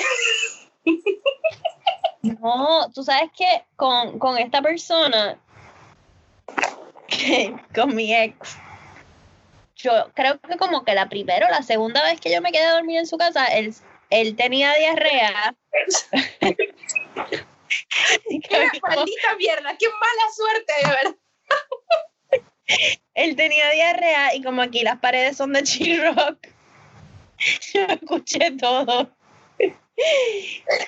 No, 2.22 2.92
tú 2.94 3.04
sabes 3.04 3.30
que 3.38 3.64
con, 3.76 4.20
con 4.20 4.38
esta 4.38 4.62
persona, 4.62 5.40
con 7.74 7.96
mi 7.96 8.14
ex, 8.14 8.58
yo 9.76 10.12
creo 10.14 10.40
que 10.40 10.58
como 10.58 10.84
que 10.84 10.94
la 10.94 11.08
primera 11.08 11.48
o 11.48 11.50
la 11.50 11.64
segunda 11.64 12.04
vez 12.04 12.20
que 12.20 12.32
yo 12.32 12.42
me 12.42 12.52
quedé 12.52 12.66
a 12.66 12.74
dormir 12.74 13.00
en 13.00 13.08
su 13.08 13.18
casa, 13.18 13.46
él, 13.46 13.74
él 14.10 14.36
tenía 14.36 14.74
diarrea. 14.76 15.56
Maldita 18.82 19.36
mierda. 19.38 19.78
Qué 19.78 19.88
mala 19.88 20.32
suerte, 20.36 20.74
de 20.82 20.88
verdad. 20.88 21.16
él 23.14 23.36
tenía 23.36 23.70
diarrea 23.72 24.36
y 24.36 24.44
como 24.44 24.62
aquí 24.62 24.82
las 24.82 25.00
paredes 25.00 25.38
son 25.38 25.54
de 25.54 25.62
Rock, 26.16 26.48
yo 27.74 27.82
escuché 27.82 28.52
todo. 28.52 29.16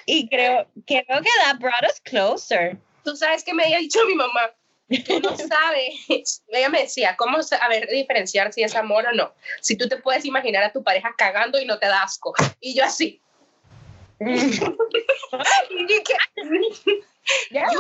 Y 0.06 0.30
creo, 0.30 0.68
creo 0.86 1.22
que 1.22 1.30
that 1.44 1.60
brought 1.60 1.84
us 1.84 2.00
closer. 2.02 2.78
Tú 3.04 3.16
sabes 3.16 3.44
que 3.44 3.54
me 3.54 3.64
había 3.64 3.80
dicho 3.80 4.00
mi 4.08 4.16
mamá. 4.16 4.52
Tú 5.00 5.20
no 5.20 5.38
sabes, 5.38 5.96
ella 6.48 6.70
me 6.70 6.82
decía, 6.82 7.16
¿cómo 7.18 7.42
saber 7.44 7.88
diferenciar 7.90 8.52
si 8.52 8.64
es 8.64 8.76
amor 8.76 9.06
o 9.08 9.14
no? 9.14 9.34
Si 9.62 9.76
tú 9.76 9.88
te 9.88 9.98
puedes 9.98 10.26
imaginar 10.26 10.64
a 10.64 10.72
tu 10.72 10.84
pareja 10.84 11.14
cagando 11.18 11.60
y 11.60 11.66
no 11.66 11.80
te 11.80 11.88
da 11.88 12.04
asco. 12.04 12.34
Y 12.60 12.76
yo 12.76 12.84
así. 12.84 13.22
you 14.20 14.28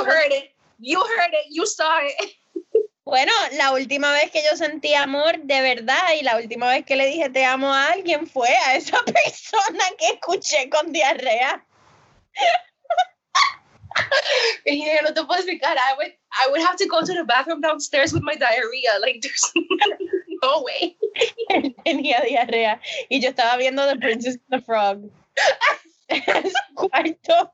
heard 0.04 0.32
it, 0.32 0.52
you 0.80 1.00
heard 1.00 1.34
it, 1.34 1.45
you 1.52 1.65
saw 1.65 2.00
it. 2.00 2.38
Bueno, 3.04 3.32
la 3.54 3.74
última 3.74 4.12
vez 4.12 4.32
que 4.32 4.43
yo 4.43 4.56
sentí 4.56 4.93
amor 4.93 5.39
de 5.39 5.62
verdad 5.62 6.13
y 6.19 6.24
la 6.24 6.38
última 6.38 6.69
vez 6.69 6.86
que 6.86 6.95
le 6.95 7.08
dije 7.08 7.30
te 7.30 7.43
amo 7.43 7.74
a 7.74 7.88
alguien 7.88 8.28
fue 8.28 8.50
a 8.50 8.76
esa 8.76 8.97
persona 9.06 9.84
que 9.97 10.10
escuché 10.10 10.69
con 10.69 10.91
diarrea. 10.91 11.65
y 14.65 14.86
no 15.04 15.13
te 15.13 15.23
puedo 15.23 15.39
explicar. 15.39 15.77
I 15.77 15.95
would, 15.97 16.13
I 16.32 16.49
would 16.51 16.62
have 16.62 16.75
to 16.77 16.88
go 16.88 17.01
to 17.01 17.13
the 17.13 17.23
bathroom 17.23 17.62
downstairs 17.62 18.13
with 18.13 18.23
my 18.23 18.36
diarrhea. 18.36 18.99
Like, 19.01 19.21
there's 19.21 19.51
no 20.43 20.63
way. 20.63 20.95
tenía 21.86 22.21
diarrea. 22.21 22.80
Y 23.10 23.19
yo 23.19 23.32
estaba 23.32 23.58
viendo 23.58 23.88
The 23.88 23.97
Princess 23.99 24.38
and 24.49 24.62
the 24.62 24.65
Frog. 24.65 25.10
en 26.10 26.51
cuarto. 26.75 27.51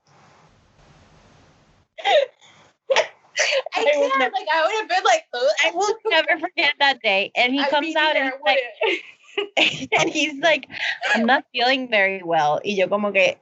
I 3.76 3.84
can't, 3.84 4.34
like, 4.34 4.48
I 4.52 4.64
would 4.64 4.76
have 4.80 4.90
been 4.90 5.04
like, 5.04 5.24
Ugh. 5.34 5.50
I 5.66 5.72
will 5.72 5.96
never 6.10 6.40
forget 6.40 6.74
that 6.80 7.02
day. 7.02 7.32
And 7.36 7.54
he 7.54 7.60
I'd 7.60 7.70
comes 7.70 7.96
out 7.96 8.16
and, 8.16 8.32
he's 8.34 8.42
like, 8.44 9.92
and 10.00 10.10
he's 10.10 10.40
like, 10.42 10.68
I'm 11.14 11.26
not 11.26 11.46
feeling 11.54 11.90
very 11.90 12.24
well. 12.24 12.60
Y 12.66 12.72
yo 12.72 12.88
como 12.88 13.12
que, 13.12 13.38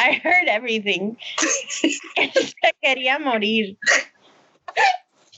I 0.00 0.12
heard 0.24 0.48
everything. 0.48 1.16
Se 1.38 2.74
quería 2.82 3.18
morir. 3.18 3.76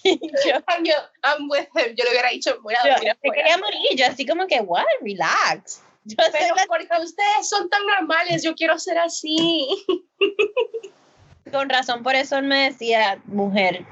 Yo, 0.04 0.58
I'm, 0.68 0.84
I'm 1.24 1.48
with 1.48 1.68
him. 1.76 1.94
Yo 1.96 2.04
le 2.04 2.10
hubiera 2.10 2.30
dicho, 2.30 2.60
voy 2.62 2.74
a 2.74 2.86
yo, 2.86 2.94
dormir 2.94 3.16
quería 3.22 3.58
morir. 3.58 3.96
Yo 3.96 4.06
así 4.06 4.26
como 4.26 4.46
que, 4.46 4.60
what? 4.60 4.84
Relax. 5.00 5.82
Yo 6.04 6.16
Pero 6.16 6.54
la- 6.56 6.66
porque 6.66 6.88
ustedes 7.00 7.48
son 7.48 7.68
tan 7.68 7.86
normales, 7.86 8.42
yo 8.42 8.54
quiero 8.54 8.78
ser 8.78 8.98
así. 8.98 9.68
con 11.52 11.68
razón, 11.68 12.02
por 12.02 12.14
eso 12.14 12.38
él 12.38 12.46
me 12.46 12.70
decía, 12.70 13.20
mujer, 13.26 13.84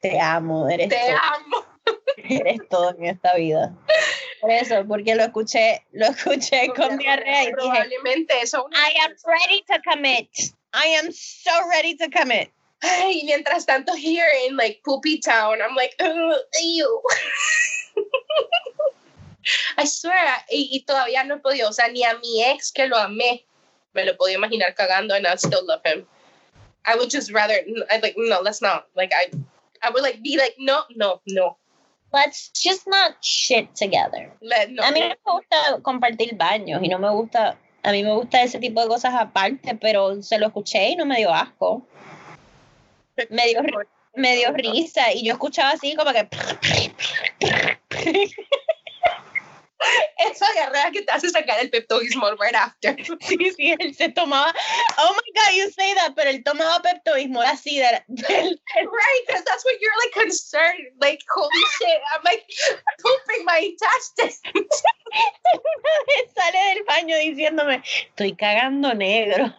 te 0.00 0.20
amo, 0.20 0.68
eres 0.68 0.88
Te 0.88 1.10
amo. 1.10 1.64
Eres 2.16 2.60
todo 2.68 2.94
en 2.98 3.06
esta 3.06 3.34
vida. 3.34 3.74
Por 4.40 4.50
eso, 4.50 4.84
porque 4.86 5.14
lo 5.14 5.24
escuché, 5.24 5.84
lo 5.92 6.06
escuché 6.06 6.68
con 6.74 6.98
diarrea 6.98 7.42
y 7.42 7.46
dije, 7.46 7.56
Probablemente 7.56 8.40
eso. 8.40 8.66
I 8.72 8.94
am 9.04 9.14
ready 9.26 9.62
to 9.68 9.80
commit. 9.82 10.28
I 10.72 10.86
am 10.86 11.12
so 11.12 11.50
ready 11.68 11.96
to 11.96 12.08
commit. 12.10 12.50
Ay, 12.82 13.22
mientras 13.24 13.66
tanto, 13.66 13.94
here 13.94 14.28
in 14.46 14.56
like 14.56 14.80
Poopy 14.84 15.20
Town, 15.20 15.60
I'm 15.60 15.74
like, 15.74 15.94
"Ugh, 16.00 16.34
ew. 16.62 17.02
I 19.76 19.84
swear, 19.84 20.44
y, 20.50 20.68
y 20.72 20.84
todavía 20.86 21.24
no 21.24 21.36
he 21.36 21.38
podido, 21.38 21.68
o 21.68 21.72
sea, 21.72 21.88
ni 21.88 22.04
a 22.04 22.14
mi 22.18 22.44
ex 22.44 22.72
que 22.72 22.86
lo 22.86 22.96
amé, 22.96 23.44
me 23.92 24.04
lo 24.04 24.16
podía 24.16 24.36
imaginar 24.36 24.74
cagando 24.74 25.14
and 25.14 25.26
I 25.26 25.36
still 25.36 25.64
love 25.66 25.82
him. 25.84 26.06
I 26.86 26.96
would 26.96 27.10
just 27.10 27.30
rather, 27.32 27.54
I'd 27.90 28.02
like, 28.02 28.14
no, 28.16 28.40
let's 28.40 28.62
not. 28.62 28.86
Like, 28.96 29.12
I, 29.14 29.30
I 29.82 29.90
would 29.90 30.02
like 30.02 30.22
be 30.22 30.38
like, 30.38 30.56
no, 30.58 30.82
no, 30.96 31.20
no. 31.26 31.56
Let's 32.12 32.50
just 32.52 32.88
not 32.88 33.16
shit 33.20 33.74
together. 33.74 34.32
Let, 34.40 34.70
no. 34.70 34.82
A 34.82 34.90
mí 34.90 35.00
no 35.00 35.08
me 35.08 35.16
gusta 35.24 35.56
compartir 35.82 36.36
baños 36.36 36.82
y 36.82 36.88
no 36.88 36.98
me 36.98 37.10
gusta, 37.10 37.56
a 37.82 37.92
mí 37.92 38.02
me 38.02 38.12
gusta 38.12 38.42
ese 38.42 38.58
tipo 38.58 38.80
de 38.82 38.88
cosas 38.88 39.14
aparte, 39.14 39.76
pero 39.76 40.20
se 40.22 40.38
lo 40.38 40.48
escuché 40.48 40.90
y 40.90 40.96
no 40.96 41.06
me 41.06 41.18
dio 41.18 41.32
asco. 41.32 41.86
Me 43.28 43.46
dio, 43.46 43.60
me 44.14 44.36
dio 44.36 44.52
risa 44.52 45.12
y 45.12 45.24
yo 45.24 45.34
escuchaba 45.34 45.70
así 45.70 45.94
como 45.94 46.10
que... 46.12 46.28
Esa 50.30 50.46
diarrea 50.52 50.90
que 50.90 51.02
te 51.02 51.12
hace 51.12 51.30
sacar 51.30 51.60
el 51.60 51.70
Pepto-Bismol 51.70 52.38
right 52.38 52.54
after. 52.54 52.96
Sí, 53.20 53.36
sí, 53.56 53.74
él 53.78 53.94
se 53.94 54.08
tomaba, 54.08 54.52
oh 54.98 55.14
my 55.14 55.32
god, 55.34 55.54
you 55.54 55.70
say 55.70 55.94
that, 55.94 56.14
pero 56.16 56.30
él 56.30 56.42
tomaba 56.42 56.82
Pepto-Bismol 56.82 57.44
así 57.44 57.78
de, 57.78 57.84
right, 57.88 59.22
because 59.26 59.44
that's 59.44 59.64
what 59.64 59.74
you're 59.80 59.96
like 60.02 60.12
concerned. 60.12 60.88
Like, 61.00 61.20
holy 61.32 61.64
shit, 61.78 62.00
I'm 62.14 62.22
like 62.24 62.44
pooping 62.98 63.44
my 63.44 63.58
intestines. 63.58 64.40
sale 66.34 66.74
del 66.74 66.84
baño 66.84 67.16
diciéndome, 67.16 67.82
estoy 68.08 68.36
cagando 68.36 68.94
negro. 68.94 69.54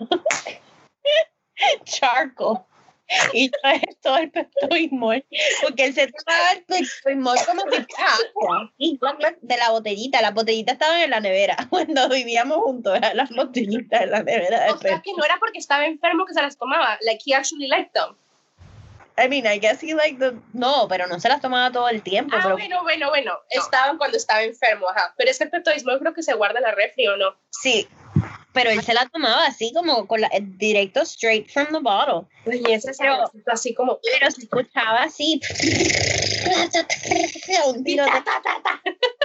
Charco. 1.86 2.68
Y 3.34 3.50
yo 3.50 3.58
es 3.64 4.00
todo 4.02 4.18
el 4.18 4.32
Pepto-Bismol, 4.32 5.26
porque 5.62 5.86
él 5.86 5.94
se 5.94 6.08
tomaba 6.08 6.52
el 6.52 6.64
Pepto-Bismol 6.64 7.38
como 7.46 7.62
si 7.62 7.78
agua, 8.38 8.74
y 8.78 9.00
de 9.42 9.58
la 9.58 9.70
botellita, 9.72 10.22
las 10.22 10.34
botellitas 10.34 10.74
estaban 10.74 11.02
en 11.02 11.10
la 11.10 11.20
nevera, 11.20 11.58
cuando 11.70 12.10
vivíamos 12.10 12.58
juntos, 12.60 12.96
eran 12.96 13.18
las 13.18 13.30
botellitas 13.30 14.02
en 14.02 14.12
la 14.12 14.24
nevera 14.24 14.66
de 14.66 14.72
O 14.72 14.78
sea, 14.78 15.02
que 15.02 15.14
no 15.16 15.24
era 15.24 15.38
porque 15.40 15.60
estaba 15.60 15.86
enfermo 15.86 16.26
que 16.26 16.34
se 16.34 16.42
las 16.42 16.58
tomaba. 16.58 16.98
Like, 17.02 17.22
he 17.26 17.34
actually 17.34 17.68
liked 17.68 17.94
them. 17.94 18.16
I 19.18 19.28
mean, 19.28 19.46
I 19.46 19.60
guess 19.60 19.84
he 19.84 19.94
like 19.94 20.18
the... 20.18 20.34
No, 20.54 20.88
pero 20.88 21.06
no 21.06 21.20
se 21.20 21.28
las 21.28 21.42
tomaba 21.42 21.72
todo 21.72 21.90
el 21.90 22.02
tiempo, 22.02 22.36
Ah, 22.36 22.40
pero 22.44 22.56
bueno, 22.56 22.82
bueno, 22.82 23.10
bueno. 23.10 23.40
Estaban 23.50 23.98
cuando 23.98 24.18
estaba 24.18 24.42
enfermo, 24.42 24.90
ajá. 24.90 25.14
Pero 25.18 25.30
es 25.30 25.38
que 25.38 25.44
el 25.44 25.50
Pepto-Bismol 25.52 26.00
creo 26.00 26.14
que 26.14 26.24
se 26.24 26.34
guarda 26.34 26.60
en 26.60 26.64
la 26.64 26.72
refri, 26.72 27.08
¿o 27.08 27.18
no? 27.18 27.36
sí. 27.50 27.88
Pero 28.54 28.70
él 28.70 28.82
se 28.84 28.94
la 28.94 29.08
tomaba 29.08 29.46
así 29.46 29.72
como 29.74 30.08
con 30.08 30.22
la, 30.22 30.28
eh, 30.28 30.42
directo 30.42 31.02
straight 31.02 31.50
from 31.50 31.68
the 31.72 31.80
bottle. 31.80 32.28
Y 32.46 32.72
ese 32.72 32.92
Pero- 32.98 33.32
así 33.48 33.74
como... 33.74 34.00
pero 34.04 34.32
se 34.32 34.42
escuchaba 34.42 35.04
así 35.04 35.40
un 37.68 37.84
tiroteo, 37.84 38.18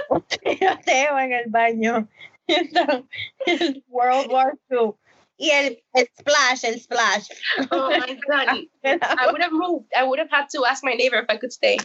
un 0.09 1.19
en 1.19 1.33
el 1.33 1.49
baño 1.49 2.07
World 3.89 4.31
War 4.31 4.53
II 4.69 4.93
y 5.37 5.51
el, 5.51 5.83
el 5.93 6.09
splash 6.17 6.63
el 6.63 6.79
splash 6.79 7.27
Oh 7.71 7.89
my 7.89 8.19
god. 8.27 8.65
I 8.83 9.27
would 9.27 9.41
have 9.41 9.51
moved. 9.51 9.87
I 9.95 10.03
would 10.03 10.19
have 10.19 10.31
had 10.31 10.49
to 10.55 10.65
ask 10.65 10.83
my 10.83 10.93
neighbor 10.93 11.17
if 11.17 11.29
I 11.29 11.37
could 11.37 11.53
stay 11.53 11.77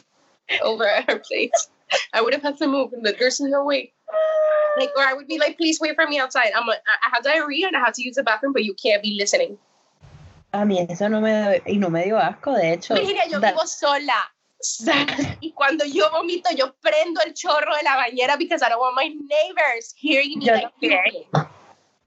over 0.63 0.87
at 0.87 1.11
her 1.11 1.19
place. 1.19 1.71
I 2.13 2.23
would 2.23 2.33
have 2.33 2.43
had 2.43 2.59
to 2.59 2.67
move. 2.67 2.93
And 2.93 3.05
the 3.05 3.13
there's 3.13 3.41
no 3.41 3.65
way. 3.65 3.93
Like, 4.79 4.91
or 4.97 5.03
I 5.03 5.13
would 5.13 5.27
be 5.27 5.39
like, 5.39 5.59
please 5.59 5.79
wait 5.81 5.95
for 5.97 6.07
me 6.07 6.19
outside. 6.19 6.51
I'm 6.57 6.69
a, 6.69 6.73
I 6.73 7.11
have 7.13 7.23
diarrhea 7.23 7.67
and 7.67 7.77
I 7.77 7.81
have 7.81 7.93
to 7.95 8.03
use 8.03 8.15
the 8.17 8.23
bathroom, 8.23 8.53
but 8.53 8.65
you 8.65 8.75
can't 8.75 9.03
be 9.03 9.17
listening. 9.19 9.59
a 10.55 10.65
mí 10.67 10.79
eso 10.87 11.09
no 11.09 11.21
me 11.23 11.63
y 11.67 11.79
no 11.79 11.89
me 11.89 12.05
dio 12.05 12.19
asco 12.19 12.53
de 12.53 12.75
hecho 12.75 12.93
Mira, 12.95 13.27
yo 13.27 13.41
That- 13.41 13.55
vivo 13.55 13.67
sola. 13.67 14.31
Y 15.41 15.53
cuando 15.53 15.85
yo 15.85 16.09
vomito, 16.11 16.51
yo 16.55 16.75
prendo 16.81 17.21
el 17.27 17.35
chorro 17.35 17.75
de 17.75 17.83
la 17.83 17.97
bañera 17.97 18.37
because 18.39 18.63
I 18.63 18.69
don't 18.69 18.79
want 18.81 18.95
my 18.95 19.09
neighbors 19.09 19.93
hearing 19.97 20.39
me 20.39 20.47
Yo 20.47 20.53
like. 20.53 20.71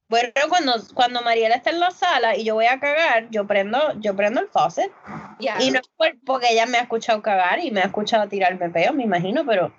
Bueno 0.08 0.30
cuando 0.50 0.74
cuando 0.94 1.22
Mariela 1.22 1.56
está 1.56 1.72
en 1.72 1.80
la 1.80 1.92
sala 1.92 2.36
y 2.38 2.44
yo 2.44 2.54
voy 2.56 2.66
a 2.68 2.80
cagar 2.80 3.28
yo 3.32 3.48
prendo 3.48 3.94
yo 4.00 4.16
prendo 4.16 4.42
el 4.42 4.48
faucet 4.50 4.92
Yeah. 5.38 5.62
Y 5.62 5.70
no 5.70 5.80
es 5.82 5.88
por- 5.98 6.16
porque 6.26 6.48
ella 6.52 6.66
me 6.66 6.78
ha 6.78 6.82
escuchado 6.84 7.22
cagar 7.22 7.60
y 7.60 7.70
me 7.70 7.82
ha 7.82 7.88
escuchado 7.88 8.30
tirarme 8.30 8.70
peo, 8.70 8.94
me 8.94 9.04
imagino, 9.04 9.46
pero 9.46 9.74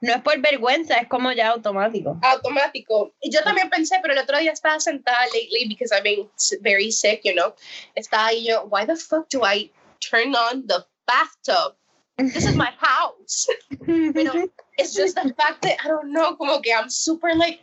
no 0.00 0.12
es 0.12 0.20
por 0.20 0.36
vergüenza, 0.40 0.96
es 0.96 1.06
como 1.06 1.30
ya 1.30 1.50
automático. 1.50 2.18
automático. 2.22 3.12
Y 3.20 3.30
yo 3.30 3.40
también 3.44 3.70
pensé, 3.70 4.00
pero 4.02 4.14
el 4.14 4.18
otro 4.18 4.36
día 4.38 4.50
estaba 4.50 4.80
sentada 4.80 5.24
lately 5.26 5.68
because 5.68 5.94
I've 5.94 6.02
been 6.02 6.28
very 6.60 6.90
sick, 6.90 7.20
you 7.22 7.34
know. 7.34 7.54
Estaba 7.94 8.26
ahí 8.26 8.46
yo, 8.48 8.64
why 8.68 8.84
the 8.84 8.96
fuck 8.96 9.28
do 9.28 9.42
I 9.44 9.70
turn 10.00 10.34
on 10.34 10.66
the 10.66 10.84
bathtub? 11.06 11.76
This 12.16 12.44
is 12.44 12.56
my 12.56 12.72
house. 12.80 13.46
Pero 13.86 14.32
it's 14.76 14.92
just 14.92 15.14
the 15.14 15.32
fact 15.34 15.62
that 15.62 15.76
I 15.84 15.86
don't 15.86 16.10
know, 16.12 16.34
como 16.34 16.60
que 16.62 16.72
I'm 16.74 16.90
super 16.90 17.32
like. 17.36 17.60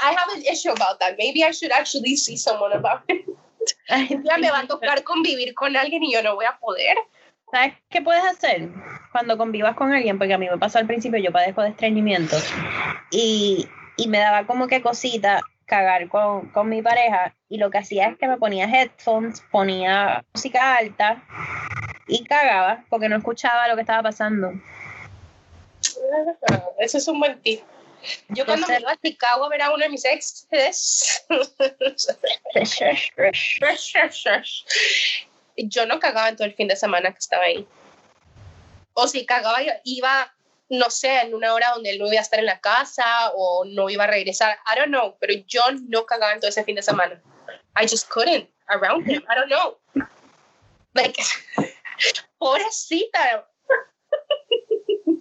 I 0.00 0.12
have 0.12 0.30
an 0.34 0.42
issue 0.50 0.70
about 0.70 0.98
that. 1.00 1.16
Maybe 1.18 1.44
I 1.44 1.52
should 1.52 1.72
actually 1.72 2.16
see 2.16 2.36
someone 2.36 2.72
about 2.72 3.02
it. 3.08 3.26
Ya 4.24 4.38
me 4.38 4.50
va 4.50 4.60
a 4.60 4.66
tocar 4.66 5.02
convivir 5.04 5.54
con 5.54 5.76
alguien 5.76 6.02
y 6.02 6.12
yo 6.12 6.22
no 6.22 6.34
voy 6.34 6.46
a 6.46 6.58
poder. 6.58 6.96
¿Sabes 7.50 7.74
qué 7.88 8.00
puedes 8.00 8.24
hacer 8.24 8.68
cuando 9.12 9.36
convivas 9.36 9.74
con 9.74 9.92
alguien? 9.92 10.18
Porque 10.18 10.34
a 10.34 10.38
mí 10.38 10.48
me 10.48 10.58
pasó 10.58 10.78
al 10.78 10.86
principio, 10.86 11.18
yo 11.18 11.32
padezco 11.32 11.62
de 11.62 11.70
estreñimiento 11.70 12.36
y, 13.10 13.68
y 13.96 14.08
me 14.08 14.18
daba 14.18 14.46
como 14.46 14.68
que 14.68 14.80
cosita 14.80 15.40
cagar 15.66 16.08
con, 16.08 16.48
con 16.50 16.68
mi 16.68 16.82
pareja 16.82 17.34
y 17.48 17.58
lo 17.58 17.70
que 17.70 17.78
hacía 17.78 18.08
es 18.08 18.18
que 18.18 18.28
me 18.28 18.38
ponía 18.38 18.66
headphones, 18.66 19.42
ponía 19.50 20.24
música 20.32 20.76
alta 20.76 21.22
y 22.06 22.24
cagaba 22.24 22.84
porque 22.88 23.08
no 23.08 23.16
escuchaba 23.16 23.68
lo 23.68 23.74
que 23.74 23.82
estaba 23.82 24.02
pasando. 24.02 24.52
Ese 26.78 26.98
es 26.98 27.08
un 27.08 27.20
buen 27.20 27.40
tip. 27.40 27.60
Yo 28.28 28.46
cuando 28.46 28.66
me 28.66 28.80
iba 28.80 28.92
a 28.92 28.96
Chicago 28.96 29.44
a 29.44 29.48
ver 29.48 29.62
a 29.62 29.70
uno 29.70 29.84
de 29.84 29.90
mis 29.90 30.04
exes, 30.04 31.24
yo 35.56 35.86
no 35.86 36.00
cagaba 36.00 36.28
en 36.28 36.36
todo 36.36 36.46
el 36.46 36.54
fin 36.54 36.68
de 36.68 36.76
semana 36.76 37.12
que 37.12 37.18
estaba 37.18 37.44
ahí. 37.44 37.66
O 38.94 39.06
si 39.06 39.26
cagaba, 39.26 39.58
iba, 39.84 40.32
no 40.68 40.90
sé, 40.90 41.20
en 41.20 41.34
una 41.34 41.54
hora 41.54 41.70
donde 41.74 41.90
él 41.90 41.98
no 41.98 42.06
iba 42.06 42.18
a 42.18 42.22
estar 42.22 42.38
en 42.38 42.46
la 42.46 42.60
casa 42.60 43.30
o 43.34 43.64
no 43.64 43.90
iba 43.90 44.04
a 44.04 44.08
regresar. 44.08 44.58
I 44.66 44.78
don't 44.78 44.88
know, 44.88 45.16
pero 45.20 45.34
yo 45.46 45.62
no 45.88 46.06
cagaba 46.06 46.32
en 46.32 46.40
todo 46.40 46.48
ese 46.48 46.64
fin 46.64 46.76
de 46.76 46.82
semana. 46.82 47.20
I 47.76 47.86
just 47.86 48.08
couldn't 48.08 48.48
around 48.68 49.06
him. 49.06 49.22
I 49.28 49.34
don't 49.34 49.48
know. 49.48 49.78
Like, 50.94 51.16
pobrecita, 52.40 53.46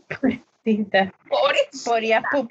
Pobrecita. 0.10 1.14
pobrecita. 1.30 2.50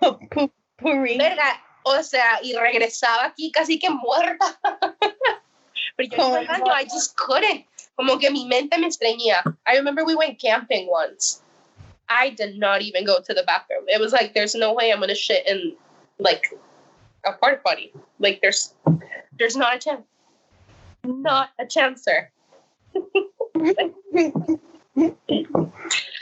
Pupurri. 0.00 1.18
Verga, 1.18 1.60
o 1.84 2.02
sea, 2.02 2.40
y 2.42 2.54
regresaba 2.54 3.26
aquí 3.26 3.52
casi 3.52 3.78
que 3.78 3.90
muerta. 3.90 4.58
Pero 5.96 6.08
yo 6.08 6.16
Oh, 6.18 6.44
baño, 6.46 6.72
I 6.72 6.84
just 6.84 7.16
couldn't. 7.16 7.66
Como 7.96 8.18
que 8.18 8.30
mi 8.30 8.46
mente 8.46 8.76
me 8.78 8.88
estreñía. 8.88 9.42
I 9.66 9.76
remember 9.76 10.04
we 10.04 10.14
went 10.16 10.40
camping 10.40 10.88
once. 10.88 11.42
I 12.08 12.30
did 12.30 12.58
not 12.58 12.82
even 12.82 13.04
go 13.04 13.20
to 13.20 13.34
the 13.34 13.44
bathroom. 13.44 13.84
It 13.88 14.00
was 14.00 14.12
like, 14.12 14.34
there's 14.34 14.54
no 14.54 14.72
way 14.72 14.92
I'm 14.92 15.00
gonna 15.00 15.14
shit 15.14 15.46
in 15.46 15.76
like 16.18 16.52
a 17.24 17.32
porta 17.32 17.60
potty. 17.64 17.92
Like 18.18 18.40
there's, 18.40 18.74
there's 19.38 19.56
not 19.56 19.76
a 19.76 19.78
chance. 19.78 20.02
Not 21.04 21.50
a 21.58 21.66
chance, 21.66 22.02
sir. 22.02 22.28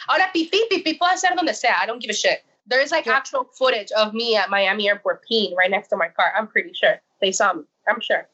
Ahora, 0.08 0.30
pipí, 0.34 0.68
pipí 0.70 0.98
puedo 0.98 1.12
hacer 1.12 1.34
donde 1.36 1.54
sea. 1.54 1.74
I 1.80 1.86
don't 1.86 2.00
give 2.00 2.10
a 2.10 2.14
shit. 2.14 2.42
There 2.66 2.80
is 2.80 2.92
like 2.92 3.06
Yeah. 3.06 3.16
actual 3.16 3.44
footage 3.44 3.90
of 3.92 4.14
me 4.14 4.36
at 4.36 4.50
Miami 4.50 4.88
Airport 4.88 5.22
peeing 5.28 5.54
right 5.56 5.70
next 5.70 5.88
to 5.88 5.96
my 5.96 6.08
car. 6.08 6.32
I'm 6.36 6.46
pretty 6.46 6.72
sure. 6.74 7.00
They 7.20 7.32
saw 7.32 7.52
me. 7.54 7.64
I'm 7.88 8.00
sure. 8.00 8.28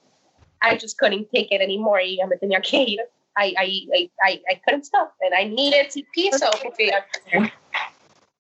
I 0.61 0.77
just 0.77 0.99
couldn't 0.99 1.31
take 1.35 1.53
it 1.53 1.61
anymore. 1.61 2.01
Y 2.01 2.17
ya 2.19 2.27
me 2.27 2.37
tenía 2.37 2.63
que 2.63 2.81
ir. 2.81 2.99
I, 3.37 3.55
I, 3.57 3.87
I, 3.95 4.11
I, 4.23 4.43
I 4.51 4.55
couldn't 4.65 4.85
stop. 4.85 5.15
And 5.21 5.33
I 5.35 5.45
needed 5.45 5.91
to 5.91 6.03
pee. 6.13 6.33
So, 6.33 6.51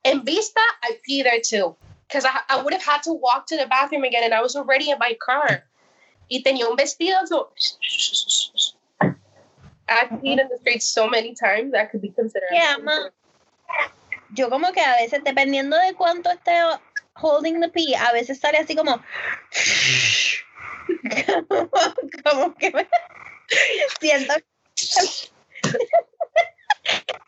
in 0.04 0.24
Vista, 0.24 0.60
I 0.82 0.98
pee 1.04 1.22
there 1.22 1.40
too. 1.40 1.76
Because 2.08 2.24
I, 2.24 2.40
I 2.48 2.62
would 2.62 2.72
have 2.72 2.82
had 2.82 3.02
to 3.04 3.12
walk 3.12 3.46
to 3.48 3.56
the 3.56 3.66
bathroom 3.66 4.02
again 4.04 4.24
and 4.24 4.34
I 4.34 4.42
was 4.42 4.56
already 4.56 4.90
in 4.90 4.98
my 4.98 5.16
car. 5.24 5.64
Y 6.30 6.42
tenía 6.44 6.66
un 6.68 6.76
vestido. 6.76 7.26
So, 7.26 7.50
I've 9.88 10.10
peed 10.20 10.40
in 10.40 10.48
the 10.48 10.58
street 10.60 10.82
so 10.82 11.08
many 11.08 11.34
times 11.34 11.72
that 11.72 11.90
could 11.90 12.02
be 12.02 12.10
considered. 12.10 12.48
Yeah, 12.52 12.76
ma. 12.82 13.08
Yo 14.30 14.50
como 14.50 14.72
que 14.72 14.80
a 14.80 14.96
veces, 14.96 15.22
dependiendo 15.24 15.76
de 15.78 15.94
cuánto 15.94 16.30
esté 16.30 16.52
holding 17.14 17.60
the 17.60 17.68
pee, 17.68 17.94
a 17.96 18.12
veces 18.12 18.38
sale 18.40 18.58
así 18.58 18.74
como... 18.76 19.02
como, 21.48 21.70
como 22.24 22.54
que 22.56 22.70
me... 22.70 22.88
Siento... 24.00 24.34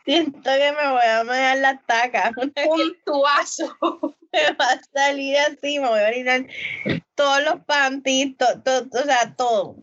Siento 0.05 0.41
que 0.43 0.71
me 0.71 0.87
voy 0.89 1.05
a 1.05 1.23
meter 1.23 1.57
la 1.59 1.79
taca. 1.85 2.31
puntuazo. 2.65 3.77
Me 4.33 4.51
va 4.53 4.65
a 4.71 4.79
salir 4.93 5.37
así, 5.39 5.77
me 5.77 5.89
voy 5.89 5.99
a 5.99 6.07
orinar 6.07 6.45
todos 7.15 7.43
los 7.43 7.55
panties, 7.65 8.37
to- 8.37 8.61
to- 8.63 8.87
o 8.97 9.03
sea, 9.03 9.35
todo. 9.35 9.75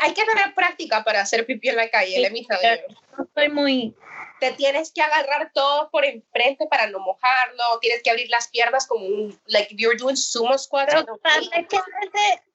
Hay 0.00 0.12
que 0.14 0.24
tener 0.24 0.52
práctica 0.56 1.04
para 1.04 1.20
hacer 1.20 1.46
pipí 1.46 1.68
en 1.68 1.76
la 1.76 1.88
calle, 1.88 2.18
let 2.18 2.32
me 2.32 2.44
tell 2.44 2.58
you. 2.60 2.96
No 3.16 3.28
soy 3.32 3.48
muy... 3.50 3.94
Te 4.40 4.52
tienes 4.52 4.92
que 4.92 5.00
agarrar 5.00 5.50
todo 5.54 5.90
por 5.90 6.04
enfrente 6.04 6.66
para 6.68 6.86
no 6.88 6.98
mojarlo. 6.98 7.78
Tienes 7.80 8.02
que 8.02 8.10
abrir 8.10 8.28
las 8.28 8.48
piernas 8.48 8.86
como 8.86 9.06
un, 9.06 9.40
like 9.46 9.74
you're 9.76 9.96
doing 9.96 10.16
sumo 10.16 10.58
squats. 10.58 10.92
Pero 10.92 11.06
no, 11.06 11.16
pasa 11.18 11.40
es 11.54 11.68
que 11.68 11.78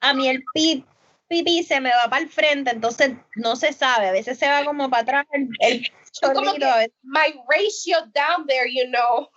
a 0.01 0.13
mí 0.13 0.29
el 0.29 0.43
pi- 0.53 0.85
pipí 1.27 1.63
se 1.63 1.79
me 1.79 1.89
va 1.89 2.09
para 2.09 2.21
el 2.21 2.29
frente, 2.29 2.71
entonces 2.71 3.11
no 3.35 3.55
se 3.55 3.73
sabe. 3.73 4.09
A 4.09 4.11
veces 4.11 4.37
se 4.37 4.47
va 4.47 4.63
como 4.63 4.89
para 4.89 5.01
atrás 5.01 5.25
el, 5.31 5.49
el 5.59 5.91
chorrito. 6.11 6.67
My 7.03 7.33
ratio 7.49 8.05
down 8.13 8.45
there, 8.47 8.67
you 8.69 8.87
know. 8.87 9.29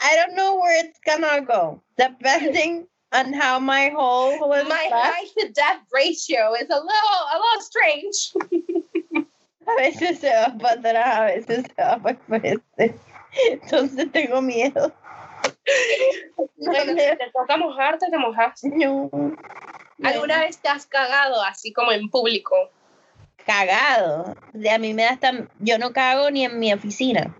I 0.00 0.16
don't 0.16 0.34
know 0.34 0.54
where 0.54 0.84
it's 0.84 0.98
gonna 1.04 1.40
go, 1.40 1.82
depending 1.96 2.88
on 3.12 3.32
how 3.32 3.58
my 3.58 3.90
hole 3.90 4.38
was. 4.48 4.64
My 4.64 4.88
back. 4.90 5.14
height 5.14 5.28
to 5.38 5.48
depth 5.52 5.86
ratio 5.92 6.54
is 6.54 6.68
a 6.70 6.80
little, 6.80 7.20
a 7.32 7.36
little 7.36 7.62
strange. 7.62 9.26
A 9.70 9.80
veces 9.80 10.18
se 10.18 10.30
va 10.30 10.54
para 10.58 10.74
atrás, 10.74 11.16
a 11.16 11.24
veces 11.26 11.64
se 11.74 11.82
va 11.82 11.98
para 11.98 12.18
el 12.48 12.60
frente. 12.62 12.94
Entonces 13.50 14.10
tengo 14.12 14.42
miedo. 14.42 14.92
Bueno, 16.56 16.92
si 16.92 16.96
te 16.96 17.30
toca 17.32 17.56
mojarte, 17.56 18.10
te 18.10 18.18
mojas. 18.18 18.62
No. 18.64 19.10
¿Alguna 20.02 20.40
vez 20.40 20.58
te 20.58 20.68
has 20.68 20.86
cagado 20.86 21.42
así 21.42 21.72
como 21.72 21.92
en 21.92 22.08
público? 22.10 22.56
cagado. 23.50 24.36
De 24.52 24.70
a 24.70 24.78
mí 24.78 24.94
me 24.94 25.02
da 25.02 25.10
hasta. 25.10 25.32
Yo 25.58 25.78
no 25.78 25.92
cago 25.92 26.30
ni 26.30 26.44
en 26.44 26.58
mi 26.58 26.72
oficina. 26.72 27.34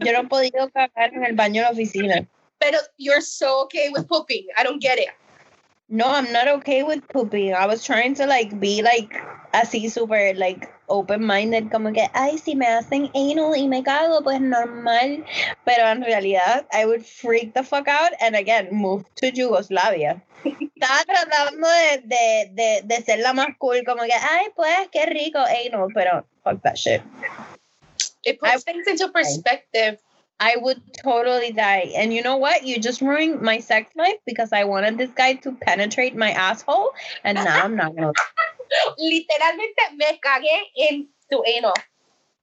Yo 0.00 0.12
no 0.12 0.20
he 0.20 0.26
podido 0.26 0.70
cagar 0.70 1.14
en 1.14 1.24
el 1.24 1.34
baño 1.34 1.62
de 1.62 1.68
la 1.68 1.70
oficina. 1.70 2.26
Pero 2.58 2.78
you're 2.98 3.22
so 3.22 3.62
okay 3.62 3.90
with 3.90 4.06
pooping. 4.06 4.46
I 4.56 4.64
don't 4.64 4.82
get 4.82 4.98
it. 4.98 5.08
No, 5.92 6.06
I'm 6.06 6.32
not 6.32 6.46
okay 6.46 6.84
with 6.84 7.06
pooping. 7.08 7.52
I 7.52 7.66
was 7.66 7.84
trying 7.84 8.14
to 8.14 8.26
like 8.26 8.60
be 8.60 8.80
like 8.80 9.10
así 9.52 9.90
super 9.90 10.32
like 10.34 10.70
open 10.88 11.26
minded, 11.26 11.72
como 11.72 11.90
que 11.90 12.06
ay 12.14 12.36
si 12.36 12.54
me 12.54 12.64
hacen 12.66 13.10
anal 13.12 13.56
y 13.56 13.66
me 13.66 13.82
cago, 13.82 14.22
pues 14.22 14.40
normal. 14.40 15.24
Pero 15.64 15.86
en 15.90 16.02
realidad 16.02 16.64
I 16.72 16.86
would 16.86 17.04
freak 17.04 17.54
the 17.54 17.64
fuck 17.64 17.88
out 17.88 18.12
and 18.20 18.36
again 18.36 18.68
move 18.70 19.04
to 19.16 19.32
Yugoslavia. 19.34 20.22
Estaba 20.44 21.04
tratando 21.04 21.68
de, 21.68 22.02
de, 22.04 22.50
de, 22.54 22.82
de 22.84 23.02
ser 23.02 23.18
la 23.18 23.32
más 23.32 23.56
cool, 23.58 23.82
como 23.84 24.04
que 24.04 24.14
ay 24.14 24.46
pues 24.54 24.88
qué 24.92 25.06
rico 25.06 25.40
anal, 25.40 25.88
pero 25.92 26.24
fuck 26.44 26.62
that 26.62 26.76
shit. 26.76 27.02
It 28.24 28.38
puts 28.38 28.62
things 28.62 28.86
into 28.86 29.08
perspective. 29.08 29.98
I 30.40 30.56
would 30.56 30.80
totally 31.04 31.52
die. 31.52 31.92
And 31.94 32.14
you 32.14 32.22
know 32.22 32.38
what? 32.38 32.64
You 32.64 32.80
just 32.80 33.02
ruined 33.02 33.42
my 33.42 33.60
sex 33.60 33.92
life 33.94 34.16
because 34.26 34.52
I 34.52 34.64
wanted 34.64 34.96
this 34.96 35.10
guy 35.10 35.34
to 35.34 35.52
penetrate 35.52 36.16
my 36.16 36.30
asshole, 36.30 36.92
and 37.24 37.36
now 37.36 37.62
I'm 37.62 37.76
not 37.76 37.94
gonna. 37.94 38.12
Literalmente 38.98 39.96
me 39.96 40.18
cagué 40.24 40.58
en 40.90 41.08
tu 41.30 41.44
anal. 41.44 41.74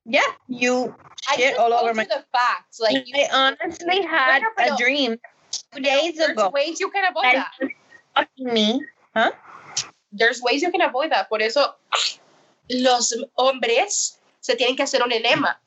Yeah, 0.05 0.21
you 0.47 0.95
I 1.27 1.35
shit 1.35 1.57
all 1.57 1.73
over 1.73 1.93
my. 1.93 2.05
the 2.05 2.23
facts. 2.31 2.79
Like, 2.79 3.03
you, 3.07 3.15
I 3.15 3.27
honestly 3.33 4.03
had 4.03 4.43
Bueno, 4.55 4.75
a 4.75 4.77
dream 4.77 5.17
two 5.73 5.81
days 5.81 6.15
there's 6.15 6.31
ago 6.31 6.51
ways 6.53 6.79
you 6.79 6.89
can 6.91 7.03
avoid 7.05 7.33
that 7.33 7.51
that. 8.15 8.27
he 8.35 8.45
was. 9.15 9.33
There's 10.11 10.41
ways 10.41 10.61
you 10.61 10.71
can 10.71 10.81
avoid 10.81 11.11
that. 11.11 11.29
Por 11.29 11.41
eso 11.41 11.75
los 12.69 13.13
hombres 13.37 14.17
se 14.39 14.55
tienen 14.55 14.77
que 14.77 14.83
hacer 14.83 15.01
un 15.01 15.11
enema. 15.11 15.57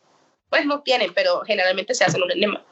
Pues 0.51 0.67
no 0.67 0.83
tienen, 0.83 1.15
pero 1.15 1.41
generalmente 1.47 1.95
se 1.95 2.05
hacen 2.05 2.23
un 2.23 2.31
enema. 2.33 2.63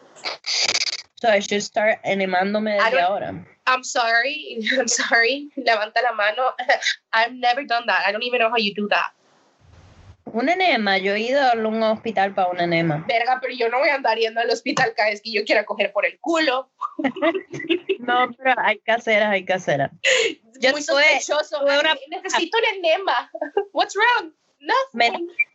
So 1.21 1.29
I 1.35 1.41
should 1.41 1.63
start 1.63 1.99
animándome 2.05 2.77
I 2.79 2.85
desde 2.91 3.01
ahora. 3.01 3.29
I'm 3.67 3.83
sorry. 3.85 4.59
I'm 4.79 4.89
sorry. 4.89 5.51
Levanta 5.57 6.03
la 6.03 6.13
mano. 6.13 6.55
I've 7.13 7.33
never 7.35 7.65
done 7.65 7.87
that. 7.87 8.05
I 8.07 8.13
don't 8.13 8.23
even 8.25 8.41
know 8.41 8.51
how 8.51 8.57
you 8.59 8.75
do 8.75 8.89
that. 8.89 9.13
Un 10.31 10.47
enema, 10.51 10.99
yo 10.99 11.15
he 11.15 11.21
ido 11.31 11.41
a 11.41 11.55
un 11.55 11.83
hospital 11.83 12.35
para 12.35 12.51
un 12.51 12.61
enema. 12.61 13.03
Verga, 13.09 13.39
pero 13.41 13.55
yo 13.55 13.71
no 13.71 13.79
voy 13.79 13.89
a 13.89 13.95
andar 13.95 14.19
yendo 14.19 14.41
al 14.41 14.51
hospital 14.51 14.93
cada 14.95 15.09
vez 15.09 15.23
que 15.23 15.33
yo 15.33 15.43
quiera 15.45 15.65
coger 15.65 15.91
por 15.93 16.05
el 16.05 16.19
culo. 16.21 16.71
No, 18.01 18.29
pero 18.39 18.55
hay 18.59 18.79
caseras, 18.79 19.31
hay 19.31 19.45
caseras. 19.45 19.91
Yo 20.61 20.71
Muy 20.73 20.81
tuve- 20.83 21.21
sospechoso. 21.21 21.61
tuve 21.61 21.79
una- 21.79 21.93
Ay, 21.93 21.99
Necesito 22.11 22.57
un 22.59 22.77
enema. 22.79 23.31
What's 23.73 23.95
wrong? 23.95 24.33
Me- 24.93 25.11
Nothing. 25.11 25.29
Ah, 25.31 25.48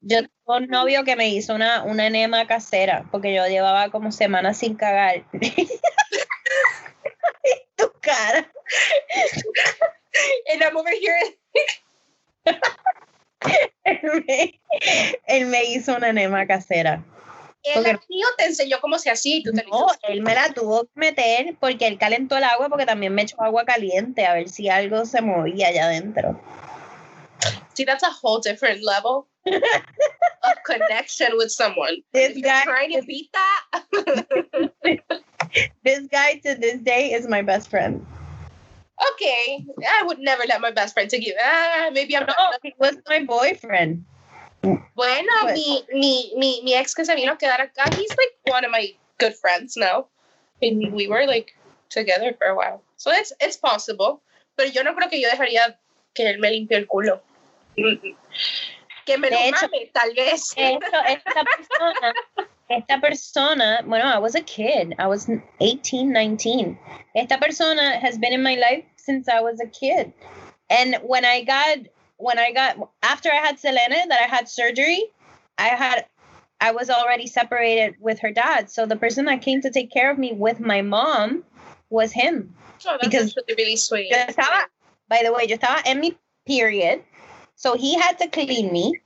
Yo 0.00 0.22
tuve 0.22 0.58
un 0.58 0.66
novio 0.68 1.04
que 1.04 1.16
me 1.16 1.28
hizo 1.28 1.54
una, 1.54 1.82
una 1.82 2.06
enema 2.06 2.46
casera 2.46 3.04
porque 3.10 3.34
yo 3.34 3.46
llevaba 3.46 3.90
como 3.90 4.12
semanas 4.12 4.58
sin 4.58 4.74
cagar. 4.74 5.24
tu 7.76 7.92
cara. 8.00 8.50
And 10.52 10.62
I'm 10.62 10.76
over 10.76 10.92
here. 10.92 11.38
Él 13.84 14.24
me, 14.26 14.60
él 15.26 15.46
me 15.46 15.64
hizo 15.64 15.96
una 15.96 16.10
enema 16.10 16.46
casera. 16.46 17.02
El 17.64 17.84
tío 17.84 18.26
te 18.36 18.46
enseñó 18.46 18.80
cómo 18.80 18.98
se 18.98 19.10
hacía 19.10 19.36
y 19.36 19.42
tú 19.42 19.52
te 19.52 19.64
lo 19.64 19.70
No, 19.70 19.86
él 20.02 20.22
me 20.22 20.34
la 20.34 20.52
tuvo 20.52 20.84
que 20.84 20.90
meter 20.94 21.56
porque 21.60 21.86
él 21.86 21.98
calentó 21.98 22.36
el 22.36 22.44
agua 22.44 22.68
porque 22.68 22.86
también 22.86 23.14
me 23.14 23.22
echó 23.22 23.40
agua 23.42 23.64
caliente 23.64 24.26
a 24.26 24.34
ver 24.34 24.48
si 24.48 24.68
algo 24.68 25.04
se 25.04 25.20
movía 25.20 25.68
allá 25.68 25.84
adentro. 25.84 26.40
See, 27.78 27.84
that's 27.84 28.02
a 28.02 28.10
whole 28.10 28.40
different 28.40 28.82
level 28.82 29.28
of 29.46 30.54
connection 30.66 31.36
with 31.38 31.52
someone. 31.52 32.02
This 32.12 32.34
If 32.36 32.42
guy, 32.42 32.64
trying 32.64 32.90
to 32.98 33.02
beat 33.06 33.30
that, 33.32 33.62
this 35.84 36.02
guy 36.10 36.42
to 36.42 36.56
this 36.58 36.78
day 36.82 37.12
is 37.12 37.28
my 37.28 37.42
best 37.42 37.70
friend. 37.70 38.04
okay. 39.12 39.64
I 39.86 40.02
would 40.02 40.18
never 40.18 40.42
let 40.48 40.60
my 40.60 40.72
best 40.72 40.92
friend 40.94 41.08
take 41.08 41.24
you. 41.24 41.36
Ah, 41.40 41.90
maybe 41.92 42.16
I'm 42.16 42.26
No, 42.26 42.34
not. 42.36 42.58
he 42.64 42.74
was 42.82 42.96
my 43.08 43.22
boyfriend. 43.22 44.02
Bueno, 44.62 45.32
Pues- 45.42 45.54
mi, 45.54 45.84
mi, 45.94 46.32
mi, 46.36 46.60
mi 46.64 46.74
ex 46.74 46.94
que 46.98 47.04
se 47.04 47.14
vino 47.14 47.34
a 47.34 47.36
quedar 47.38 47.60
acá, 47.62 47.94
he's 47.94 48.10
like 48.10 48.34
one 48.52 48.64
of 48.64 48.72
my 48.72 48.90
good 49.18 49.36
friends 49.36 49.76
now. 49.76 50.08
And 50.60 50.92
we 50.92 51.06
were 51.06 51.26
like 51.26 51.54
together 51.90 52.34
for 52.36 52.48
a 52.48 52.56
while. 52.56 52.82
So 52.96 53.12
it's, 53.12 53.32
it's 53.38 53.56
possible. 53.56 54.20
Pero 54.56 54.68
yo 54.68 54.82
no 54.82 54.94
creo 54.96 55.08
que 55.08 55.20
yo 55.22 55.28
dejaría 55.30 55.76
que 56.16 56.26
él 56.26 56.40
me 56.40 56.50
limpie 56.50 56.76
el 56.76 56.86
culo. 56.88 57.20
Que 59.06 59.16
me 59.18 59.30
lo 59.30 59.36
hecho- 59.36 59.68
mame, 59.72 59.90
tal 59.94 60.14
vez. 60.14 60.52
Esta 60.56 61.44
persona, 61.44 62.14
esta 62.68 63.00
persona, 63.00 63.82
bueno, 63.86 64.04
I 64.04 64.18
was 64.18 64.34
a 64.34 64.42
kid. 64.42 64.94
I 64.98 65.06
was 65.06 65.28
18, 65.60 66.12
19. 66.12 66.78
Esta 67.16 67.38
persona 67.38 67.98
has 67.98 68.18
been 68.18 68.32
in 68.34 68.42
my 68.42 68.56
life 68.56 68.84
since 68.96 69.28
I 69.28 69.40
was 69.40 69.60
a 69.60 69.66
kid. 69.66 70.12
And 70.68 70.96
when 71.02 71.24
I 71.24 71.42
got 71.44 71.78
when 72.18 72.38
I 72.38 72.52
got 72.52 72.76
after 73.02 73.30
I 73.30 73.36
had 73.36 73.58
Selena 73.58 74.06
that 74.08 74.20
I 74.20 74.26
had 74.26 74.48
surgery, 74.48 75.04
I 75.56 75.68
had 75.68 76.04
I 76.60 76.72
was 76.72 76.90
already 76.90 77.26
separated 77.28 77.94
with 78.00 78.18
her 78.20 78.32
dad. 78.32 78.70
So 78.70 78.84
the 78.84 78.96
person 78.96 79.24
that 79.26 79.40
came 79.40 79.62
to 79.62 79.70
take 79.70 79.90
care 79.90 80.10
of 80.10 80.18
me 80.18 80.32
with 80.34 80.60
my 80.60 80.82
mom 80.82 81.44
was 81.88 82.12
him. 82.12 82.54
Oh, 82.86 82.98
that's 83.00 83.08
Because- 83.08 83.34
really 83.56 83.76
sweet. 83.76 84.10
Yo 84.10 84.18
estaba, 84.18 84.64
by 85.08 85.22
the 85.24 85.32
way, 85.32 85.46
yo 85.48 85.56
estaba 85.56 85.80
en 85.86 86.00
mi 86.00 86.18
period. 86.46 87.02
So 87.58 87.76
he 87.76 87.98
had 87.98 88.18
to 88.18 88.28
clean 88.28 88.72
me. 88.72 89.00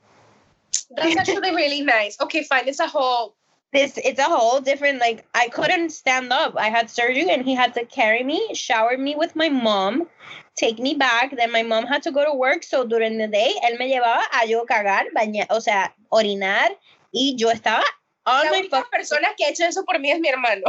That's 0.95 1.17
actually 1.17 1.57
really 1.57 1.81
nice. 1.81 2.21
Okay, 2.21 2.45
fine. 2.45 2.69
It's 2.69 2.81
a 2.81 2.87
whole. 2.87 3.35
This 3.73 3.97
it's 3.97 4.21
a 4.21 4.29
whole 4.29 4.61
different 4.61 5.01
like 5.01 5.25
I 5.35 5.49
couldn't 5.49 5.91
stand 5.91 6.31
up. 6.31 6.53
I 6.59 6.69
had 6.69 6.91
surgery 6.91 7.31
and 7.31 7.43
he 7.43 7.55
had 7.55 7.73
to 7.75 7.87
carry 7.87 8.23
me, 8.23 8.53
shower 8.53 8.99
me 8.99 9.17
with 9.17 9.35
my 9.35 9.49
mom, 9.49 10.07
take 10.55 10.79
me 10.79 10.93
back. 10.93 11.35
Then 11.35 11.51
my 11.51 11.63
mom 11.63 11.87
had 11.87 12.03
to 12.03 12.13
go 12.13 12.23
to 12.23 12.35
work. 12.35 12.63
So 12.63 12.85
during 12.85 13.17
the 13.17 13.29
day, 13.29 13.55
él 13.65 13.79
me 13.79 13.89
llevaba 13.89 14.21
a 14.31 14.47
yo 14.47 14.67
cagar, 14.67 15.05
bañar, 15.17 15.47
o 15.49 15.59
sea, 15.59 15.95
orinar. 16.13 16.69
Y 17.11 17.35
yo 17.39 17.49
estaba 17.49 17.83
on 18.27 18.45
La 18.45 18.53
única 18.53 18.87
persona 18.91 19.29
que 19.35 19.47
ha 19.47 19.49
hecho 19.49 19.65
eso 19.65 19.83
por 19.85 19.99
mí 19.99 20.11
es 20.11 20.21
mi 20.21 20.29
hermano. 20.29 20.69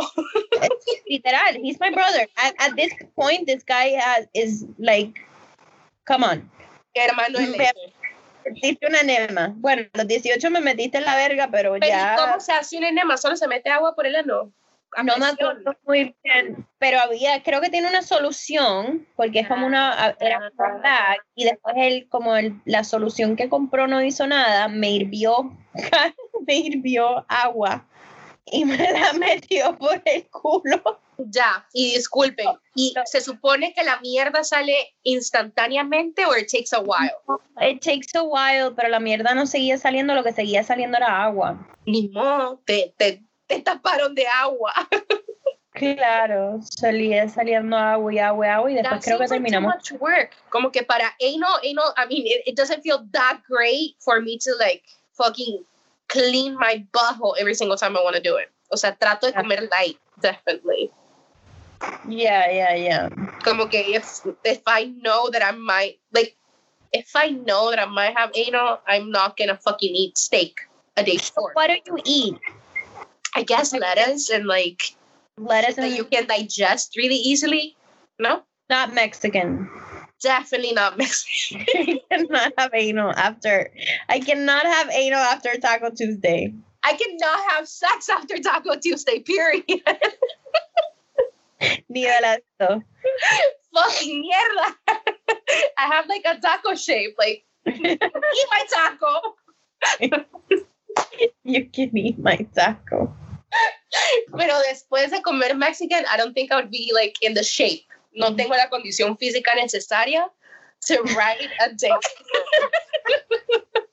literal. 1.08 1.56
He's 1.62 1.82
my 1.82 1.90
brother. 1.92 2.28
At, 2.38 2.56
at 2.60 2.76
this 2.78 2.94
point, 3.18 3.46
this 3.46 3.64
guy 3.64 3.90
has, 4.00 4.26
is 4.34 4.66
like, 4.80 5.20
come 6.06 6.24
on. 6.24 6.50
Hermano 6.94 7.40
leche. 7.40 7.74
Metiste 8.46 8.88
un 8.88 8.96
enema. 8.96 9.54
Bueno, 9.56 9.84
a 9.94 9.98
los 10.00 10.08
18 10.08 10.52
me 10.52 10.60
metiste 10.60 10.98
en 10.98 11.06
la 11.06 11.16
verga, 11.16 11.48
pero 11.52 11.74
Pero 11.74 11.86
¿y 11.86 11.90
ya 11.90 12.16
¿Cómo 12.18 12.40
se 12.40 12.52
hace 12.52 12.78
un 12.78 12.84
enema? 12.84 13.16
¿Solo 13.18 13.36
se 13.38 13.48
mete 13.48 13.70
agua 13.70 13.96
por 13.96 14.06
el 14.06 14.16
ano? 14.16 14.52
No 15.04 15.18
me 15.18 15.26
acuerdo 15.26 15.76
muy 15.88 16.16
bien. 16.24 16.68
Pero 16.78 17.00
había, 17.00 17.42
creo 17.42 17.62
que 17.62 17.70
tiene 17.70 17.88
una 17.88 18.04
solución, 18.04 19.08
porque 19.16 19.40
es 19.40 19.48
como 19.48 19.66
una, 19.66 20.16
era 20.20 20.52
como 20.56 20.76
un 20.76 20.82
bag, 20.84 21.18
y 21.36 21.46
después 21.46 21.74
él, 21.78 22.08
como 22.10 22.36
el- 22.36 22.62
la 22.66 22.84
solución 22.84 23.36
que 23.36 23.50
compró 23.50 23.88
no 23.88 24.04
hizo 24.04 24.28
nada, 24.28 24.68
me 24.68 24.92
hirvió, 24.92 25.52
me 26.48 26.56
hirvió 26.56 27.26
agua 27.28 27.88
y 28.46 28.66
me 28.66 28.78
la 28.78 29.14
metió 29.14 29.76
por 29.80 30.00
el 30.06 30.28
culo. 30.30 31.02
Ya, 31.18 31.66
y 31.74 31.94
disculpen. 31.94 32.48
¿Y 32.76 32.94
se 33.06 33.22
supone 33.22 33.74
que 33.74 33.84
la 33.84 34.00
mierda 34.02 34.44
sale 34.44 34.96
instantáneamente 35.04 36.26
o 36.26 36.36
it 36.36 36.48
takes 36.52 36.76
a 36.76 36.80
while? 36.80 37.40
It 37.62 37.82
takes 37.82 38.16
a 38.16 38.24
while, 38.24 38.72
pero 38.76 38.90
la 38.90 39.00
mierda 39.00 39.34
no 39.34 39.46
seguía 39.46 39.78
saliendo, 39.78 40.14
lo 40.16 40.24
que 40.24 40.34
seguía 40.34 40.64
saliendo 40.64 40.98
era 40.98 41.24
agua. 41.24 41.68
Ni 41.86 42.10
modo, 42.10 42.62
te, 42.66 42.94
te, 42.98 43.24
te 43.48 43.60
taparon 43.62 44.16
de 44.16 44.26
agua. 44.28 44.74
Claro, 45.74 46.60
salía 46.62 47.28
saliendo 47.28 47.76
agua 47.76 48.14
y 48.14 48.20
agua 48.20 48.46
y 48.46 48.50
agua 48.50 48.72
y 48.72 48.76
después 48.76 48.94
That 48.94 49.04
creo 49.04 49.18
que 49.18 49.24
like 49.24 49.30
too 49.30 49.34
terminamos. 49.36 49.76
much 49.76 49.92
work. 50.00 50.32
Como 50.50 50.72
que 50.72 50.84
para 50.84 51.16
anal, 51.20 51.60
anal, 51.64 51.94
I 51.98 52.06
mean, 52.08 52.28
it, 52.28 52.44
it 52.46 52.56
doesn't 52.56 52.84
feel 52.84 53.00
that 53.12 53.42
great 53.50 53.96
for 54.00 54.22
me 54.22 54.38
to 54.38 54.52
like 54.60 54.84
fucking 55.14 55.66
clean 56.10 56.56
my 56.60 56.86
butthole 56.94 57.34
every 57.40 57.56
single 57.56 57.76
time 57.76 57.98
I 57.98 58.04
want 58.04 58.16
to 58.16 58.22
do 58.22 58.38
it. 58.38 58.50
O 58.70 58.78
sea, 58.78 58.96
trato 58.96 59.26
de 59.26 59.34
comer 59.34 59.68
light, 59.72 59.98
definitely. 60.22 60.92
Yeah, 62.08 62.50
yeah, 62.50 62.76
yeah. 62.76 63.10
Como 63.44 63.68
que 63.68 63.96
if, 63.96 64.20
if 64.44 64.62
I 64.68 64.86
know 64.86 65.30
that 65.30 65.44
I 65.44 65.52
might, 65.52 66.00
like, 66.14 66.36
if 66.92 67.16
I 67.16 67.30
know 67.30 67.72
that 67.72 67.80
I 67.80 67.86
might 67.86 68.16
have 68.18 68.32
anal, 68.36 68.80
I'm 68.88 69.12
not 69.12 69.38
gonna 69.38 69.58
fucking 69.58 69.96
eat 69.96 70.18
steak 70.18 70.60
a 70.96 71.04
day 71.04 71.18
before. 71.18 71.52
What 71.54 71.68
do 71.68 71.78
you 71.86 71.98
eat? 72.06 72.38
I 73.36 73.44
guess 73.44 73.74
lettuce 73.74 74.30
and 74.30 74.46
like 74.46 74.80
Lettuce 75.38 75.76
that 75.76 75.86
and 75.86 75.96
you 75.96 76.06
can 76.06 76.28
digest 76.28 76.96
really 76.96 77.16
easily. 77.16 77.76
No, 78.20 78.44
not 78.70 78.94
Mexican. 78.94 79.68
definitely 80.22 80.74
not 80.74 80.98
Mexican. 80.98 81.66
I 81.76 82.00
cannot 82.12 82.54
have 82.58 82.72
anal 82.74 83.12
after. 83.12 83.72
I 84.08 84.20
cannot 84.20 84.66
have 84.66 84.90
anal 84.92 85.20
after 85.20 85.58
Taco 85.58 85.90
Tuesday. 85.90 86.54
I 86.84 86.94
cannot 86.94 87.52
have 87.52 87.68
sex 87.68 88.10
after 88.10 88.38
Taco 88.38 88.76
Tuesday. 88.76 89.20
Period. 89.20 89.64
Ni 91.90 92.06
esto. 92.06 92.84
Fucking 93.74 94.24
mierda. 94.24 94.76
I 95.78 95.88
have 95.88 96.08
like 96.08 96.24
a 96.26 96.40
taco 96.40 96.76
shape. 96.76 97.16
Like 97.18 97.44
eat 97.68 98.48
my 98.52 98.66
taco. 98.70 99.36
You 101.44 101.66
can 101.66 101.98
eat 101.98 102.20
my 102.20 102.48
taco. 102.56 103.14
Pero 104.38 104.54
después 104.70 105.12
de 105.12 105.22
comer 105.22 105.56
Mexican, 105.56 106.06
I 106.12 106.18
don't 106.18 106.34
think 106.34 106.52
I 106.52 106.56
would 106.56 106.72
be 106.72 106.92
like 106.94 107.16
in 107.22 107.34
the 107.34 107.44
shape. 107.44 107.86
No 108.16 108.28
mm-hmm. 108.28 108.38
tengo 108.38 108.56
la 108.56 108.70
condición 108.70 109.18
física 109.18 109.56
necesaria 109.56 110.30
to 110.88 111.02
ride 111.16 111.50
a 111.60 111.74
dick. 111.74 111.92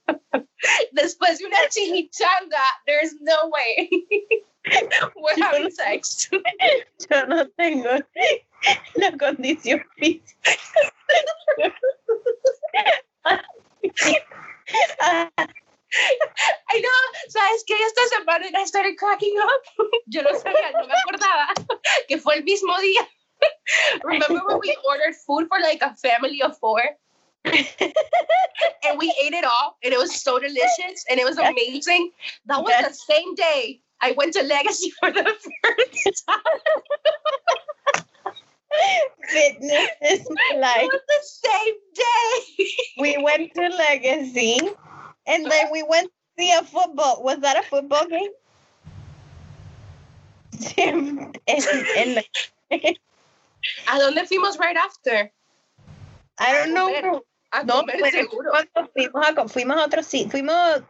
Después 0.94 1.38
de 1.38 1.46
una 1.46 1.68
chimichanga, 1.70 2.64
there's 2.87 3.14
no 3.20 3.48
way 3.48 3.88
we're 5.16 5.42
having 5.42 5.70
sex. 5.70 6.29
Yo 6.31 7.27
no 7.27 7.49
tengo 7.57 7.99
la 8.94 9.16
condición 9.18 9.85
física. 9.96 10.57
I 16.73 16.81
know, 16.81 16.88
¿sabes 17.29 17.64
qué? 17.66 17.75
Esta 17.75 18.09
semana 18.18 18.46
I 18.55 18.64
started 18.64 18.96
cracking 18.96 19.37
up. 19.40 19.62
Yo 20.07 20.23
no 20.23 20.38
sabía, 20.38 20.70
no 20.73 20.87
me 20.87 20.94
acordaba 20.94 21.53
que 22.07 22.16
fue 22.18 22.37
el 22.37 22.44
mismo 22.44 22.79
día. 22.81 23.09
Remember 24.05 24.40
when 24.46 24.61
we 24.61 24.77
ordered 24.87 25.16
food 25.27 25.49
for 25.49 25.59
like 25.61 25.83
a 25.83 25.96
family 25.96 26.40
of 26.42 26.57
four? 26.59 26.81
and 27.44 28.99
we 28.99 29.12
ate 29.25 29.33
it 29.33 29.44
all, 29.44 29.79
and 29.83 29.92
it 29.94 29.99
was 29.99 30.23
so 30.23 30.38
delicious, 30.38 31.07
and 31.09 31.18
it 31.18 31.25
was 31.25 31.38
amazing. 31.38 32.12
That 32.44 32.62
was 32.62 32.75
the 32.87 32.92
same 32.92 33.35
day 33.35 33.81
I 34.02 34.12
went 34.12 34.32
to 34.34 34.42
Legacy 34.42 34.90
for 35.00 35.10
the 35.10 35.22
first 35.24 36.24
time. 36.26 36.60
Fitness 39.28 39.88
is 40.02 40.26
my 40.30 40.50
It 40.56 40.60
life. 40.60 40.88
was 40.92 41.00
the 41.08 41.48
same 41.48 41.74
day. 41.94 42.66
We 42.98 43.22
went 43.22 43.52
to 43.54 43.68
Legacy 43.68 44.58
and 45.26 45.50
then 45.50 45.66
we 45.72 45.82
went 45.82 46.06
to 46.06 46.12
see 46.42 46.52
a 46.52 46.62
football. 46.62 47.22
Was 47.22 47.38
that 47.40 47.56
a 47.58 47.62
football 47.68 48.06
game? 48.06 48.30
En 50.76 52.14
la- 52.14 52.22
¿A 53.88 53.98
dónde 53.98 54.26
fuimos 54.26 54.58
right 54.58 54.76
after? 54.76 55.30
I 56.38 56.52
don't 56.52 56.72
know. 56.74 57.22
A 57.52 57.64
No, 57.64 57.80
comer 57.80 58.10
seguro. 58.12 58.50
cuando 58.52 58.90
fuimos 58.94 59.26
a, 59.26 59.48
fuimos 59.48 59.76
a 59.76 59.84
otro 59.84 60.02
sí, 60.04 60.28
fuimos 60.30 60.54
a 60.54 60.82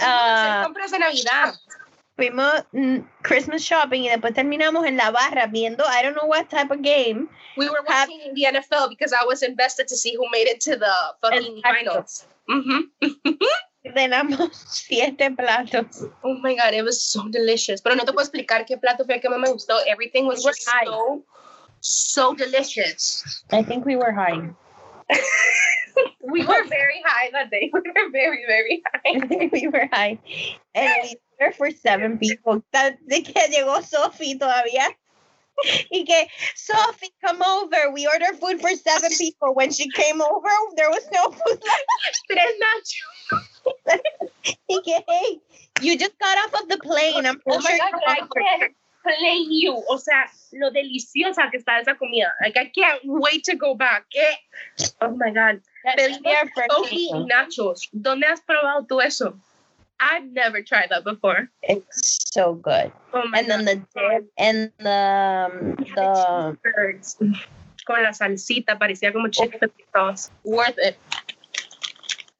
ah, 0.00 0.62
compras 0.64 0.90
de 0.90 0.98
Navidad. 0.98 1.54
Fuimos 2.20 2.64
mm, 2.72 2.98
Christmas 3.22 3.62
shopping 3.62 4.02
y 4.04 4.08
después 4.10 4.34
terminamos 4.34 4.84
en 4.86 4.96
la 4.98 5.10
barra 5.10 5.46
viendo 5.46 5.84
I 5.84 6.02
don't 6.02 6.14
know 6.14 6.26
what 6.26 6.48
type 6.50 6.70
of 6.70 6.82
game. 6.82 7.28
We 7.56 7.68
were 7.70 7.82
watching 7.88 8.34
the 8.34 8.44
NFL 8.44 8.90
because 8.90 9.12
I 9.14 9.24
was 9.24 9.42
invested 9.42 9.88
to 9.88 9.96
see 9.96 10.14
who 10.16 10.28
made 10.30 10.46
it 10.48 10.60
to 10.62 10.76
the 10.76 10.92
fucking 11.22 11.62
finals. 11.62 12.26
Mhm. 12.48 12.90
Tenemos 13.94 14.50
siete 14.66 15.30
platos. 15.36 16.04
Oh 16.24 16.36
my 16.42 16.54
god, 16.56 16.74
it 16.74 16.82
was 16.82 17.00
so 17.00 17.28
delicious. 17.28 17.80
Pero 17.80 17.94
no 17.94 18.04
te 18.04 18.12
puedo 18.12 18.26
explicar 18.26 18.66
qué 18.66 18.76
plato 18.80 19.04
fue 19.04 19.14
el 19.14 19.20
que 19.20 19.28
más 19.30 19.38
me 19.38 19.50
gustó. 19.52 19.78
Everything 19.86 20.26
was 20.26 20.44
We 20.44 20.50
just 20.50 20.68
high. 20.68 20.84
so, 20.84 21.22
so 21.80 22.34
delicious. 22.34 23.44
I 23.52 23.62
think 23.62 23.86
we 23.86 23.94
were 23.96 24.12
high. 24.12 24.50
We 26.22 26.44
were 26.46 26.64
very 26.68 27.02
high 27.04 27.30
that 27.32 27.50
day. 27.50 27.70
We 27.72 27.80
were 27.80 28.10
very, 28.10 28.44
very 28.46 28.82
high. 28.94 29.48
we 29.52 29.68
were 29.68 29.88
high. 29.92 30.18
And 30.74 30.92
we 31.02 31.16
for 31.56 31.70
seven 31.70 32.18
people. 32.18 32.62
De 32.72 33.22
que 33.22 33.48
llegó 33.48 33.82
Sophie 33.82 34.38
todavía. 34.38 34.86
Y 35.90 36.04
que, 36.06 36.26
Sophie, 36.54 37.12
come 37.22 37.42
over. 37.42 37.90
We 37.92 38.06
ordered 38.06 38.38
food 38.38 38.60
for 38.62 38.70
seven 38.76 39.10
people. 39.18 39.54
When 39.54 39.70
she 39.70 39.90
came 39.90 40.22
over, 40.22 40.48
there 40.76 40.88
was 40.88 41.06
no 41.12 41.30
food 41.30 41.60
left. 41.60 41.86
Tres 42.30 42.54
nachos. 42.64 44.00
Y 44.68 44.80
que, 44.82 44.98
hey, 45.06 45.40
you 45.82 45.98
just 45.98 46.18
got 46.18 46.38
off 46.38 46.62
of 46.62 46.68
the 46.68 46.78
plane. 46.78 47.26
I'm 47.26 47.40
Oh 47.46 47.60
sure 47.60 47.76
god, 47.76 48.00
I 48.06 48.16
can't 48.20 48.72
blame 49.04 49.48
you. 49.50 49.82
O 49.90 49.98
sea, 49.98 50.24
lo 50.54 50.70
deliciosa 50.70 51.50
que 51.50 51.58
está 51.58 51.78
esa 51.80 51.94
comida. 51.96 52.32
Like, 52.40 52.56
I 52.56 52.70
can't 52.74 53.00
wait 53.04 53.44
to 53.44 53.56
go 53.56 53.74
back. 53.74 54.06
Eh. 54.16 54.36
Oh 55.02 55.10
my 55.14 55.30
god. 55.30 55.60
Pedimos 55.84 56.14
should 56.14 56.22
be 56.22 56.30
our 56.30 56.48
first 56.54 56.70
Sophie 56.70 57.12
meal. 57.12 57.26
nachos. 57.26 57.88
¿Dónde 57.92 58.24
has 58.24 58.40
probado 58.40 58.86
tú 58.86 59.02
eso? 59.02 59.34
I've 60.00 60.32
never 60.32 60.62
tried 60.62 60.88
that 60.90 61.04
before. 61.04 61.50
It's 61.62 62.32
so 62.32 62.54
good. 62.54 62.90
Oh 63.12 63.22
my 63.28 63.38
And 63.38 63.50
then 63.50 63.64
the 63.66 63.76
dip 63.76 64.32
and 64.38 64.72
the, 64.78 65.46
um, 65.52 65.76
the 65.94 66.56
Birds. 66.64 67.18
Con 67.84 68.02
la 68.02 68.12
salsita, 68.12 68.78
parecía 68.78 69.12
como 69.12 69.28
chicken 69.28 69.70
sauce. 69.92 70.30
Worth 70.44 70.78
it. 70.78 70.96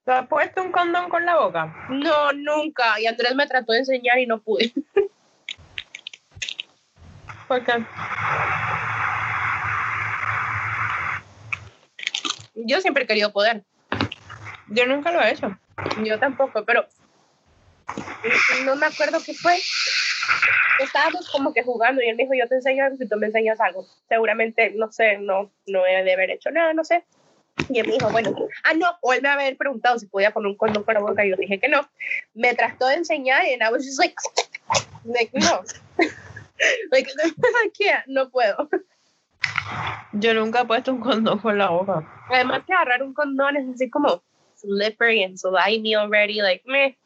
¿Tú 0.07 0.13
has 0.13 0.27
puesto 0.27 0.63
un 0.63 0.73
condón 0.73 1.11
con 1.11 1.27
la 1.27 1.37
boca? 1.37 1.87
No, 1.91 2.33
nunca. 2.33 2.99
Y 2.99 3.07
Andrés 3.07 3.35
me 3.35 3.47
trató 3.47 3.73
de 3.73 3.81
enseñar 3.81 4.19
y 4.19 4.27
no 4.27 4.41
pude. 4.41 4.73
¿Por 7.49 7.63
qué? 7.65 7.85
Yo 12.55 12.81
siempre 12.81 13.05
he 13.05 13.07
querido 13.07 13.33
poder. 13.33 13.65
Yo 14.69 14.87
nunca 14.87 15.13
lo 15.13 15.21
he 15.21 15.33
hecho. 15.33 15.59
Yo 16.05 16.19
tampoco, 16.19 16.65
pero 16.65 16.87
no 18.65 18.77
me 18.77 18.87
acuerdo 18.87 19.19
qué 19.25 19.35
fue. 19.35 19.59
Estábamos 20.81 21.29
como 21.31 21.53
que 21.53 21.63
jugando 21.63 22.03
y 22.03 22.09
él 22.09 22.17
me 22.17 22.23
dijo, 22.25 22.35
yo 22.35 22.49
te 22.49 22.57
enseño 22.57 22.85
algo 22.85 22.97
si 22.97 23.09
tú 23.09 23.17
me 23.17 23.27
enseñas 23.27 23.61
algo. 23.61 23.87
Seguramente, 24.09 24.73
no 24.77 24.91
sé, 24.91 25.19
no, 25.19 25.51
no 25.67 25.87
he 25.87 26.03
de 26.03 26.13
haber 26.13 26.31
hecho 26.31 26.51
nada, 26.51 26.73
no 26.73 26.85
sé. 26.85 27.05
Y 27.69 27.79
él 27.79 27.87
me 27.87 27.95
dijo, 27.95 28.11
bueno, 28.11 28.35
ah, 28.65 28.75
no, 28.75 28.87
o 29.03 29.13
él 29.13 29.21
me 29.23 29.29
había 29.29 29.55
preguntado 29.57 29.99
si 29.99 30.07
podía 30.07 30.31
poner 30.31 30.49
un 30.49 30.57
condón 30.57 30.85
con 30.85 30.95
la 30.95 31.01
boca 31.01 31.25
y 31.25 31.31
yo 31.31 31.37
dije 31.37 31.59
que 31.59 31.69
no. 31.69 31.89
Me 32.35 32.55
trató 32.55 32.87
de 32.87 32.95
enseñar 32.95 33.45
y 33.45 33.55
I 33.55 33.71
was 33.71 33.85
just 33.85 33.99
like, 33.99 34.15
like 35.05 35.31
no. 35.35 35.63
like, 36.91 37.11
I 37.65 37.71
can't, 37.79 38.07
no 38.07 38.31
puedo. 38.31 38.69
Yo 40.13 40.35
nunca 40.35 40.63
he 40.63 40.65
puesto 40.65 40.93
un 40.93 41.01
condón 41.01 41.39
con 41.39 41.59
la 41.59 41.69
boca. 41.71 42.07
Además 42.31 42.63
que 42.67 42.73
agarrar 42.73 43.03
un 43.03 43.15
condón 43.15 43.57
es 43.57 43.69
así 43.69 43.91
como 43.91 44.23
slippery 44.57 45.23
and 45.25 45.39
slimy 45.39 45.95
already, 45.95 46.41
like, 46.41 46.65
meh. 46.67 46.97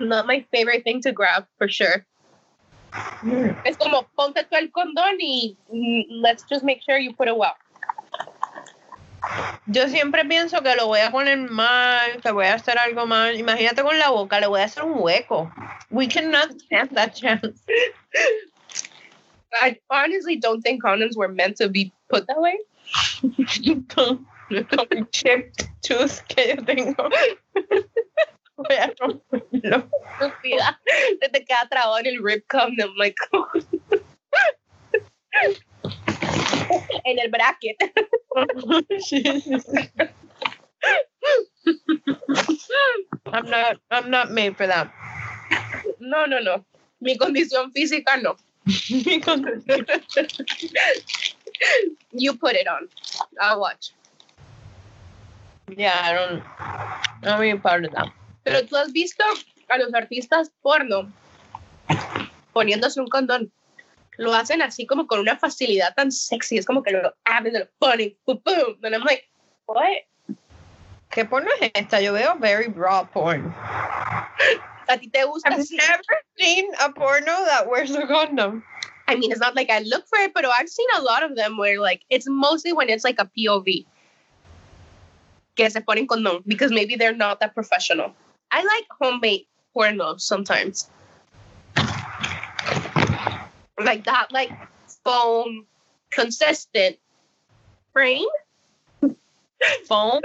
Not 0.00 0.26
my 0.26 0.44
favorite 0.52 0.84
thing 0.84 1.00
to 1.02 1.12
grab, 1.12 1.46
for 1.58 1.68
sure. 1.68 2.06
Es 3.64 3.76
como, 3.76 4.06
ponte 4.16 4.44
tú 4.44 4.56
el 4.56 4.70
condón 4.70 5.16
y 5.20 5.56
mm, 5.72 6.22
let's 6.22 6.44
just 6.48 6.64
make 6.64 6.80
sure 6.82 6.98
you 6.98 7.12
put 7.14 7.28
it 7.28 7.36
well. 7.36 7.54
Yo 9.66 9.88
siempre 9.88 10.24
pienso 10.24 10.62
que 10.62 10.74
lo 10.76 10.86
voy 10.86 11.00
a 11.00 11.10
poner 11.10 11.36
mal, 11.50 12.20
que 12.22 12.32
voy 12.32 12.46
a 12.46 12.54
hacer 12.54 12.78
algo 12.78 13.06
mal. 13.06 13.38
Imagínate 13.38 13.82
con 13.82 13.98
la 13.98 14.10
boca, 14.10 14.40
le 14.40 14.46
voy 14.46 14.60
a 14.60 14.64
hacer 14.64 14.84
un 14.84 14.94
hueco. 14.98 15.52
We 15.90 16.06
cannot 16.06 16.60
stand 16.62 16.90
that 16.94 17.14
chance. 17.14 17.62
I 19.60 19.78
honestly 19.90 20.36
don't 20.36 20.62
think 20.62 20.82
condoms 20.82 21.16
were 21.16 21.28
meant 21.28 21.56
to 21.56 21.68
be 21.68 21.92
put 22.08 22.26
that 22.28 22.40
way. 22.40 22.58
con, 23.94 24.26
con 24.48 24.86
mi 24.90 25.04
chipped 25.12 25.68
tooth 25.82 26.22
que 26.28 26.54
yo 26.54 26.64
tengo. 26.64 27.10
Voy 28.58 28.76
a 28.76 28.92
romperlo. 28.98 29.88
Estúpida. 30.20 30.80
Se 31.20 31.28
te 31.28 31.44
queda 31.44 31.68
trabado 31.70 31.98
en 31.98 32.06
el 32.06 32.44
condom, 32.48 32.92
like. 32.96 33.16
en 37.04 37.18
el 37.20 37.30
bracket. 37.30 37.76
I'm 43.32 43.48
not, 43.48 43.76
I'm 43.90 44.10
not 44.10 44.32
made 44.32 44.56
for 44.56 44.66
that. 44.66 44.92
No, 46.00 46.26
no, 46.26 46.40
no. 46.40 46.64
Mi 47.00 47.16
condición 47.16 47.72
física 47.72 48.20
no. 48.20 48.36
You 52.12 52.34
put 52.34 52.54
it 52.54 52.66
on. 52.66 52.88
I'll 53.40 53.60
watch. 53.60 53.92
yeah, 55.76 56.00
I 56.02 56.12
don't, 56.12 56.42
I'm 57.24 57.40
really 57.40 57.58
part 57.58 57.84
of 57.84 57.92
that. 57.92 58.08
Pero 58.48 58.66
tú 58.66 58.76
has 58.76 58.92
visto 58.92 59.24
a 59.68 59.78
los 59.78 59.92
artistas 59.94 60.50
porno 60.62 61.12
poniéndose 62.52 63.00
un 63.00 63.08
condón. 63.08 63.52
Lo 64.16 64.34
hacen 64.34 64.62
así 64.62 64.86
como 64.86 65.06
con 65.06 65.20
una 65.20 65.36
facilidad 65.36 65.94
tan 65.94 66.10
sexy. 66.10 66.58
Es 66.58 66.66
como 66.66 66.82
que 66.82 66.90
lo 66.90 67.14
abren, 67.24 67.54
lo 67.54 67.66
ponen, 67.78 68.16
boom, 68.26 68.40
boom. 68.44 68.78
And 68.82 68.94
I'm 68.94 69.04
like, 69.04 69.28
what? 69.66 69.86
¿Qué 71.10 71.24
porno 71.24 71.50
es 71.60 71.70
esta? 71.74 72.00
Yo 72.00 72.12
veo 72.12 72.36
very 72.36 72.68
raw 72.68 73.06
porn. 73.06 73.54
¿A 74.88 74.96
ti 74.98 75.08
te 75.08 75.24
gusta 75.24 75.50
I've 75.50 75.66
never 75.70 76.02
seen 76.38 76.66
a 76.80 76.90
porno 76.92 77.44
that 77.44 77.68
wears 77.68 77.94
a 77.94 78.06
condom. 78.06 78.62
I 79.06 79.16
mean, 79.16 79.30
it's 79.30 79.40
not 79.40 79.54
like 79.54 79.70
I 79.70 79.80
look 79.80 80.06
for 80.08 80.18
it, 80.18 80.34
but 80.34 80.44
I've 80.44 80.68
seen 80.68 80.86
a 80.96 81.02
lot 81.02 81.22
of 81.22 81.36
them 81.36 81.56
where 81.56 81.80
like 81.80 82.02
it's 82.10 82.26
mostly 82.28 82.72
when 82.72 82.88
it's 82.88 83.04
like 83.04 83.20
a 83.20 83.30
POV. 83.36 83.86
Que 85.54 85.70
se 85.70 85.80
ponen 85.80 86.06
condón 86.06 86.42
because 86.46 86.72
maybe 86.72 86.96
they're 86.96 87.16
not 87.16 87.40
that 87.40 87.54
professional. 87.54 88.14
I 88.50 88.62
like 88.62 88.86
homemade 89.00 89.46
porno 89.74 90.16
sometimes. 90.16 90.90
Like 93.80 94.04
that, 94.04 94.32
like 94.32 94.50
foam, 95.04 95.66
consistent 96.10 96.96
frame. 97.92 98.26
Phone? 99.86 100.22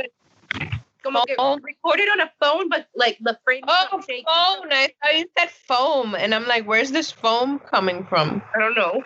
Como 1.04 1.24
que 1.26 1.36
Phone? 1.36 1.62
recorded 1.62 2.08
on 2.10 2.22
a 2.22 2.32
phone, 2.42 2.70
but 2.70 2.88
like 2.96 3.18
the 3.22 3.38
frame. 3.44 3.64
is 3.64 3.70
Oh, 3.70 3.88
phone. 3.90 4.72
I 4.72 4.90
thought 5.04 5.18
you 5.18 5.26
said 5.38 5.50
foam. 5.68 6.16
And 6.16 6.34
I'm 6.34 6.48
like, 6.48 6.66
where's 6.66 6.92
this 6.92 7.12
foam 7.12 7.60
coming 7.60 8.06
from? 8.06 8.42
I 8.56 8.60
don't 8.60 8.76
know. 8.76 9.04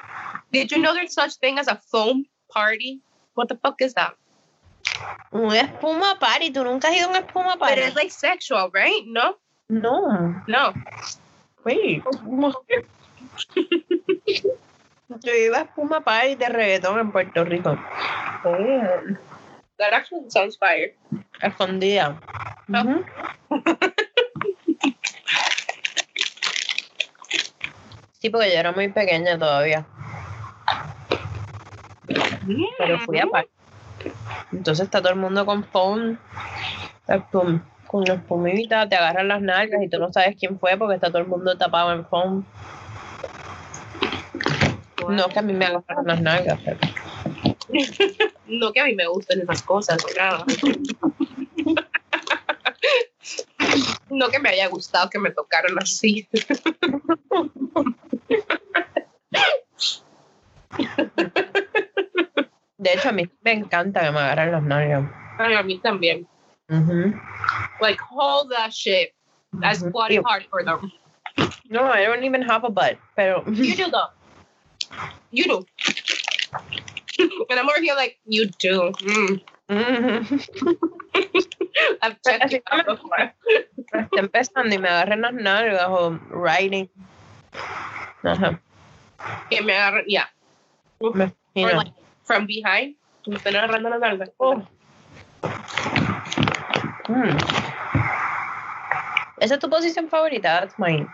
Did 0.51 0.71
you 0.71 0.79
know 0.79 0.93
there's 0.93 1.13
such 1.13 1.35
thing 1.35 1.57
as 1.57 1.67
a 1.67 1.81
foam 1.91 2.25
party? 2.51 3.01
What 3.33 3.49
the 3.49 3.55
fuck 3.55 3.81
is 3.81 3.95
that? 3.95 4.15
Un 5.31 5.55
espuma 5.55 6.17
party. 6.19 6.51
¿Tú 6.51 6.63
nunca 6.63 6.87
has 6.89 6.95
ido 6.95 7.07
a 7.07 7.09
un 7.09 7.15
espuma 7.15 7.57
party? 7.57 7.81
it's 7.81 7.95
like 7.95 8.11
sexual, 8.11 8.69
right? 8.73 9.05
No, 9.05 9.37
no. 9.69 10.43
no. 10.47 10.73
Wait. 11.65 12.03
Yo 15.21 15.33
iba 15.33 15.57
a 15.57 15.61
espuma 15.61 16.01
party 16.01 16.35
de 16.35 16.49
reggaetón 16.49 16.99
en 16.99 17.11
Puerto 17.11 17.43
Rico. 17.43 17.77
That 19.77 19.93
actually 19.93 20.29
sounds 20.29 20.57
fire. 20.57 20.95
Escondida. 21.41 22.19
Oh. 22.73 22.83
Ujú. 22.83 23.05
Sí, 28.19 28.31
porque 28.31 28.51
yo 28.51 28.59
era 28.59 28.71
muy 28.71 28.87
pequeña 28.87 29.37
todavía. 29.37 29.85
Pero 32.79 32.99
fui 33.01 33.19
a 33.19 33.27
party. 33.27 33.56
Entonces 34.51 34.85
está 34.85 35.01
todo 35.01 35.13
el 35.13 35.19
mundo 35.19 35.45
con 35.45 35.63
phone, 35.65 36.19
espum- 37.07 37.61
con 37.87 38.03
la 38.03 38.15
espumita, 38.15 38.87
te 38.87 38.95
agarran 38.95 39.27
las 39.27 39.41
nalgas 39.41 39.81
y 39.81 39.89
tú 39.89 39.99
no 39.99 40.11
sabes 40.11 40.35
quién 40.39 40.59
fue 40.59 40.77
porque 40.77 40.95
está 40.95 41.07
todo 41.09 41.19
el 41.21 41.27
mundo 41.27 41.57
tapado 41.57 41.91
en 41.93 42.05
phone. 42.05 42.45
No 45.09 45.27
que 45.29 45.39
a 45.39 45.41
mí 45.41 45.53
me 45.53 45.65
agarran 45.65 46.05
las 46.05 46.21
nalgas, 46.21 46.59
pero 46.65 46.79
No 48.47 48.71
que 48.71 48.79
a 48.79 48.85
mí 48.85 48.95
me 48.95 49.07
gusten 49.07 49.41
esas 49.41 49.61
cosas, 49.63 49.97
nada. 50.17 50.45
No 54.09 54.29
que 54.29 54.39
me 54.39 54.49
haya 54.49 54.67
gustado 54.69 55.09
que 55.09 55.19
me 55.19 55.31
tocaron 55.31 55.77
así. 55.79 56.27
de 62.77 62.93
hecho 62.93 63.09
a 63.09 63.11
mí 63.11 63.29
me 63.43 63.51
encanta 63.53 64.01
que 64.01 64.11
me 64.11 64.19
agarren 64.19 64.51
las 64.51 64.63
nalgas. 64.63 65.03
Ay, 65.37 65.53
a 65.55 65.63
mí 65.63 65.79
también. 65.79 66.27
Like, 67.79 67.99
hold 68.09 68.51
that 68.51 68.71
shit. 68.73 69.13
That's 69.61 69.81
Ujú. 69.81 69.89
squatting 69.89 70.23
hard 70.23 70.45
for 70.49 70.63
them. 70.63 70.91
No, 71.69 71.83
I 71.85 72.03
don't 72.05 72.23
even 72.23 72.41
have 72.41 72.63
a 72.65 72.69
butt, 72.69 72.97
pero 73.15 73.43
You 73.47 73.75
do 73.75 73.89
though. 73.91 74.09
You 75.31 75.43
do. 75.45 75.65
And 77.49 77.59
I'm 77.59 77.67
over 77.69 77.81
here 77.81 77.95
like, 77.95 78.17
you 78.25 78.45
do. 78.59 78.91
Mm. 79.01 79.41
Ujú. 79.69 80.41
I've 82.01 82.17
checked 82.25 82.53
it 82.53 82.63
out 82.71 82.85
before. 82.85 83.33
está 83.93 84.19
empezando 84.19 84.73
y 84.73 84.77
me 84.79 84.87
agarren 84.89 85.21
las 85.21 85.33
nalgas 85.33 85.87
o 85.89 86.17
riding. 86.29 86.89
Ajá, 88.23 88.59
Que 89.49 89.61
me 89.61 89.73
agarran, 89.73 90.03
yeah. 90.07 90.25
me 91.13 91.31
Or 91.55 91.71
imagino. 91.71 91.77
like 91.77 91.93
from 92.27 92.45
behind. 92.45 92.95
Me 93.25 93.37
están 93.37 93.55
agarrando 93.55 93.89
las 93.89 93.99
nalgas. 93.99 94.31
Oh. 94.37 94.55
Mm. 97.07 97.37
¿Esa 99.39 99.53
es 99.55 99.59
tu 99.59 99.69
posición 99.69 100.09
favorita? 100.09 100.61
That's 100.61 100.77
mine. 100.77 101.07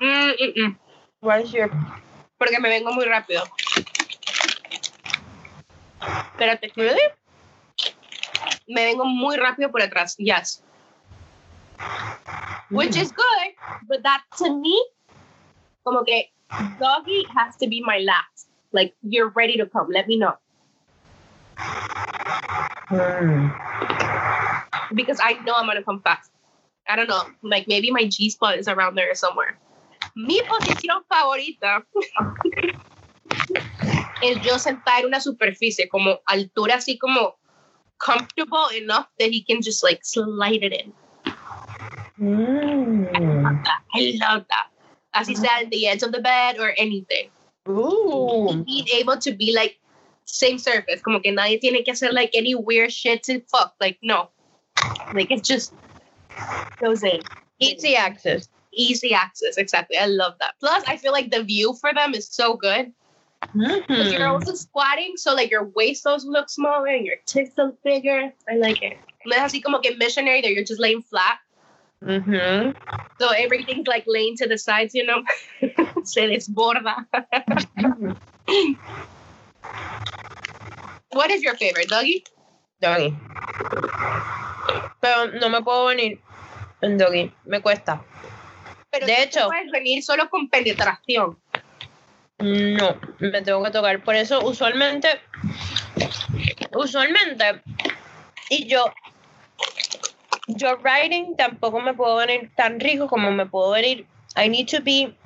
Mm, 0.00 0.32
mm, 0.38 0.52
mm. 0.56 0.78
What 1.20 1.40
is 1.42 1.52
your... 1.52 1.70
Porque 2.38 2.58
me 2.60 2.68
vengo 2.68 2.92
muy 2.92 3.04
rápido. 3.04 3.44
Espérate. 6.32 6.72
Really? 6.76 7.02
Me 8.68 8.84
vengo 8.84 9.04
muy 9.04 9.36
rápido 9.36 9.70
por 9.70 9.82
atrás. 9.82 10.16
Yes. 10.18 10.62
Which 12.70 12.96
is 12.96 13.12
good, 13.12 13.54
but 13.88 14.02
that 14.02 14.22
to 14.38 14.58
me, 14.58 14.76
como 15.84 16.02
que 16.04 16.30
doggy 16.80 17.24
has 17.34 17.56
to 17.58 17.68
be 17.68 17.82
my 17.84 17.98
last. 17.98 18.48
Like, 18.74 18.94
you're 19.02 19.30
ready 19.30 19.56
to 19.56 19.66
come. 19.66 19.88
Let 19.88 20.08
me 20.08 20.18
know. 20.18 20.34
Mm. 22.90 23.54
Because 24.94 25.20
I 25.22 25.34
know 25.46 25.54
I'm 25.54 25.66
going 25.66 25.78
to 25.78 25.84
come 25.84 26.02
fast. 26.02 26.30
I 26.88 26.96
don't 26.96 27.08
know. 27.08 27.22
Like, 27.42 27.68
maybe 27.68 27.90
my 27.90 28.06
G 28.06 28.28
spot 28.28 28.58
is 28.58 28.66
around 28.66 28.96
there 28.96 29.14
somewhere. 29.14 29.56
Mi 30.16 30.42
posición 30.42 31.02
favorita 31.08 31.84
es 34.22 34.42
yo 34.42 34.58
sentar 34.58 35.00
en 35.00 35.06
una 35.06 35.20
superficie, 35.20 35.88
como 35.88 36.20
altura 36.26 36.76
así 36.76 36.98
como 36.98 37.36
comfortable 37.98 38.76
enough 38.76 39.06
that 39.18 39.30
he 39.30 39.42
can 39.42 39.62
just 39.62 39.82
like 39.82 40.04
slide 40.04 40.62
it 40.62 40.72
in. 40.72 40.92
Mm. 42.20 43.64
I 43.94 44.18
love 44.20 44.44
that. 44.50 44.68
Así 45.14 45.36
sea 45.36 45.62
at 45.62 45.70
the 45.70 45.86
edge 45.86 46.02
of 46.02 46.12
the 46.12 46.20
bed 46.20 46.58
or 46.58 46.74
anything. 46.76 47.30
Ooh. 47.68 48.64
Being 48.64 48.88
able 48.88 49.18
to 49.18 49.32
be 49.32 49.54
like 49.54 49.78
same 50.24 50.58
surface. 50.58 51.00
Como 51.02 51.20
que 51.20 51.32
nadie 51.32 51.60
tiene 51.60 51.84
que 51.84 51.92
hacer 51.92 52.12
like 52.12 52.30
any 52.34 52.54
weird 52.54 52.92
shit 52.92 53.22
to 53.24 53.40
fuck. 53.50 53.74
Like 53.80 53.98
no, 54.02 54.30
like 55.12 55.30
it 55.30 55.44
just 55.44 55.72
goes 56.78 57.02
in. 57.02 57.22
Easy 57.60 57.96
access. 57.96 58.48
Easy 58.72 59.14
access, 59.14 59.56
exactly. 59.56 59.96
I 59.96 60.06
love 60.06 60.34
that. 60.40 60.54
Plus, 60.58 60.82
I 60.88 60.96
feel 60.96 61.12
like 61.12 61.30
the 61.30 61.44
view 61.44 61.74
for 61.74 61.94
them 61.94 62.12
is 62.14 62.28
so 62.28 62.54
good. 62.54 62.92
Because 63.52 64.10
you're 64.10 64.20
mm-hmm. 64.20 64.32
also 64.32 64.54
squatting, 64.54 65.12
so 65.16 65.34
like 65.34 65.50
your 65.50 65.64
waist 65.76 66.06
also 66.06 66.28
looks 66.28 66.54
smaller 66.54 66.88
and 66.88 67.06
your 67.06 67.16
tits 67.26 67.52
look 67.56 67.80
bigger. 67.82 68.32
I 68.48 68.56
like 68.56 68.82
it. 68.82 68.96
No 69.26 69.36
es 69.36 69.52
así 69.52 69.62
como 69.62 69.80
que 69.80 69.96
missionary 69.96 70.40
that 70.40 70.52
you're 70.52 70.64
just 70.64 70.80
laying 70.80 71.02
flat. 71.02 71.38
Mhm. 72.04 72.74
So 73.18 73.30
everything's 73.30 73.86
like 73.86 74.04
laying 74.06 74.36
to 74.36 74.46
the 74.46 74.58
sides, 74.58 74.94
you 74.94 75.04
know? 75.06 75.22
Se 76.04 76.26
desborda. 76.26 77.06
what 81.12 81.30
is 81.30 81.42
your 81.42 81.56
favorite, 81.56 81.88
Dougie? 81.88 82.24
Doggy. 82.80 83.16
Pero 85.00 85.26
no 85.40 85.48
me 85.48 85.62
puedo 85.62 85.86
venir 85.86 86.20
en 86.82 86.98
doggy. 86.98 87.32
Me 87.46 87.60
cuesta. 87.60 88.02
Pero 88.90 89.06
De 89.06 89.22
hecho- 89.22 89.46
puedes 89.48 89.70
venir 89.70 90.02
solo 90.02 90.28
con 90.28 90.48
penetración. 90.50 91.38
No, 92.40 92.98
me 93.20 93.42
tengo 93.42 93.62
que 93.64 93.70
tocar. 93.70 94.02
Por 94.02 94.16
eso 94.16 94.44
usualmente, 94.44 95.08
usualmente, 96.74 97.62
y 98.50 98.66
yo, 98.66 98.92
yo 100.48 100.76
writing 100.82 101.36
tampoco 101.36 101.82
me 101.82 101.94
puedo 101.94 102.16
venir 102.16 102.50
tan 102.56 102.80
rico 102.80 103.08
como 103.08 103.30
me 103.32 103.46
puedo 103.46 103.72
venir. 103.72 104.06
I 104.36 104.48
need 104.48 104.68
to 104.68 104.80
be 104.80 105.16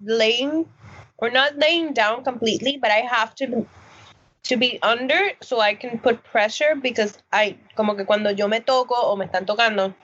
laying, 0.00 0.66
or 1.18 1.30
not 1.30 1.56
laying 1.56 1.92
down 1.94 2.24
completely, 2.24 2.78
but 2.78 2.90
I 2.90 3.00
have 3.00 3.34
to 3.36 3.66
to 4.44 4.56
be 4.56 4.78
under 4.82 5.30
so 5.40 5.60
I 5.60 5.74
can 5.74 5.98
put 5.98 6.24
pressure 6.24 6.74
because 6.74 7.16
I, 7.32 7.58
como 7.76 7.94
que 7.94 8.04
cuando 8.04 8.30
yo 8.30 8.48
me 8.48 8.60
toco 8.60 8.94
o 8.94 9.16
me 9.16 9.26
están 9.26 9.46
tocando, 9.46 9.94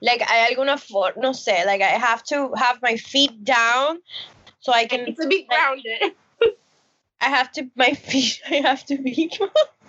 like 0.00 0.22
hay 0.22 0.52
alguna 0.52 0.78
forma, 0.78 1.20
no 1.20 1.30
sé, 1.30 1.64
like 1.64 1.82
I 1.82 1.98
have 1.98 2.24
to 2.24 2.52
have 2.56 2.80
my 2.82 2.96
feet 2.96 3.44
down 3.44 4.00
so 4.60 4.72
I 4.72 4.86
can 4.86 5.14
to 5.14 5.28
be 5.28 5.44
grounded. 5.44 6.14
I 7.20 7.28
have 7.28 7.52
to 7.52 7.70
my 7.76 7.92
feet 7.94 8.40
I 8.50 8.56
have 8.56 8.84
to 8.86 8.98
be 8.98 9.30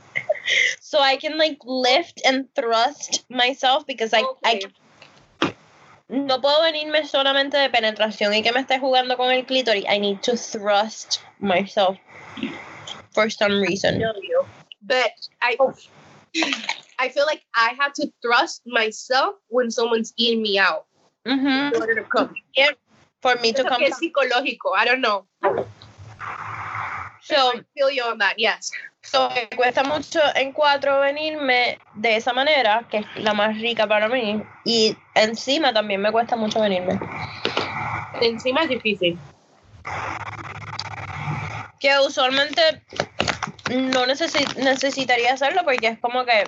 so 0.80 1.00
I 1.00 1.18
can 1.18 1.38
like 1.38 1.58
lift 1.64 2.22
and 2.26 2.48
thrust 2.56 3.26
myself 3.30 3.86
because 3.86 4.14
I 4.14 4.24
I 4.44 4.60
no 6.10 6.40
puedo 6.42 6.62
venirme 6.62 7.06
solamente 7.08 7.58
de 7.58 7.70
penetración 7.70 8.34
y 8.34 8.42
que 8.44 8.52
me 8.52 8.60
esté 8.62 8.80
jugando 8.80 9.18
con 9.18 9.32
el 9.32 9.46
clítoris. 9.46 9.86
I 9.90 9.98
need 10.00 10.22
to 10.24 10.36
thrust 10.38 11.22
myself 11.40 11.98
for 13.14 13.30
some 13.30 13.62
reason. 13.62 14.02
But 14.82 15.12
I 15.42 15.58
I 17.00 17.10
feel 17.10 17.26
like 17.26 17.44
I 17.56 17.74
have 17.80 17.94
to 17.94 18.12
thrust 18.22 18.62
myself 18.66 19.36
when 19.50 19.72
someone's 19.72 20.14
eating 20.18 20.42
me 20.42 20.60
out 20.60 20.86
Mhm. 21.26 21.74
in 21.74 21.82
order 21.82 21.96
to 21.96 22.04
come. 22.04 22.36
Yeah. 22.56 22.72
For 23.22 23.36
me 23.38 23.54
to 23.54 23.62
Eso 23.62 23.70
come. 23.70 23.80
que 23.80 23.88
es 23.88 23.98
psicológico. 23.98 24.74
I 24.76 24.86
don't 24.86 25.02
know. 25.02 25.26
So, 27.24 27.36
I 27.36 27.64
feel 27.74 27.90
you 27.90 28.04
on 28.04 28.18
that. 28.20 28.36
Yes. 28.38 28.72
so 29.02 29.30
me 29.30 29.48
cuesta 29.56 29.84
mucho 29.84 30.20
en 30.36 30.52
cuatro 30.54 31.00
venirme 31.00 31.80
de 31.94 32.16
esa 32.18 32.34
manera, 32.34 32.86
que 32.90 32.98
es 32.98 33.06
la 33.16 33.34
más 33.34 33.58
rica 33.60 33.88
para 33.88 34.08
mí. 34.10 34.42
Y 34.66 34.96
encima 35.16 35.74
también 35.74 36.02
me 36.02 36.12
cuesta 36.12 36.36
mucho 36.36 36.60
venirme. 36.62 37.00
Encima 38.22 38.64
es 38.64 38.70
difícil. 38.70 39.20
que 41.80 42.00
usualmente 42.00 42.62
no 43.70 44.06
necesi- 44.06 44.56
necesitaría 44.56 45.34
hacerlo 45.34 45.64
porque 45.66 45.88
es 45.88 46.00
como 46.00 46.24
que 46.24 46.48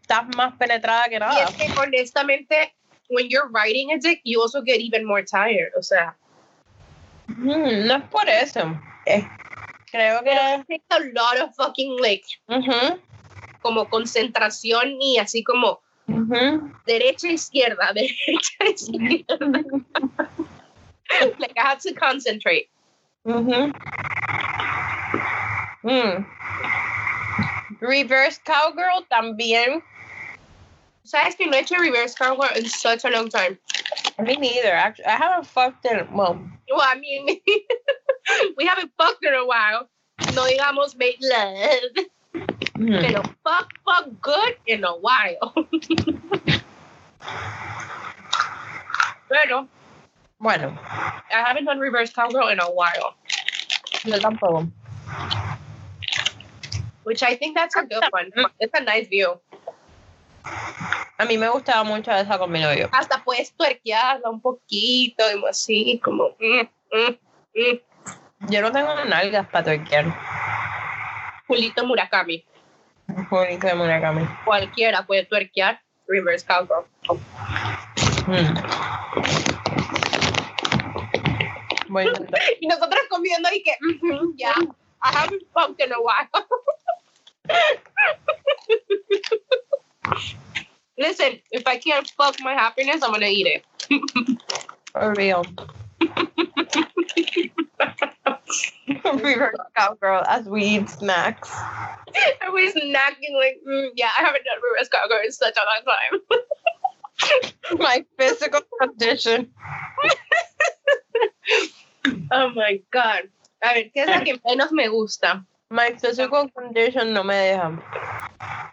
estás 0.00 0.24
más 0.36 0.56
penetrada 0.58 1.08
que 1.08 1.16
Y 1.16 1.18
nada. 1.18 1.42
es 1.42 1.56
que 1.56 1.66
honestamente, 1.76 2.72
when 3.08 3.28
you're 3.28 3.48
riding 3.52 3.90
a 3.90 3.96
dick, 3.98 4.20
you 4.24 4.40
also 4.40 4.62
get 4.62 4.78
even 4.80 5.04
more 5.04 5.24
tired. 5.24 5.72
O 5.76 5.82
sea, 5.82 6.14
Mm, 7.26 7.86
no 7.86 7.96
es 7.96 8.02
por 8.10 8.28
eso. 8.28 8.80
Es- 9.06 9.24
creo 9.90 10.22
que. 10.22 10.30
it 10.68 10.82
a 10.90 11.00
lot 11.14 11.38
of 11.40 11.54
fucking 11.54 11.98
like 12.00 12.24
como 13.62 13.88
concentración 13.88 15.00
y 15.00 15.18
así 15.18 15.44
como 15.44 15.80
derecha 16.86 17.28
izquierda, 17.28 17.92
derecha 17.94 18.64
izquierda. 18.64 19.64
like 21.38 21.58
I 21.58 21.62
had 21.62 21.80
to 21.80 21.92
concentrate. 21.94 22.68
Mm. 23.24 23.72
Reverse 27.80 28.38
cowgirl 28.44 29.06
también. 29.10 29.82
Sabes 31.04 31.36
que 31.36 31.46
no 31.46 31.56
he 31.56 31.60
hecho 31.60 31.76
reverse 31.76 32.14
cowgirl 32.14 32.56
in 32.56 32.66
such 32.66 33.04
a 33.04 33.10
long 33.10 33.28
time. 33.28 33.58
Me 34.18 34.36
neither. 34.36 34.72
Actually, 34.72 35.06
I 35.06 35.16
haven't 35.16 35.46
fucked 35.46 35.86
in. 35.86 36.06
Well, 36.12 36.38
Well, 36.70 36.82
I 36.82 36.98
mean, 36.98 37.26
we 38.56 38.66
haven't 38.66 38.90
fucked 38.96 39.24
in 39.24 39.34
a 39.34 39.44
while. 39.44 39.88
No 40.34 40.46
digamos 40.46 40.96
made 40.96 41.18
love, 41.20 42.06
mm. 42.76 43.00
pero 43.00 43.22
fuck, 43.42 43.68
fuck 43.84 44.08
good 44.20 44.54
in 44.66 44.84
a 44.84 44.92
while. 44.92 45.54
Pero 49.28 49.68
bueno, 50.40 50.76
I 51.30 51.42
haven't 51.46 51.64
done 51.64 51.78
reverse 51.78 52.12
cowgirl 52.12 52.48
in 52.48 52.60
a 52.60 52.70
while, 52.70 53.14
yo 54.04 54.18
tampoco. 54.18 54.70
which 57.04 57.22
I 57.22 57.34
think 57.34 57.56
that's 57.56 57.76
a 57.76 57.82
good 57.82 58.04
one. 58.10 58.30
It's 58.60 58.72
a 58.74 58.82
nice 58.84 59.08
view. 59.08 59.40
A 61.18 61.26
mí 61.26 61.36
me 61.38 61.48
gustaba 61.48 61.84
mucho 61.84 62.10
esa 62.12 62.38
con 62.38 62.50
mi 62.50 62.60
novio. 62.60 62.88
Hasta 62.92 63.22
puedes 63.22 63.52
tuerquearla 63.52 64.30
un 64.30 64.40
poquito, 64.40 65.22
y 65.30 65.44
así, 65.48 66.00
como. 66.02 66.36
mm, 66.38 66.68
mm, 66.92 67.18
mm. 67.54 67.80
Yo 68.48 68.62
no 68.62 68.72
tengo 68.72 68.94
nalgas 69.04 69.46
para 69.48 69.64
torquear. 69.64 70.06
Julito 71.46 71.84
Murakami. 71.86 72.44
De 73.08 73.74
Murakami. 73.74 74.26
Cualquiera 74.44 75.04
puede 75.04 75.24
tuerquear 75.26 75.80
reverse 76.08 76.46
cowgirl. 76.46 76.86
Mm. 78.26 78.56
Intentar. 81.98 82.40
Y 82.60 82.66
nosotros 82.66 83.00
comiendo 83.10 83.48
y 83.52 83.62
que, 83.62 83.76
"Mhm, 83.80 84.34
yeah, 84.36 84.54
I 85.02 85.10
haven't 85.12 85.42
fucked 85.52 85.80
in 85.80 85.92
a 85.92 85.98
while. 86.00 86.28
Listen, 90.96 91.40
if 91.50 91.66
I 91.66 91.78
can't 91.78 92.08
fuck 92.16 92.40
my 92.40 92.54
happiness, 92.54 93.02
I'm 93.02 93.12
gonna 93.12 93.26
eat 93.26 93.46
it. 93.46 93.64
For 94.92 95.14
real. 95.14 95.44
Reverse 99.04 99.56
cowgirl 99.76 100.24
as 100.26 100.46
we 100.48 100.64
eat 100.64 100.88
snacks. 100.88 101.50
Everybody's 102.40 102.74
nagging 102.76 103.34
like, 103.36 103.60
"Mm, 103.66 103.90
yeah, 103.96 104.10
I 104.18 104.22
haven't 104.22 104.44
done 104.44 104.58
reverse 104.62 104.88
cowgirl 104.88 105.24
in 105.24 105.32
such 105.32 105.56
a 105.56 105.64
long 105.66 105.82
time. 105.86 107.78
My 107.78 108.04
physical 108.18 108.60
condition. 108.80 109.50
oh 112.32 112.50
my 112.54 112.80
god. 112.90 113.28
A 113.62 113.74
ver, 113.74 113.90
¿qué 113.94 114.02
es 114.02 114.08
la 114.08 114.24
que 114.24 114.40
menos 114.46 114.72
me 114.72 114.88
gusta? 114.88 115.44
My 115.70 115.92
physical 115.92 116.48
condition 116.48 117.12
no 117.12 117.22
me 117.22 117.34
deja. 117.34 117.78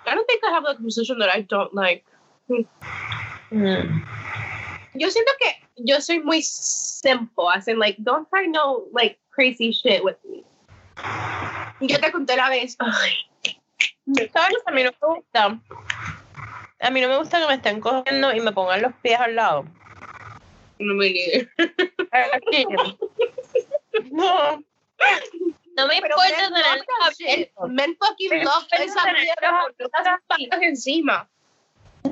I 0.08 0.16
don't 0.16 0.26
think 0.26 0.42
I 0.48 0.52
have 0.52 0.64
a 0.66 0.76
position 0.76 1.20
that 1.20 1.30
I 1.30 1.42
don't 1.42 1.74
like. 1.74 2.06
Mm. 3.52 4.02
Yo 4.96 5.10
siento 5.10 5.32
que 5.40 5.52
yo 5.76 6.00
soy 6.00 6.20
muy 6.24 6.42
simple, 6.42 7.50
as 7.50 7.68
in 7.68 7.78
like, 7.78 7.98
don't 8.04 8.28
try 8.30 8.46
know, 8.46 8.88
like 8.92 9.20
crazy 9.38 9.72
shit 9.72 10.04
with 10.04 10.18
me. 10.26 10.44
Yo 11.80 12.00
te 12.00 12.12
conté 12.12 12.36
la 12.36 12.50
vez, 12.50 12.76
ay, 12.80 13.14
¿Sabes? 14.34 14.58
A 14.66 14.72
mí 14.72 14.84
no 14.84 14.92
me 15.00 15.08
gusta. 15.16 15.60
A 16.80 16.90
mí 16.90 17.02
no 17.02 17.08
me 17.08 17.18
gusta 17.18 17.40
que 17.40 17.48
me 17.48 17.54
estén 17.54 17.80
cogiendo 17.80 18.34
y 18.34 18.42
me 18.42 18.52
pongan 18.52 18.82
los 18.82 18.94
pies 19.04 19.20
al 19.20 19.36
lado. 19.36 19.66
no 20.80 20.94
me. 20.96 21.08
Aquí. 22.34 22.66
No. 24.12 24.64
No 25.76 25.88
me 25.88 26.02
Pero 26.02 26.16
importa 26.16 26.50
men 26.52 27.18
tener. 27.18 27.52
Men 27.70 27.98
fucking 27.98 28.44
love 28.44 28.68
esa 28.72 29.06
mierda 29.12 30.20
patas 30.30 30.62
encima. 30.62 31.28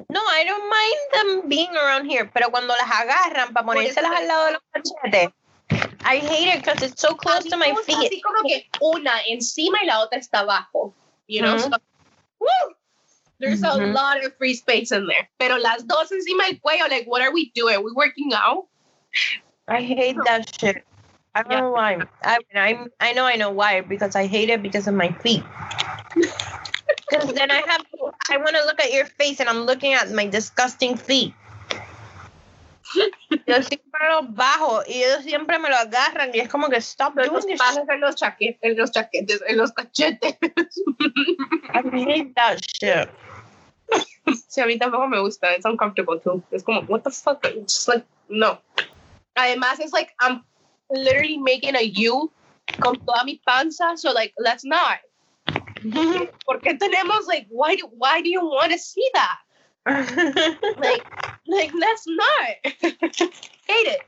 No, 0.09 0.19
I 0.19 0.45
don't 0.45 0.63
mind 0.63 1.01
them 1.13 1.49
being 1.49 1.75
around 1.77 2.09
here, 2.09 2.29
pero 2.33 2.49
cuando 2.49 2.75
las 2.75 2.89
agarran 2.89 3.53
para 3.53 3.65
ponérselas 3.65 4.11
al 4.11 4.27
lado 4.27 4.45
de 4.45 4.51
los 4.53 4.61
cachetes, 4.71 5.29
I 5.69 6.17
hate 6.17 6.47
it 6.53 6.63
because 6.63 6.81
it's 6.83 7.01
so 7.01 7.15
close 7.15 7.45
to 7.45 7.57
my 7.57 7.73
feet. 7.83 7.97
Así 7.97 8.21
como 8.21 8.47
que 8.47 8.65
una 8.81 9.21
encima 9.27 9.79
y 9.81 9.87
la 9.87 10.05
otra 10.05 10.19
está 10.19 10.39
abajo. 10.41 10.93
You 11.27 11.41
know? 11.41 11.55
Ujú. 11.55 11.71
So, 11.71 11.77
woo! 12.39 12.75
There's 13.39 13.63
a 13.63 13.73
Ujú. 13.77 13.93
lot 13.93 14.23
of 14.23 14.35
free 14.37 14.53
space 14.53 14.91
in 14.91 15.07
there. 15.07 15.29
Pero 15.39 15.57
las 15.57 15.83
dos 15.85 16.11
encima 16.11 16.45
del 16.45 16.59
cuello, 16.59 16.87
like, 16.89 17.05
what 17.05 17.21
are 17.21 17.33
we 17.33 17.51
doing? 17.55 17.83
we 17.83 17.91
working 17.91 18.31
out? 18.33 18.67
I 19.67 19.81
hate 19.81 20.15
that 20.25 20.47
shit. 20.59 20.85
I 21.33 21.43
don't 21.43 21.51
know 21.51 21.71
why. 21.71 21.97
I 22.23 22.37
I 22.53 22.87
I 23.01 23.13
know 23.13 23.25
I 23.25 23.35
know 23.35 23.49
why 23.49 23.81
because 23.81 24.15
I 24.15 24.27
hate 24.27 24.49
it 24.49 24.61
because 24.61 24.87
of 24.87 24.93
my 24.93 25.11
feet. 25.19 25.43
Because 26.15 27.33
then 27.33 27.51
I 27.51 27.61
have 27.65 27.83
I 28.29 28.37
want 28.37 28.55
to 28.55 28.63
look 28.63 28.79
at 28.79 28.93
your 28.93 29.05
face 29.05 29.39
and 29.39 29.49
I'm 29.49 29.65
looking 29.65 29.93
at 29.93 30.11
my 30.11 30.27
disgusting 30.27 30.95
feet. 30.95 31.33
Yo 33.47 33.63
siempre 33.63 34.09
los 34.09 34.33
bajo 34.33 34.83
y 34.87 35.03
ellos 35.03 35.23
siempre 35.23 35.57
me 35.59 35.69
lo 35.69 35.75
agarran 35.75 36.31
y 36.33 36.39
es 36.39 36.49
como 36.49 36.69
que 36.69 36.77
stop 36.77 37.15
Los 37.15 37.29
doing 37.29 37.47
this. 37.47 37.57
pasos 37.59 37.83
en 37.89 37.99
los 38.01 38.15
chaquetes, 38.15 38.59
en 38.61 38.77
los 38.77 38.91
chaquetes, 38.91 39.41
en 39.47 39.57
los 39.57 39.71
cachetes. 39.71 40.37
I 41.73 41.81
hate 41.93 42.33
that 42.35 42.57
shit. 42.59 43.09
Sí, 44.47 44.61
a 44.61 44.65
mí 44.65 44.77
tampoco 44.77 45.07
me 45.07 45.19
gusta. 45.19 45.53
It's 45.55 45.65
uncomfortable 45.65 46.19
too. 46.19 46.43
Es 46.51 46.63
como, 46.63 46.81
what 46.81 47.03
the 47.03 47.11
fuck? 47.11 47.45
It's 47.45 47.73
just 47.75 47.87
like, 47.87 48.05
no. 48.29 48.59
Además, 49.35 49.79
es 49.79 49.91
like, 49.93 50.13
I'm 50.19 50.43
literally 50.89 51.37
making 51.37 51.75
a 51.75 51.83
U 52.09 52.31
con 52.81 52.95
toda 53.05 53.23
mi 53.23 53.41
panza. 53.45 53.95
So, 53.97 54.11
like, 54.11 54.33
let's 54.39 54.63
not. 54.63 54.99
¿Por 56.45 56.59
qué 56.61 56.77
tenemos, 56.79 57.27
like, 57.27 57.47
why 57.49 57.75
do, 57.75 57.87
why 57.97 58.21
do 58.21 58.29
you 58.29 58.43
want 58.43 58.71
to 58.71 58.79
see 58.79 59.07
that? 59.13 59.37
Like, 60.77 61.05
like, 61.47 61.71
let's 61.73 62.05
not. 62.07 62.49
Hate 63.67 63.87
it. 63.87 64.01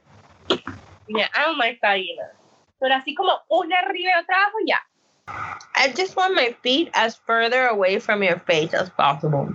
Yeah, 1.07 1.27
I 1.35 1.45
don't 1.45 1.57
like 1.57 1.79
that 1.81 1.97
either. 1.97 2.35
Pero 2.79 2.93
así 2.93 3.15
como 3.15 3.31
una 3.49 3.79
arriba 3.79 4.11
y 4.15 4.21
otra 4.21 4.35
abajo, 4.35 4.57
ya. 4.65 4.77
I 5.75 5.91
just 5.95 6.15
want 6.15 6.35
my 6.35 6.55
feet 6.63 6.89
as 6.93 7.15
further 7.15 7.67
away 7.67 7.99
from 7.99 8.23
your 8.23 8.39
face 8.39 8.73
as 8.73 8.89
possible. 8.91 9.49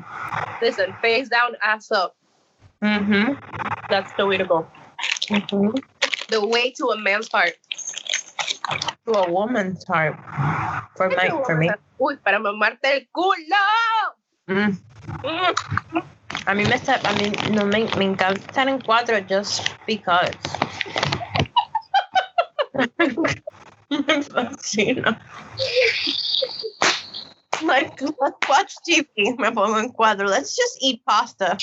Listen, 0.60 0.94
face 1.00 1.28
down, 1.28 1.56
ass 1.62 1.90
up. 1.90 2.16
Mm-hmm. 2.82 3.34
That's 3.88 4.12
the 4.16 4.26
way 4.26 4.36
to 4.36 4.44
go. 4.44 4.66
mm-hmm. 5.28 5.70
The 6.28 6.46
way 6.46 6.72
to 6.72 6.86
a 6.86 6.98
man's 6.98 7.28
heart. 7.28 7.54
To 9.06 9.12
a 9.12 9.30
woman's 9.30 9.84
heart. 9.84 10.16
For 10.96 11.08
my 11.10 11.28
for 11.44 11.56
me. 11.56 11.70
Uy, 12.00 12.18
para 12.24 12.38
mamarte 12.38 12.84
el 12.84 13.06
culo. 13.14 13.36
Mm. 14.48 14.78
Mm. 15.22 16.02
A 16.46 16.54
mí 16.54 16.64
me 16.64 16.74
está, 16.74 16.96
a 16.96 17.12
mí 17.14 17.32
no 17.52 17.64
me, 17.66 17.84
me 17.96 18.04
encanta 18.04 18.40
estar 18.40 18.68
en 18.68 18.80
cuatro 18.80 19.16
just 19.28 19.68
because. 19.86 20.36
me 23.90 24.22
fascina. 24.22 25.20
Like, 27.62 28.00
let's 28.00 28.48
watch 28.48 28.74
TV. 28.84 29.36
Me 29.38 29.52
pongo 29.52 29.78
en 29.78 29.90
cuatro. 29.90 30.26
Let's 30.26 30.56
just 30.56 30.78
eat 30.80 31.04
pasta. 31.04 31.56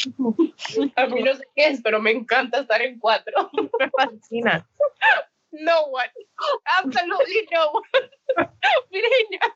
A 0.95 1.05
mí 1.07 1.23
no 1.23 1.33
sé 1.33 1.43
qué 1.55 1.67
es, 1.67 1.81
pero 1.81 1.99
me 1.99 2.11
encanta 2.11 2.61
estar 2.61 2.81
en 2.81 2.99
cuatro. 2.99 3.49
Me 3.79 3.89
fascina. 3.89 4.65
No 5.51 5.87
one. 5.87 6.09
Absolutely 6.77 7.47
no 7.51 7.71
one. 7.71 7.83
No. 9.31 9.47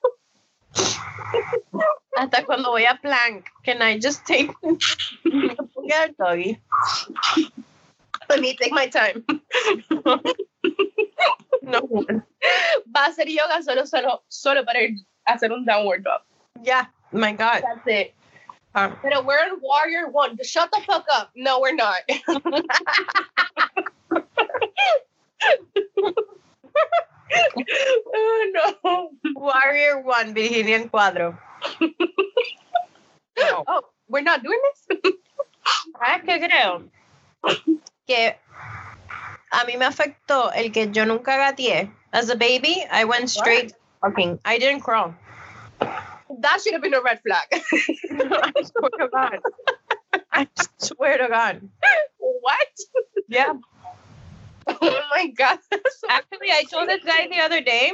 Hasta 2.16 2.46
cuando 2.46 2.72
voy 2.72 2.86
a 2.86 2.98
plank. 3.02 3.50
Can 3.64 3.82
I 3.82 3.98
just 3.98 4.26
take 4.26 4.52
get 5.24 6.10
a 6.10 6.14
doggy? 6.18 6.60
Let 8.30 8.40
me 8.40 8.56
take 8.56 8.72
my 8.72 8.88
time. 8.88 9.26
No. 11.64 11.80
Va 12.92 13.06
a 13.08 13.14
ser 13.14 13.30
yoga 13.30 13.64
solo, 13.64 13.86
solo, 13.86 14.24
solo 14.28 14.66
para 14.66 14.80
hacer 15.26 15.52
un 15.52 15.64
downward 15.64 16.04
dog. 16.04 16.22
Yeah. 16.62 16.88
My 17.14 17.32
God. 17.32 17.64
That's 17.64 17.88
it. 17.88 18.14
Um, 18.76 18.98
Pero 19.02 19.22
we're 19.22 19.48
in 19.48 19.60
Warrior 19.62 20.10
One. 20.10 20.38
Shut 20.44 20.70
the 20.72 20.82
fuck 20.86 21.06
up. 21.14 21.32
No, 21.36 21.62
we're 21.62 21.76
not. 21.76 22.02
oh, 28.14 28.52
no. 28.54 29.10
Warrior 29.36 30.02
One, 30.02 30.34
Virginia 30.34 30.76
en 30.76 30.90
cuadro. 30.90 31.38
No. 31.80 33.64
Oh, 33.68 33.82
we're 34.08 34.22
not 34.22 34.44
doing 34.44 34.60
this? 34.62 35.14
Ah, 35.66 36.20
¿Sabes 36.20 36.24
qué 36.26 36.40
creo? 36.48 36.90
Que 38.06 38.36
a 39.52 39.66
mí 39.66 39.78
me 39.78 39.86
afectó 39.86 40.52
el 40.54 40.72
que 40.72 40.92
yo 40.92 41.06
nunca 41.06 41.38
gateé. 41.38 41.90
As 42.12 42.30
a 42.30 42.36
baby, 42.36 42.86
I 42.92 43.06
went 43.06 43.30
straight 43.30 43.74
walking. 44.04 44.40
I 44.46 44.60
didn't 44.60 44.82
crawl. 44.82 45.16
that 45.80 46.62
should 46.62 46.74
have 46.74 46.82
been 46.82 46.94
a 46.94 47.02
red 47.02 47.22
flag. 47.22 47.48
I 47.52 48.52
swear 48.64 48.92
to 49.00 49.08
God. 49.12 49.40
I 50.32 50.48
swear 50.78 51.18
to 51.18 51.28
God. 51.28 51.70
what? 52.18 52.68
Yeah. 53.28 53.54
Oh 54.84 55.02
my 55.16 55.28
god. 55.28 55.60
Actually, 56.10 56.52
I 56.52 56.64
told 56.70 56.90
this 56.90 57.04
guy 57.04 57.28
the 57.28 57.40
other 57.40 57.62
day, 57.62 57.92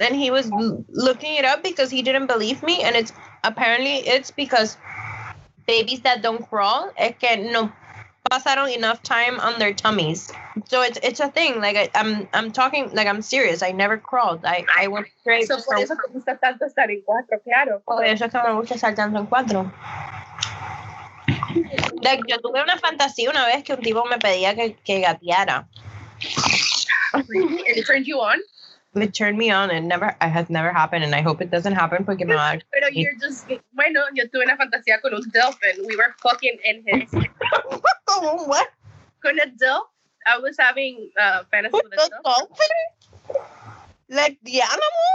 and 0.00 0.14
he 0.16 0.30
was 0.30 0.50
looking 0.88 1.36
it 1.36 1.44
up 1.44 1.62
because 1.62 1.90
he 1.90 2.02
didn't 2.02 2.26
believe 2.26 2.62
me, 2.62 2.82
and 2.82 2.96
it's 2.96 3.12
apparently 3.44 3.96
it's 4.06 4.30
because 4.30 4.76
babies 5.66 6.00
that 6.02 6.22
don't 6.22 6.48
crawl 6.48 6.90
es 6.96 7.14
que 7.18 7.36
no 7.36 7.70
pasaron 8.30 8.74
enough 8.74 9.02
time 9.02 9.38
on 9.40 9.58
their 9.58 9.72
tummies. 9.72 10.30
So 10.66 10.82
it's 10.82 10.98
it's 11.02 11.20
a 11.20 11.28
thing. 11.28 11.60
Like 11.60 11.76
I, 11.76 11.88
I'm 11.94 12.28
I'm 12.34 12.50
talking 12.52 12.90
like 12.92 13.06
I'm 13.06 13.22
serious. 13.22 13.62
I 13.62 13.72
never 13.72 13.96
crawled. 13.96 14.44
I 14.44 14.64
I 14.76 14.88
went 14.88 15.06
straight. 15.20 15.46
So, 15.46 15.56
por 15.56 15.76
for- 15.76 15.82
eso 15.82 15.94
te 15.94 16.12
gusta 16.12 16.36
tanto 16.38 16.66
estar 16.66 16.90
en 16.90 17.02
cuatro, 17.02 17.38
claro. 17.40 17.80
Por 17.86 18.04
eso 18.04 18.26
es 18.26 18.32
que 18.32 18.42
me 18.42 18.52
gusta 18.54 18.74
estar 18.74 18.94
tanto 18.94 19.18
en 19.20 19.26
cuatro. 19.26 19.70
Like, 22.02 22.24
yo 22.28 22.38
tuve 22.40 22.62
una 22.62 22.76
fantasía 22.78 23.30
una 23.30 23.46
vez 23.46 23.62
que 23.62 23.74
un 23.74 23.80
tipo 23.80 24.04
me 24.04 24.18
pedía 24.18 24.54
que, 24.54 24.74
que 24.74 25.00
gateara. 25.00 25.68
And 27.14 27.24
it 27.66 27.86
turned 27.86 28.06
you 28.06 28.20
on? 28.20 28.38
It 28.94 29.14
turned 29.14 29.38
me 29.38 29.50
on 29.50 29.70
and 29.70 29.88
never, 29.88 30.14
it 30.20 30.28
has 30.28 30.50
never 30.50 30.70
happened 30.72 31.02
and 31.04 31.14
I 31.14 31.22
hope 31.22 31.40
it 31.40 31.50
doesn't 31.50 31.72
happen 31.72 32.04
porque 32.04 32.26
me 32.26 32.34
va 32.34 32.52
a 32.56 32.60
Pero 32.72 32.88
you're 32.92 33.14
just, 33.20 33.46
bueno, 33.74 34.02
yo 34.14 34.24
tuve 34.26 34.42
una 34.44 34.56
fantasía 34.56 35.00
con 35.00 35.14
un 35.14 35.22
dolphin. 35.32 35.86
We 35.86 35.96
were 35.96 36.14
fucking 36.20 36.58
in 36.64 36.84
his, 36.86 37.10
¿Cómo? 38.06 38.46
What? 38.46 38.68
con 39.22 39.38
a 39.38 39.46
dilf. 39.46 39.86
I 40.26 40.38
was 40.38 40.56
having 40.58 41.10
uh, 41.18 41.44
fantasy 41.50 41.72
with 41.82 41.92
a 41.94 41.96
The 41.96 42.10
dilf. 42.10 42.22
dolphin? 42.22 43.42
Like 44.10 44.38
the 44.42 44.60
animal? 44.60 45.10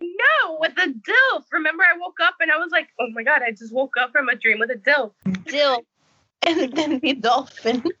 No, 0.00 0.58
with 0.58 0.72
a 0.78 0.88
dilf. 0.88 1.44
Remember, 1.52 1.84
I 1.84 1.98
woke 1.98 2.18
up 2.22 2.36
and 2.40 2.50
I 2.50 2.56
was 2.56 2.70
like, 2.72 2.88
oh 2.98 3.08
my 3.12 3.22
god, 3.22 3.42
I 3.46 3.50
just 3.50 3.72
woke 3.74 3.94
up 4.00 4.10
from 4.12 4.28
a 4.30 4.36
dream 4.36 4.58
with 4.58 4.70
a 4.70 4.76
dilf. 4.76 5.12
Still. 5.48 5.82
And 6.46 6.72
then 6.72 6.98
the 7.00 7.12
dolphin. 7.14 7.82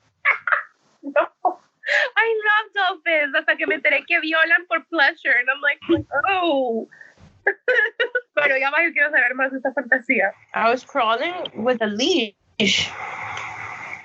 No. 1.02 1.58
I 2.16 2.40
love 2.46 2.72
dolphins. 2.74 3.34
Hasta 3.34 3.56
que 3.56 3.66
me 3.66 3.76
enteré 3.76 4.04
que 4.06 4.20
violan 4.20 4.66
por 4.68 4.84
pleasure. 4.90 5.34
And 5.38 5.48
I'm 5.48 5.60
like, 5.60 5.80
oh. 6.28 6.88
Pero 8.34 8.58
ya 8.58 8.70
va, 8.70 8.82
yo 8.82 8.92
quiero 8.92 9.10
saber 9.10 9.34
más 9.34 9.52
de 9.52 9.58
esta 9.58 9.72
fantasía. 9.72 10.32
I 10.54 10.70
was 10.70 10.84
crawling 10.84 11.34
with 11.54 11.80
a 11.80 11.86
leash. 11.86 12.90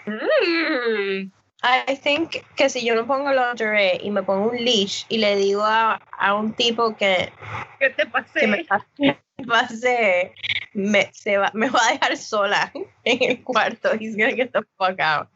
Mm. 0.06 1.32
I 1.64 1.96
think 1.96 2.44
que 2.56 2.70
si 2.70 2.84
yo 2.84 2.96
no 2.96 3.06
pongo 3.06 3.32
lingerie 3.32 4.00
y 4.04 4.10
me 4.10 4.24
pongo 4.24 4.50
un 4.50 4.58
leash 4.58 5.06
y 5.10 5.20
le 5.20 5.36
digo 5.36 5.64
a, 5.64 6.02
a 6.18 6.34
un 6.34 6.54
tipo 6.54 6.96
que, 6.96 7.32
¿Qué 7.80 7.90
te 7.92 8.04
que 8.34 8.48
me 8.48 8.64
pasé? 8.66 9.18
pase, 9.48 10.34
me, 10.74 11.10
se 11.14 11.38
va, 11.38 11.52
me 11.54 11.70
va 11.70 11.80
a 11.88 11.92
dejar 11.94 12.18
sola 12.18 12.72
en 13.04 13.30
el 13.30 13.44
cuarto. 13.44 13.94
He's 14.00 14.16
gonna 14.16 14.36
get 14.36 14.52
the 14.54 14.64
fuck 14.78 15.00
out. 15.00 15.28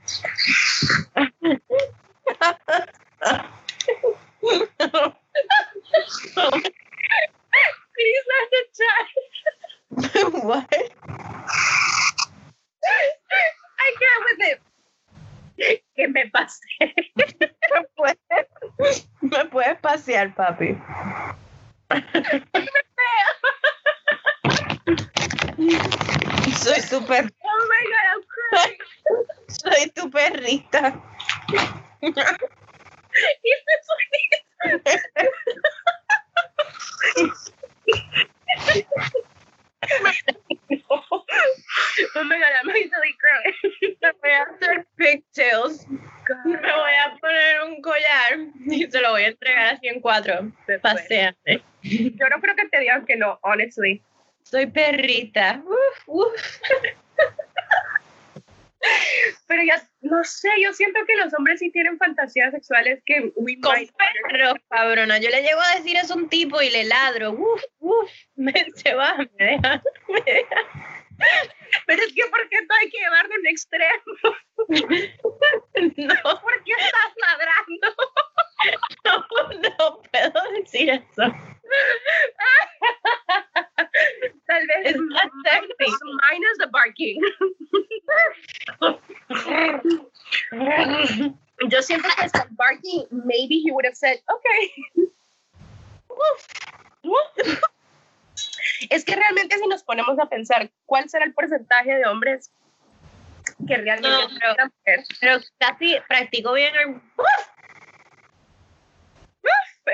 Please 7.95 8.25
let 8.31 8.47
the 8.51 8.61
chat. 8.77 9.05
what? 10.43 10.67
I 13.79 13.95
can't 13.99 14.23
with 14.25 14.41
it. 14.47 14.59
¿Qué 15.95 16.07
me 16.07 16.29
pasé? 16.31 16.93
¿Me 17.15 17.83
puedes, 17.95 19.07
me 19.21 19.45
puedes 19.45 19.79
pasear, 19.79 20.35
papi? 20.35 20.77
Soy 26.55 26.81
Oh 26.91 27.61
my 27.69 27.83
god, 27.91 28.05
I'm 28.11 28.23
crying. 28.27 28.77
soy 29.47 29.89
tu 29.95 30.09
perrita. 30.09 31.01
Y 32.05 33.49
me 33.49 33.75
Oh 42.15 42.23
my 42.23 42.37
god, 42.39 42.53
I'm 42.61 42.69
easily 42.75 43.13
crying. 43.19 43.53
Me 44.01 44.11
voy 44.21 44.31
a 44.31 44.43
hacer 44.43 44.87
pigtails. 44.95 45.87
Me 45.87 46.57
voy 46.57 46.95
a 47.05 47.17
poner 47.19 47.61
un 47.63 47.81
collar 47.81 48.39
y 48.65 48.89
se 48.89 49.01
lo 49.01 49.11
voy 49.11 49.23
a 49.23 49.27
entregar 49.27 49.75
así 49.75 49.87
en 49.87 50.01
cuatro. 50.01 50.51
Paseate. 50.81 51.63
Yo 51.83 52.29
no 52.29 52.41
creo 52.41 52.55
que 52.55 52.67
te 52.69 52.79
digan 52.79 53.05
que 53.05 53.15
no, 53.15 53.39
honestly. 53.43 54.01
Soy 54.43 54.65
perrita. 54.67 55.61
Uf, 55.65 56.03
uf. 56.07 56.59
pero 59.47 59.63
ya, 59.63 59.81
no 60.01 60.23
sé, 60.23 60.44
yo 60.61 60.73
siento 60.73 60.99
que 61.05 61.15
los 61.17 61.33
hombres 61.33 61.59
sí 61.59 61.71
tienen 61.71 61.97
fantasías 61.97 62.51
sexuales 62.51 63.01
que 63.05 63.31
we 63.35 63.59
Con 63.59 63.75
perros, 64.29 64.55
cabrona. 64.69 65.17
Yo 65.19 65.29
le 65.29 65.41
llego 65.41 65.59
a 65.61 65.75
decir 65.75 65.95
eso 65.97 66.13
a 66.13 66.17
un 66.17 66.29
tipo 66.29 66.61
y 66.61 66.69
le 66.69 66.83
ladro. 66.85 67.31
Uf, 67.31 67.63
uf, 67.79 68.11
me, 68.35 68.53
se 68.75 68.93
va, 68.93 69.15
me 69.17 69.45
deja. 69.45 69.81
me 70.09 70.21
deja. 70.21 70.55
Pero 71.87 72.01
es 72.03 72.13
que, 72.13 72.25
¿por 72.25 72.49
qué 72.49 72.57
todo 72.67 72.77
hay 72.81 72.89
que 72.89 72.97
llevarlo 72.99 73.33
a 73.33 73.37
un 73.39 73.47
extremo? 73.47 74.03
No, 75.77 76.41
¿Por 76.41 76.63
qué 76.63 76.71
estás 76.71 77.13
ladrando? 77.17 77.95
no, 79.05 79.27
no 79.69 80.01
puedo 80.11 80.51
decir 80.53 80.89
eso. 80.89 81.35
Tal 84.47 84.67
vez 84.67 84.77
Es 84.85 84.97
más 84.97 85.29
sexy. 85.43 85.91
minus 86.31 86.57
the 86.59 86.67
barking. 86.71 87.21
Yo 91.69 91.81
siento 91.81 92.07
que 92.17 92.25
el 92.25 92.31
barking, 92.51 93.07
maybe 93.11 93.61
he 93.63 93.71
would 93.71 93.85
have 93.85 93.95
said, 93.95 94.19
okay. 94.27 94.73
Es 98.89 99.05
que 99.05 99.15
realmente 99.15 99.57
si 99.57 99.67
nos 99.67 99.83
ponemos 99.83 100.17
a 100.19 100.27
pensar 100.27 100.69
cuál 100.85 101.09
será 101.09 101.25
el 101.25 101.33
porcentaje 101.33 101.95
de 101.95 102.05
hombres 102.05 102.51
que 103.67 103.77
realmente 103.77 104.09
No, 104.09 104.27
pero- 104.27 104.39
quieran 104.39 104.73
mujer, 104.79 105.03
Pero 105.21 105.39
casi 105.59 105.97
practico 106.07 106.53
bien 106.53 106.73
el. 106.75 107.01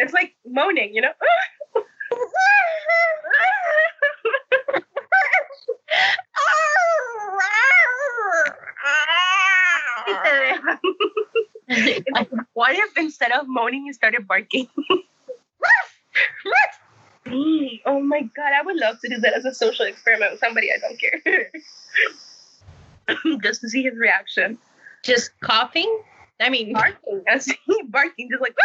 it's 0.02 0.14
like 0.14 0.36
moaning, 0.46 0.94
you 0.94 1.02
know? 1.02 1.12
Y 10.08 10.14
te 10.24 10.30
dejan. 10.30 10.80
What 12.54 12.76
if 12.76 12.98
instead 12.98 13.32
of 13.32 13.48
moaning 13.48 13.86
you 13.86 13.94
started 13.94 14.28
barking? 14.28 14.68
Oh 17.86 18.02
my 18.02 18.22
god, 18.36 18.52
I 18.54 18.62
would 18.62 18.76
love 18.76 19.00
to 19.02 19.10
do 19.10 19.18
that 19.20 19.34
as 19.34 19.46
a 19.46 19.54
social 19.54 19.86
experiment 19.86 20.32
with 20.32 20.40
somebody 20.40 20.70
I 20.72 20.78
don't 20.80 21.00
care. 21.00 21.52
Just 23.44 23.62
to 23.62 23.70
see 23.70 23.84
his 23.84 23.96
reaction. 23.96 24.58
Just 25.04 25.32
coughing. 25.40 26.02
I 26.40 26.50
mean, 26.50 26.74
Barking, 26.74 27.24
así, 27.32 27.56
barking, 27.90 28.30
just 28.30 28.42
like. 28.42 28.56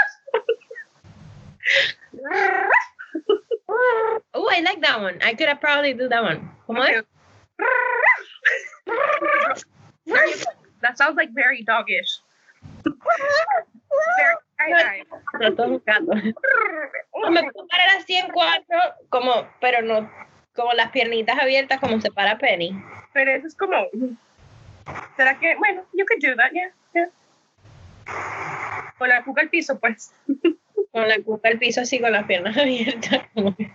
oh, 4.34 4.48
I 4.50 4.60
like 4.60 4.80
that 4.80 5.00
one. 5.00 5.20
I 5.22 5.34
could 5.34 5.48
have 5.48 5.60
probably 5.60 5.92
do 5.92 6.08
that 6.08 6.22
one. 6.22 6.50
Come 6.66 6.78
es? 6.78 6.88
Very 6.88 7.02
that 10.80 10.96
sounds 10.96 11.16
like 11.16 11.30
very 11.32 11.62
doggish. 11.64 12.22
Very. 14.58 15.04
No, 15.40 15.50
me 17.30 17.42
puedo 17.42 17.66
parar 17.68 17.88
así 17.98 18.14
en 18.16 18.30
cuatro, 18.32 18.78
como, 19.10 19.46
pero 19.60 19.82
no, 19.82 20.10
como 20.54 20.72
las 20.72 20.90
piernitas 20.90 21.38
abiertas, 21.38 21.78
como 21.80 22.00
se 22.00 22.10
para 22.10 22.38
Penny. 22.38 22.72
Pero 23.12 23.32
eso 23.32 23.46
es 23.46 23.54
como. 23.54 23.76
¿Será 25.16 25.38
que.? 25.38 25.56
Bueno, 25.56 25.84
you 25.92 26.04
could 26.06 26.20
do 26.22 26.34
that, 26.36 26.50
yeah. 26.52 26.70
yeah. 26.94 27.10
Con 28.98 29.08
la 29.08 29.22
cuca 29.24 29.42
al 29.42 29.50
piso, 29.50 29.78
pues. 29.78 30.12
Con 30.92 31.08
la 31.08 31.18
cuca 31.22 31.48
al 31.48 31.58
piso 31.58 31.80
así, 31.82 32.00
con 32.00 32.12
las 32.12 32.24
piernas 32.26 32.56
abiertas. 32.56 33.22
como 33.34 33.54
que- 33.56 33.70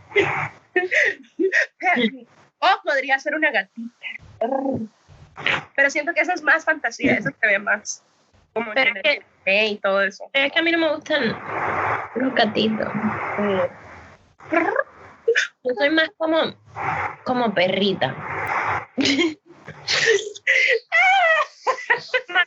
O 2.64 2.68
podría 2.84 3.18
ser 3.18 3.34
una 3.36 3.50
gatita. 3.52 4.08
Pero 5.76 5.90
siento 5.90 6.14
que 6.14 6.22
eso 6.22 6.34
es 6.34 6.42
más 6.44 6.64
fantasía, 6.66 7.14
eso 7.14 7.30
se 7.40 7.48
ve 7.48 7.60
más. 7.60 8.04
Como 8.54 8.74
Pero 8.74 8.92
en 8.92 8.98
el 8.98 9.04
que- 9.04 9.26
anime 9.46 9.68
y 9.70 9.78
todo 9.78 10.02
eso. 10.04 10.30
Pero 10.34 10.46
es 10.48 10.52
que 10.54 10.60
a 10.60 10.64
mí 10.64 10.72
no 10.72 10.78
me 10.78 10.94
gustan 10.96 11.38
los 12.16 12.34
gatitos. 12.34 12.92
Yo 15.64 15.74
soy 15.78 15.90
más 15.92 16.10
como, 16.18 16.54
como 17.24 17.54
perrita. 17.54 18.16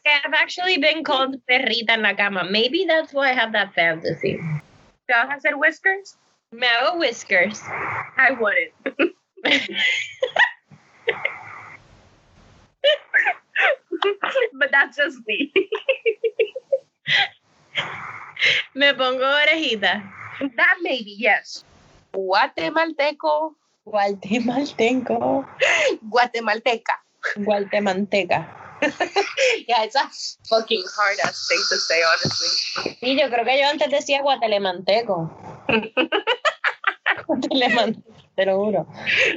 I've 0.06 0.34
actually 0.34 0.78
been 0.78 1.02
called 1.02 1.40
perrita 1.46 1.94
en 1.94 2.02
la 2.02 2.14
cama. 2.14 2.44
Maybe 2.44 2.84
that's 2.86 3.12
why 3.14 3.30
I 3.30 3.34
have 3.34 3.52
that 3.52 3.72
fantasy. 3.74 4.38
¿Te 5.06 5.14
vas 5.14 5.30
a 5.30 5.34
hacer 5.34 5.54
whiskers? 5.56 6.16
Me 6.52 6.66
hago 6.66 6.98
whiskers. 6.98 7.62
I 8.18 8.32
wouldn't. 8.32 8.72
But 14.58 14.70
that's 14.70 14.96
just 14.96 15.18
me. 15.26 15.52
Me 18.74 18.92
pongo 18.92 19.24
orejita. 19.24 20.02
That 20.56 20.76
maybe, 20.82 21.14
yes. 21.18 21.64
Guatemalteco. 22.12 23.54
Guatemalteco. 23.86 25.46
Guatemalteca. 26.10 26.96
Guatemanteca. 27.36 28.46
Yeah, 29.66 29.84
it's 29.84 29.96
a 29.96 30.10
fucking 30.48 30.84
hard 30.94 31.18
ass 31.24 31.48
thing 31.48 31.62
to 31.70 31.76
say, 31.78 32.02
honestly. 32.02 32.98
Y 33.00 33.16
yo 33.16 33.30
creo 33.30 33.44
que 33.44 33.58
yo 33.58 33.66
antes 33.68 33.90
decía 33.90 34.20
guatelemanteco. 34.20 35.30
guatelemanteco, 37.26 38.12
te 38.36 38.44
lo 38.44 38.56
juro. 38.58 38.86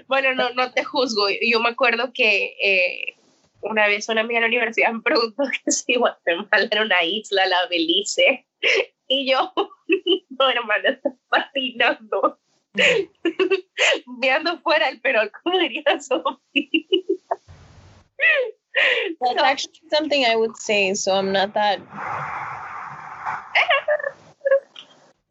Bueno, 0.07 0.33
no, 0.35 0.49
no 0.49 0.71
te 0.71 0.83
juzgo. 0.83 1.29
Yo 1.29 1.61
me 1.61 1.69
acuerdo 1.69 2.11
que 2.13 2.57
eh, 2.61 3.16
una 3.69 3.87
vez 3.87 4.09
una 4.09 4.21
amiga 4.21 4.39
en 4.39 4.43
la 4.43 4.47
universidad 4.47 4.91
me 4.91 5.01
preguntó 5.01 5.43
que 5.65 5.71
si 5.71 5.95
Guatemala 5.95 6.67
era 6.71 6.81
una 6.81 7.03
isla, 7.03 7.45
la 7.45 7.67
Belice. 7.69 8.45
Y 9.07 9.31
yo, 9.31 9.53
no, 10.29 10.49
hermano, 10.49 10.89
estás 10.89 11.13
patinando. 11.29 12.39
Veando 14.19 14.59
fuera 14.59 14.89
el 14.89 15.01
perol, 15.01 15.31
como 15.43 15.57
diría 15.57 15.99
Sofía. 15.99 16.71
That's 19.19 19.41
actually 19.41 19.89
something 19.89 20.25
I 20.25 20.35
would 20.35 20.55
say, 20.57 20.93
so 20.93 21.13
I'm 21.13 21.31
not 21.31 21.53
that. 21.53 21.79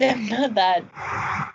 I'm 0.01 0.29
not 0.29 0.55
that 0.55 0.83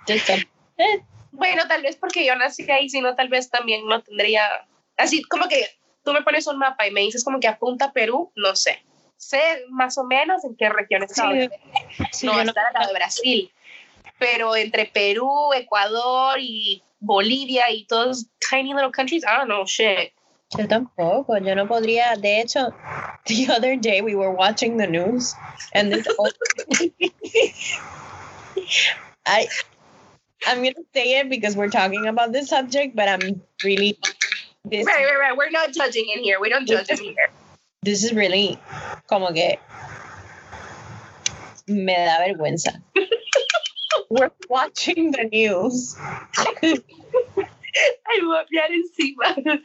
disappointed. 0.07 1.03
Bueno, 1.32 1.67
tal 1.67 1.82
vez 1.82 1.95
porque 1.95 2.25
yo 2.25 2.36
nací 2.36 2.69
ahí, 2.69 2.89
sino 2.89 3.15
tal 3.15 3.29
vez 3.29 3.49
también 3.49 3.86
no 3.88 4.01
tendría. 4.01 4.65
Así 4.97 5.23
como 5.23 5.47
que 5.47 5.65
tú 6.04 6.14
me 6.14 6.22
pones 6.22 6.47
un 6.47 6.58
mapa 6.58 6.88
y 6.88 6.91
me 6.91 7.02
dices 7.02 7.24
como 7.24 7.39
que 7.39 7.47
apunta 7.47 7.86
a 7.86 7.93
Perú, 7.93 8.32
no 8.36 8.56
sé. 8.56 8.84
Sé 9.18 9.66
más 9.70 9.97
o 9.97 10.04
menos 10.04 10.43
en 10.43 10.56
qué 10.56 10.70
región 10.70 11.04
está. 11.04 11.32
Sí, 11.32 11.49
Sí, 12.12 12.26
no, 12.26 12.41
está 12.41 12.68
al 12.68 12.74
lado 12.74 12.88
de 12.88 12.93
Brasil. 12.93 13.52
Pero 14.18 14.56
entre 14.56 14.86
Perú, 14.86 15.52
Ecuador 15.54 16.39
y 16.39 16.84
Bolivia 16.99 17.70
y 17.72 17.86
todos 17.86 18.28
tiny 18.49 18.74
little 18.74 18.91
countries, 18.91 19.24
I 19.24 19.38
don't 19.38 19.47
know, 19.47 19.66
shit. 19.66 20.14
Yo 20.58 20.68
tampoco, 20.68 21.38
yo 21.38 21.56
no 21.56 21.68
podría. 21.68 22.16
De 22.18 22.41
hecho, 22.41 22.74
the 23.26 23.47
other 23.52 23.78
day 23.78 24.02
we 24.02 24.16
were 24.16 24.32
watching 24.32 24.78
the 24.78 24.88
news 24.88 25.36
and 25.74 25.91
this 25.91 26.08
old 26.20 26.34
I 29.26 29.47
I'm 30.45 30.58
gonna 30.58 30.86
say 30.93 31.20
it 31.20 31.30
because 31.30 31.56
we're 31.56 31.70
talking 31.70 32.08
about 32.08 32.32
this 32.32 32.49
subject, 32.49 32.95
but 32.95 33.08
I'm 33.08 33.41
really 33.64 33.97
this 34.66 34.86
Right, 34.86 35.05
right, 35.05 35.20
right. 35.20 35.38
We're 35.38 35.49
not 35.49 35.74
judging 35.74 36.09
in 36.14 36.24
here. 36.24 36.39
We 36.39 36.49
don't 36.49 36.68
judge 36.68 36.89
in 36.89 36.97
here. 36.97 37.30
this 37.84 38.03
is 38.03 38.14
really 38.14 38.59
como 39.09 39.34
que 39.34 39.57
me 41.68 41.93
da 41.93 42.20
vergüenza. 42.20 42.82
we're 44.09 44.32
watching 44.49 45.12
the 45.12 45.24
news. 45.32 45.95
Voy 48.24 48.38
a 48.38 48.45
mirar 48.49 48.72
encima. 48.72 49.62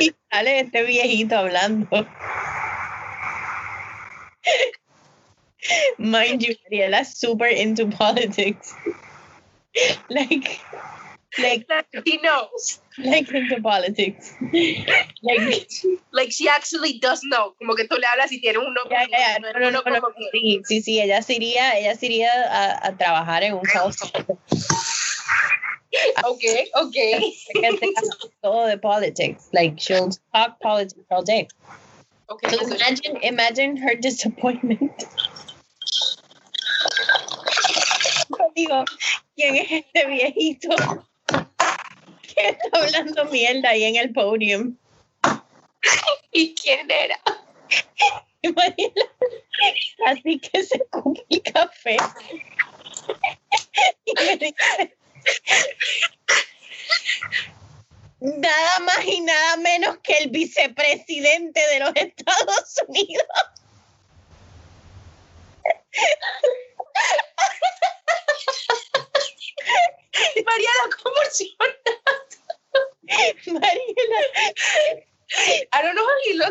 y 0.00 0.14
sale 0.30 0.60
este 0.60 0.82
viejito 0.84 1.36
hablando. 1.36 2.06
Mind 5.98 6.42
you, 6.42 6.54
Mariela's 6.70 7.16
super 7.16 7.46
into 7.46 7.86
politics. 7.88 8.74
like, 10.10 10.60
like, 11.38 11.66
He 12.04 12.18
knows. 12.18 12.80
like 12.98 13.30
into 13.32 13.60
politics. 13.60 14.32
like, 15.22 15.68
Like, 16.12 16.30
she 16.32 16.48
actually 16.48 16.98
does 16.98 17.20
know. 17.24 17.54
Como 17.58 17.74
que 17.74 17.86
tú 17.86 17.96
le 17.98 18.06
hablas 18.06 18.32
y 18.32 18.40
tiene 18.40 18.58
uno. 18.58 18.80
ya, 18.90 19.06
ya, 19.10 19.18
ya, 19.18 19.38
no, 19.38 19.52
no, 19.52 19.70
no, 19.70 19.70
no, 19.70 19.82
como 20.00 20.08
que- 20.14 20.30
sí, 20.32 20.60
sí, 20.64 20.82
sí, 20.82 21.00
ella 21.00 21.22
se 21.22 21.34
iría, 21.34 21.76
ella 21.78 21.94
se 21.94 22.06
iría 22.06 22.30
a, 22.50 22.86
a 22.88 22.96
trabajar 22.96 23.42
en 23.42 23.54
un 23.54 23.62
call 23.62 23.92
center. 23.92 24.36
Ok, 26.24 26.42
ok. 26.74 26.92
Que 26.92 27.78
tenga 27.78 28.00
todo 28.42 28.66
de 28.66 28.76
politics. 28.78 29.48
Like, 29.52 29.76
she'll 29.78 30.10
talk 30.32 30.58
politics 30.60 31.06
all 31.10 31.22
day. 31.24 31.48
okay. 32.28 32.50
So 32.50 32.74
imagine, 32.74 33.16
imagine 33.22 33.76
her 33.76 33.94
disappointment. 33.96 34.92
Digo, 38.54 38.84
¿quién 39.36 39.56
es 39.56 39.70
este 39.70 40.06
viejito 40.06 40.68
que 42.36 42.48
está 42.48 42.68
hablando 42.72 43.24
mierda 43.26 43.70
ahí 43.70 43.84
en 43.84 43.96
el 43.96 44.12
podium? 44.12 44.76
¿Y 46.30 46.54
quién 46.54 46.90
era? 46.90 47.18
Así 50.06 50.38
que 50.38 50.62
se 50.62 50.86
come 50.90 51.24
el 51.30 51.42
café. 51.42 51.96
Y 54.04 54.12
me 54.14 54.36
dice, 54.36 54.96
nada 58.20 58.78
más 58.80 59.04
y 59.04 59.20
nada 59.20 59.56
menos 59.56 59.98
que 59.98 60.14
el 60.18 60.30
vicepresidente 60.30 61.60
de 61.72 61.80
los 61.80 61.92
Estados 61.94 62.82
Unidos. 62.88 63.26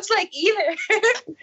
Looks 0.05 0.19
like 0.19 0.29
either. 0.33 0.77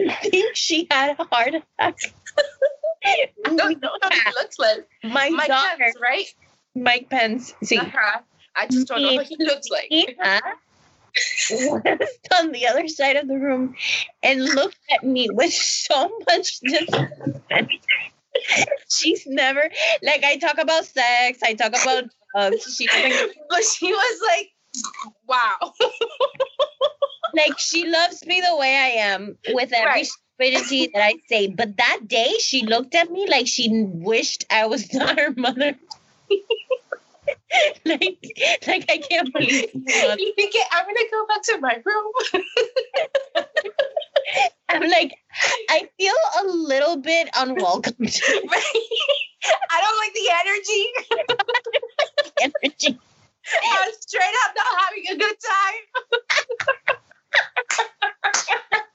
I 0.10 0.28
think 0.28 0.56
she 0.56 0.86
had 0.90 1.16
a 1.18 1.24
heart 1.24 1.54
attack. 1.54 1.98
I 3.04 3.26
don't 3.44 3.82
know 3.82 3.90
what 4.00 4.12
he 4.12 4.30
looks 4.40 4.58
like. 4.58 4.88
My 5.02 5.30
Mike 5.30 5.48
daughter, 5.48 5.76
Pence, 5.78 5.96
right? 6.00 6.26
Mike 6.74 7.10
Pence, 7.10 7.54
sí. 7.64 7.78
Uh-huh. 7.78 8.20
I 8.54 8.66
just 8.66 8.88
don't 8.88 9.02
know 9.02 9.14
what 9.14 9.26
he 9.26 9.36
looks 9.38 9.68
like. 9.70 9.88
Was 11.50 11.80
on 12.40 12.52
the 12.52 12.66
other 12.68 12.88
side 12.88 13.16
of 13.16 13.28
the 13.28 13.38
room 13.38 13.74
and 14.22 14.44
looked 14.44 14.78
at 14.90 15.04
me 15.04 15.28
with 15.30 15.52
so 15.52 16.10
much 16.28 16.60
disrespect. 16.60 17.86
She's 18.88 19.26
never 19.26 19.68
like 20.02 20.24
I 20.24 20.36
talk 20.36 20.58
about 20.58 20.84
sex, 20.84 21.40
I 21.42 21.54
talk 21.54 21.68
about 21.70 22.04
drugs. 22.34 22.76
She 22.76 22.88
But 23.50 23.64
she 23.64 23.92
was 23.92 24.20
like, 24.26 24.50
wow. 25.26 25.72
Like 27.34 27.58
she 27.58 27.86
loves 27.88 28.24
me 28.26 28.40
the 28.40 28.56
way 28.56 28.74
I 28.76 28.88
am 29.12 29.36
with 29.48 29.72
every 29.72 29.86
Right. 29.86 30.06
stupidity 30.06 30.90
that 30.94 31.02
I 31.02 31.14
say. 31.28 31.46
But 31.48 31.76
that 31.78 32.00
day 32.06 32.34
she 32.40 32.64
looked 32.66 32.94
at 32.94 33.10
me 33.10 33.26
like 33.28 33.46
she 33.46 33.68
wished 33.70 34.44
I 34.50 34.66
was 34.66 34.92
not 34.94 35.18
her 35.18 35.32
mother. 35.36 35.76
like, 37.84 38.18
like 38.66 38.90
I 38.90 38.98
can't 38.98 39.32
believe. 39.32 39.70
You 39.74 40.32
think 40.36 40.54
it- 40.54 40.68
I'm 40.72 40.86
gonna 40.86 41.08
go 41.10 41.26
back 41.26 41.42
to 41.42 41.58
my 41.60 41.82
room. 41.84 42.12
I'm 44.68 44.88
like, 44.88 45.12
I 45.68 45.88
feel 45.98 46.14
a 46.40 46.44
little 46.46 46.96
bit 46.96 47.28
unwelcome 47.36 48.06
I 49.70 49.80
don't 49.80 49.98
like 49.98 50.14
the 50.14 50.30
energy. 50.44 50.92
energy. 52.40 52.98
I'm 53.74 53.92
straight 54.00 54.36
up 54.46 54.54
not 54.56 54.80
having 54.80 55.04
a 55.10 55.16
good 55.18 55.36
time. 55.40 55.84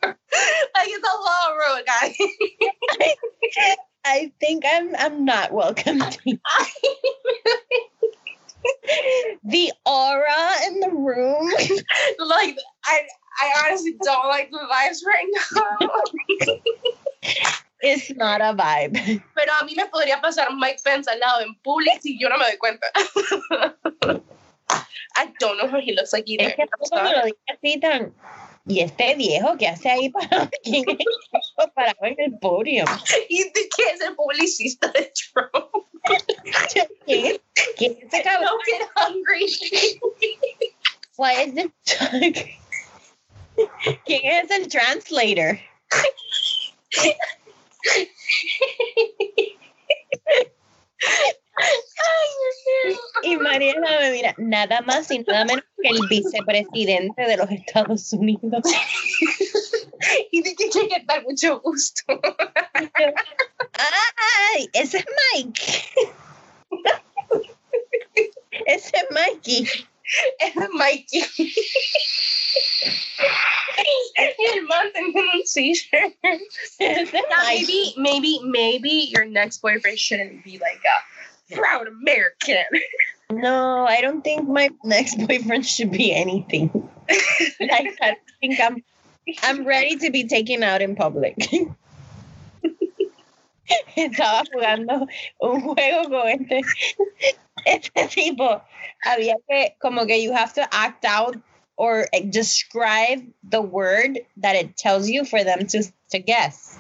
Like 0.04 0.90
it's 0.90 1.08
a 1.08 1.18
long 1.26 1.58
road, 1.58 1.84
guys. 1.86 2.16
I 4.06 4.32
think 4.40 4.64
I'm 4.66 4.96
I'm 4.98 5.26
not 5.26 5.52
welcome 5.52 6.00
the 9.44 9.72
aura 9.86 10.52
in 10.68 10.80
the 10.80 10.90
room. 10.90 11.52
like 12.20 12.58
I 12.86 13.02
I 13.40 13.68
honestly 13.68 13.96
don't 14.02 14.28
like 14.28 14.50
the 14.52 14.60
vibes 14.60 15.06
right 15.06 15.28
now. 15.34 15.78
It's 17.82 18.10
not 18.16 18.42
a 18.42 18.56
vibe. 18.56 19.22
Pero 19.36 19.52
a 19.62 19.64
mí 19.64 19.76
me 19.76 19.86
podría 19.86 20.20
pasar 20.20 20.52
Mike 20.56 20.80
Pence 20.84 21.08
al 21.12 21.20
lado 21.20 21.42
en 21.42 21.54
Publix 21.64 22.06
y 22.06 22.18
yo 22.20 22.28
no 22.30 22.38
me 22.38 22.46
doy 22.46 22.58
cuenta. 22.58 22.88
I 25.18 25.34
don't 25.40 25.58
know 25.58 25.68
how 25.68 25.80
he 25.80 25.94
looks 25.94 26.14
like 26.14 26.28
either. 26.28 26.50
Es 26.50 26.56
que 26.56 26.62
I'm 26.62 26.70
tú 26.70 26.78
cuando 26.90 27.10
sorry. 27.10 27.20
lo 27.20 27.26
dices 27.26 27.42
así 27.50 27.80
tan. 27.80 28.14
Y 28.68 28.82
este 28.82 29.16
viejo 29.16 29.58
que 29.58 29.68
hace 29.68 29.90
ahí 29.90 30.10
para 30.10 30.48
quién 30.64 30.84
es 30.90 30.98
parado 31.74 32.04
en 32.04 32.16
el 32.20 32.38
podio. 32.40 32.86
Y 33.30 33.44
de 33.44 33.70
que 33.76 33.84
es 33.94 34.02
el 34.02 34.16
publicista 34.16 34.90
de 34.90 35.12
Trump. 35.34 35.86
¿Quién 37.06 37.26
es, 37.26 37.40
quién 37.78 37.98
es 38.00 38.14
ese 38.14 38.24
cabrón? 38.24 38.50
Don't 38.50 38.64
get 38.66 38.88
hungry. 38.96 39.48
Why 41.18 41.34
is 41.44 41.54
this 41.56 41.72
¿Quién 44.06 44.22
es 44.24 44.52
el 44.52 44.68
translator? 44.68 45.60
Y 53.24 53.38
Mariela 53.38 54.00
me 54.00 54.12
mira, 54.12 54.36
nada 54.38 54.82
más 54.82 55.10
y 55.12 55.20
nada 55.20 55.46
menos 55.46 55.64
que 55.82 55.90
el 55.90 56.08
vicepresidente 56.08 57.22
de 57.24 57.38
los 57.38 57.50
Estados 57.50 58.14
Unidos. 58.14 58.64
y 60.32 60.42
de 60.42 60.56
que 60.56 60.70
dar 61.06 61.24
mucho 61.24 61.60
gusto. 61.62 62.04
¡Ay! 64.54 64.70
Ese 64.74 64.98
es 65.00 65.06
Mike. 65.34 65.62
Ese 68.66 68.98
es 68.98 69.06
Mikey. 69.12 69.68
Es 70.40 70.56
Mikey. 70.74 71.26
El 74.38 74.64
man 74.64 74.92
teniendo 74.94 75.22
un 75.34 75.46
seizure. 75.46 76.18
Ese 76.80 77.14
Now, 77.14 77.44
maybe, 77.46 77.94
maybe, 77.98 78.40
maybe 78.44 79.10
your 79.12 79.26
next 79.26 79.62
boyfriend 79.62 80.00
shouldn't 80.00 80.44
be 80.44 80.58
like 80.58 80.84
a 80.84 81.17
proud 81.52 81.88
American. 81.88 82.66
No, 83.30 83.86
I 83.86 84.02
don't 84.02 84.24
think 84.24 84.48
my 84.48 84.70
next 84.84 85.16
boyfriend 85.28 85.66
should 85.66 85.92
be 85.92 86.14
anything. 86.14 86.72
like 87.60 87.98
I 88.02 88.16
think 88.40 88.60
I'm 88.60 88.84
I'm 89.44 89.66
ready 89.66 89.98
to 89.98 90.12
be 90.12 90.28
taken 90.28 90.64
out 90.64 90.82
in 90.82 90.96
public. 90.96 91.36
Estaba 93.98 94.46
jugando 94.54 95.08
un 95.42 95.62
juego 95.62 96.10
con 96.10 96.28
este, 96.28 96.62
este 97.66 98.08
tipo. 98.10 98.62
Había 99.06 99.36
que, 99.50 99.76
como 99.82 100.06
que 100.06 100.16
you 100.24 100.32
have 100.32 100.54
to 100.54 100.66
act 100.74 101.04
out 101.04 101.36
or 101.76 102.08
describe 102.30 103.28
the 103.44 103.62
word 103.62 104.20
that 104.38 104.56
it 104.56 104.78
tells 104.78 105.10
you 105.10 105.26
for 105.26 105.44
them 105.44 105.68
to, 105.68 105.84
to 106.12 106.20
guess. 106.20 106.78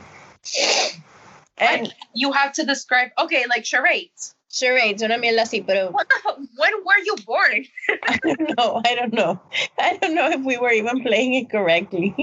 And 1.58 1.94
You 2.14 2.32
have 2.32 2.54
to 2.54 2.66
describe, 2.66 3.10
okay, 3.20 3.46
like 3.50 3.66
charades. 3.66 4.36
Charades, 4.58 5.04
una 5.04 5.18
mierda 5.18 5.44
así, 5.44 5.62
pero 5.66 5.92
What 5.92 6.08
the 6.10 6.16
hell? 6.24 6.38
When 6.58 6.72
were 6.86 7.00
you 7.06 7.16
born? 7.26 7.66
I 8.08 8.18
don't 8.24 8.58
know. 8.58 8.82
I 8.86 8.96
don't 8.96 9.14
know. 9.14 9.40
I 9.78 9.98
don't 9.98 10.16
know 10.16 10.30
if 10.30 10.42
we 10.42 10.58
were 10.58 10.72
even 10.72 11.02
playing 11.02 11.34
it 11.36 11.50
correctly. 11.50 12.14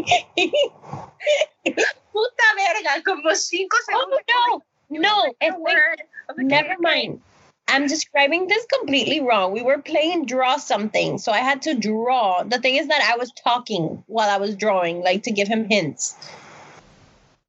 Puta 1.64 2.48
verga, 2.56 3.02
como 3.04 3.34
cinco 3.34 3.76
oh, 3.90 4.06
segundos. 4.08 4.18
oh 4.30 4.62
no, 4.90 5.00
no, 5.00 5.22
The 5.40 5.46
it's 5.46 5.56
like, 5.58 5.74
word 5.74 6.02
of 6.28 6.36
the 6.36 6.44
never 6.44 6.76
mind. 6.78 7.20
I'm 7.66 7.86
describing 7.86 8.46
this 8.46 8.66
completely 8.78 9.20
wrong. 9.20 9.52
We 9.52 9.62
were 9.62 9.78
playing 9.78 10.26
draw 10.26 10.58
something, 10.58 11.16
so 11.18 11.32
I 11.32 11.38
had 11.38 11.62
to 11.62 11.74
draw. 11.74 12.42
The 12.42 12.58
thing 12.58 12.76
is 12.76 12.88
that 12.88 13.00
I 13.10 13.16
was 13.16 13.32
talking 13.32 14.04
while 14.06 14.28
I 14.28 14.36
was 14.36 14.54
drawing, 14.54 15.02
like 15.02 15.22
to 15.22 15.30
give 15.30 15.48
him 15.48 15.66
hints. 15.68 16.14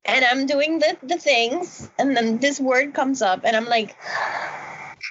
And 0.07 0.23
I'm 0.23 0.45
doing 0.45 0.79
the, 0.79 0.97
the 1.01 1.17
things, 1.17 1.89
and 1.97 2.15
then 2.15 2.37
this 2.37 2.59
word 2.59 2.93
comes 2.93 3.21
up, 3.21 3.41
and 3.43 3.55
I'm 3.55 3.65
like, 3.65 3.95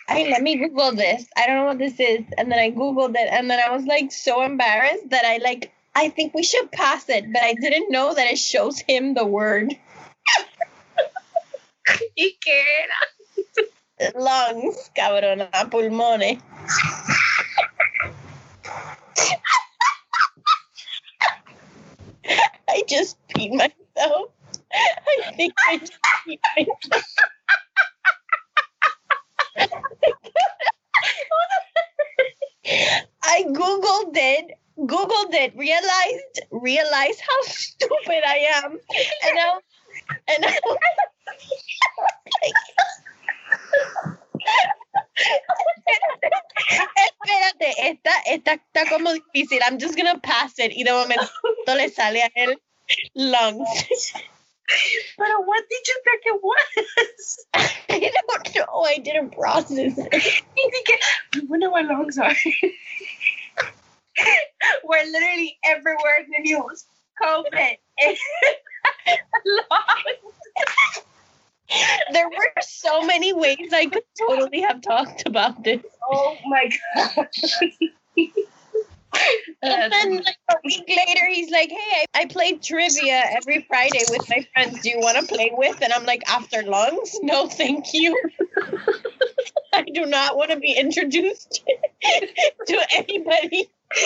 hey, 0.08 0.30
let 0.30 0.40
me 0.40 0.56
Google 0.56 0.94
this. 0.94 1.26
I 1.36 1.46
don't 1.46 1.56
know 1.56 1.64
what 1.64 1.78
this 1.78 1.98
is. 1.98 2.24
And 2.38 2.50
then 2.50 2.58
I 2.58 2.70
Googled 2.70 3.16
it, 3.16 3.28
and 3.30 3.50
then 3.50 3.58
I 3.58 3.74
was 3.74 3.84
like 3.84 4.12
so 4.12 4.42
embarrassed 4.42 5.10
that 5.10 5.24
I 5.24 5.38
like, 5.38 5.72
I 5.94 6.10
think 6.10 6.34
we 6.34 6.44
should 6.44 6.70
pass 6.70 7.08
it, 7.08 7.32
but 7.32 7.42
I 7.42 7.54
didn't 7.54 7.90
know 7.90 8.14
that 8.14 8.28
it 8.28 8.38
shows 8.38 8.78
him 8.78 9.14
the 9.14 9.26
word 9.26 9.74
¿Y 12.16 12.38
qué 12.40 12.64
era? 12.82 12.94
lungs, 14.16 14.90
cabrona, 14.94 15.50
pulmones. 15.70 16.38
I 22.68 22.82
just 22.88 23.16
peed 23.28 23.52
myself. 23.52 24.30
I 24.74 25.32
think 25.36 25.54
I 25.68 25.78
just. 25.78 25.92
I 33.22 33.42
googled 33.44 34.16
it, 34.16 34.58
googled 34.78 35.34
it, 35.34 35.56
realized 35.56 36.40
realized 36.50 37.20
how 37.20 37.42
stupid 37.42 38.22
I 38.26 38.36
am, 38.64 38.72
and 38.72 39.38
I 39.38 39.58
and 40.28 40.44
I 40.44 40.58
was 40.64 40.78
Espérate, 46.96 47.74
esta, 47.78 48.10
esta 48.26 48.52
está 48.54 48.88
como 48.88 49.12
difícil. 49.12 49.60
I'm 49.62 49.78
just 49.78 49.96
gonna 49.96 50.18
pass 50.18 50.58
it. 50.58 50.72
Y 50.74 50.82
de 50.84 50.92
momento 50.92 51.24
le 51.74 51.88
sale 51.88 52.22
a 52.22 52.30
él 52.34 52.60
lungs. 53.14 54.14
But 55.18 55.28
what 55.44 55.64
did 55.68 55.88
you 55.88 56.00
think 56.04 56.22
it 56.26 56.40
was? 56.42 57.46
I 57.54 57.98
don't 57.98 58.56
know. 58.56 58.82
I 58.82 58.98
didn't 58.98 59.30
process 59.30 59.94
it. 59.98 60.42
I 61.34 61.40
wonder 61.48 61.70
what 61.70 61.86
lungs 61.86 62.18
are. 62.18 62.34
We're 64.84 65.04
literally 65.04 65.58
everywhere 65.66 66.24
in 66.24 66.30
the 66.30 66.40
news. 66.42 66.84
COVID. 67.22 67.76
there 72.12 72.28
were 72.28 72.52
so 72.60 73.02
many 73.02 73.32
ways 73.32 73.72
I 73.72 73.86
could 73.86 74.02
totally 74.18 74.60
have 74.62 74.82
talked 74.82 75.26
about 75.26 75.62
this. 75.62 75.82
Oh 76.10 76.36
my 76.46 76.70
god. 76.94 77.28
And 79.62 79.92
then 79.92 80.16
like 80.16 80.36
a 80.50 80.56
week 80.64 80.84
later, 80.88 81.26
he's 81.26 81.50
like, 81.50 81.70
"Hey, 81.70 82.04
I, 82.14 82.22
I 82.22 82.24
played 82.26 82.62
trivia 82.62 83.22
every 83.32 83.62
Friday 83.68 84.02
with 84.10 84.28
my 84.28 84.46
friends. 84.52 84.82
Do 84.82 84.90
you 84.90 84.98
want 85.00 85.18
to 85.18 85.34
play 85.34 85.50
with?" 85.54 85.80
And 85.82 85.92
I'm 85.92 86.04
like, 86.04 86.22
"After 86.28 86.62
lungs? 86.62 87.18
No, 87.22 87.48
thank 87.48 87.94
you. 87.94 88.18
I 89.72 89.82
do 89.82 90.06
not 90.06 90.36
want 90.36 90.50
to 90.50 90.56
be 90.58 90.72
introduced 90.72 91.64
to 92.66 92.86
anybody. 92.92 93.68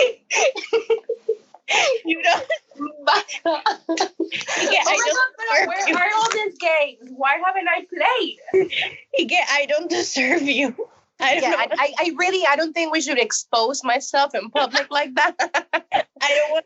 you 2.05 2.21
know, 2.21 2.41
oh 2.79 2.89
my 3.03 3.23
god, 3.43 3.63
don't 3.87 4.07
pero 4.07 4.95
deserve 5.05 5.87
you. 5.87 5.95
where 5.95 5.97
are 5.97 6.09
all 6.17 6.31
these 6.31 6.57
games? 6.57 7.11
Why 7.15 7.41
haven't 7.45 7.67
I 7.67 7.85
played? 7.85 9.29
Get, 9.29 9.47
I 9.49 9.65
don't 9.67 9.89
deserve 9.89 10.43
you. 10.43 10.75
I 11.21 11.39
Yeah. 11.41 11.55
I, 11.57 11.67
I, 11.71 11.93
I 11.99 12.11
really 12.17 12.45
I 12.47 12.55
don't 12.55 12.73
think 12.73 12.93
we 12.93 13.01
should 13.01 13.19
expose 13.19 13.83
myself 13.83 14.33
in 14.33 14.49
public 14.49 14.87
like 14.91 15.13
that. 15.15 15.35
I 16.21 16.35
don't 16.35 16.51
want 16.51 16.65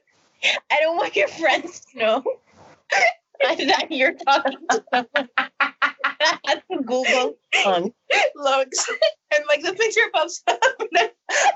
I 0.72 0.80
don't 0.82 0.98
want 0.98 1.16
your 1.16 1.28
friends 1.28 1.82
to 1.92 2.00
know 2.00 2.24
that 3.42 3.88
you're 3.90 4.14
talking 4.14 4.58
to 4.70 4.84
someone. 4.94 5.30
I 5.38 6.38
had 6.46 6.64
to 6.72 6.84
Google 6.84 7.36
song. 7.64 7.94
Looks 8.36 8.90
and 9.36 9.44
like 9.48 9.64
the 9.64 9.74
picture 9.74 10.10
pops 10.14 10.44
up. 10.48 10.60
I, 10.96 11.10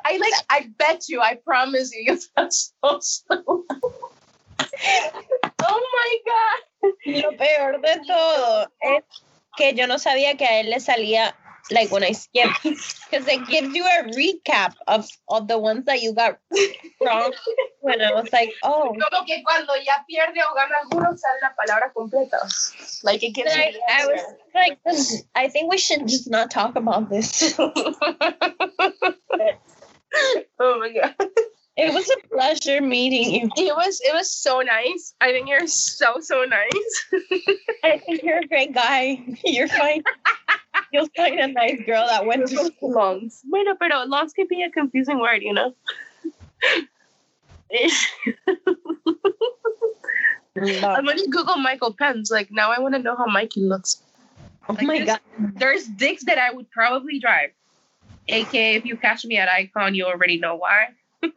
I 0.05 0.17
like 0.17 0.33
I 0.49 0.69
bet 0.79 1.07
you, 1.07 1.21
I 1.21 1.35
promise 1.35 1.93
you, 1.93 2.13
you 2.13 2.19
felt 2.35 2.53
so 2.53 2.99
slow. 2.99 3.63
oh 5.61 5.81
my 5.93 6.17
god. 6.25 6.93
Lo 7.05 7.31
peor 7.37 7.81
de 7.81 8.01
todo 8.07 8.67
es 8.81 9.03
que 9.57 9.73
yo 9.73 9.85
no 9.85 9.95
sabía 9.95 10.37
que 10.37 10.45
a 10.45 10.59
él 10.61 10.69
le 10.69 10.79
salía 10.79 11.35
like 11.71 11.91
when 11.91 12.03
I 12.03 12.11
skip 12.11 12.49
because 12.63 13.27
it 13.27 13.47
gives 13.47 13.75
you 13.75 13.85
a 13.85 14.03
recap 14.13 14.73
of 14.87 15.07
of 15.29 15.47
the 15.47 15.57
ones 15.57 15.85
that 15.85 16.01
you 16.01 16.13
got 16.13 16.39
wrong. 17.01 17.33
When 17.81 18.01
I 18.01 18.13
was 18.13 18.31
like, 18.33 18.53
oh, 18.63 18.93
Como 18.93 19.25
que 19.25 19.43
cuando 19.45 19.73
ya 19.75 19.93
pierde 20.09 20.41
o 20.49 20.53
gana 20.55 20.75
alguno 20.83 21.17
sale 21.17 21.39
la 21.41 21.49
palabra 21.57 21.91
completa. 21.95 22.39
Like 23.03 23.23
it 23.23 23.31
gives 23.31 23.51
I, 23.53 23.69
you 23.73 23.81
I 23.87 24.05
was 24.07 24.21
like, 24.55 24.79
I 25.35 25.47
think 25.49 25.71
we 25.71 25.77
should 25.77 26.07
just 26.07 26.29
not 26.29 26.51
talk 26.51 26.75
about 26.75 27.09
this. 27.09 27.57
oh 27.59 27.73
my 30.59 30.91
god. 30.93 31.15
It 31.77 31.93
was 31.93 32.09
a 32.09 32.27
pleasure 32.27 32.81
meeting 32.81 33.35
you. 33.35 33.49
It 33.55 33.75
was 33.75 34.01
it 34.03 34.13
was 34.13 34.31
so 34.31 34.61
nice. 34.61 35.13
I 35.21 35.31
think 35.31 35.47
you're 35.47 35.67
so 35.67 36.15
so 36.21 36.43
nice. 36.43 37.05
I 37.83 37.99
think 37.99 38.23
you're 38.23 38.39
a 38.39 38.47
great 38.47 38.73
guy. 38.73 39.23
You're 39.45 39.67
fine. 39.67 40.03
You'll 40.93 41.07
find 41.15 41.39
a 41.39 41.47
nice 41.47 41.81
girl 41.85 42.05
that 42.07 42.25
went 42.25 42.47
to 42.47 42.57
school. 42.65 42.91
Longs. 42.91 43.41
Bueno, 43.45 43.75
pero 43.79 44.05
longs 44.05 44.33
can 44.33 44.47
be 44.47 44.63
a 44.63 44.69
confusing 44.71 45.19
word, 45.19 45.41
you 45.43 45.53
know. 45.53 45.73
I'm 50.59 51.05
gonna 51.05 51.27
Google 51.29 51.57
Michael 51.57 51.93
Pence. 51.93 52.31
Like 52.31 52.49
now, 52.51 52.71
I 52.71 52.79
want 52.79 52.95
to 52.95 52.99
know 53.01 53.15
how 53.15 53.25
Mikey 53.27 53.61
looks. 53.61 54.01
Oh 54.69 54.73
Like 54.73 54.87
my 54.87 54.97
this- 54.99 55.05
god. 55.07 55.19
There's 55.55 55.85
dicks 55.85 56.23
that 56.25 56.37
I 56.37 56.51
would 56.51 56.69
probably 56.71 57.19
drive. 57.19 57.51
AK, 58.29 58.53
if 58.53 58.85
you 58.85 58.97
catch 58.97 59.23
me 59.25 59.37
at 59.37 59.47
Icon, 59.49 59.95
you 59.95 60.05
already 60.05 60.39
know 60.39 60.55
why. 60.55 60.89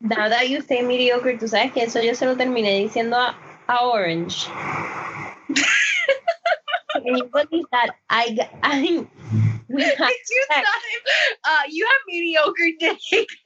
Now 0.00 0.28
that 0.30 0.48
you 0.48 0.62
say 0.62 0.80
mediocre, 0.80 1.36
tú 1.36 1.48
sabes 1.48 1.72
que 1.74 1.82
eso 1.82 2.00
yo 2.00 2.14
se 2.14 2.24
lo 2.24 2.34
terminé 2.34 2.80
diciendo 2.80 3.14
a, 3.16 3.36
a 3.68 3.84
Orange. 3.84 4.46
Believe 7.00 7.64
that 7.72 7.90
I, 8.10 8.48
I 8.62 9.06
we 9.68 9.82
had 9.82 10.10
you 10.30 10.46
uh, 11.44 11.56
you 11.68 11.86
have 11.86 12.00
mediocre 12.06 12.70
dick. 12.78 12.98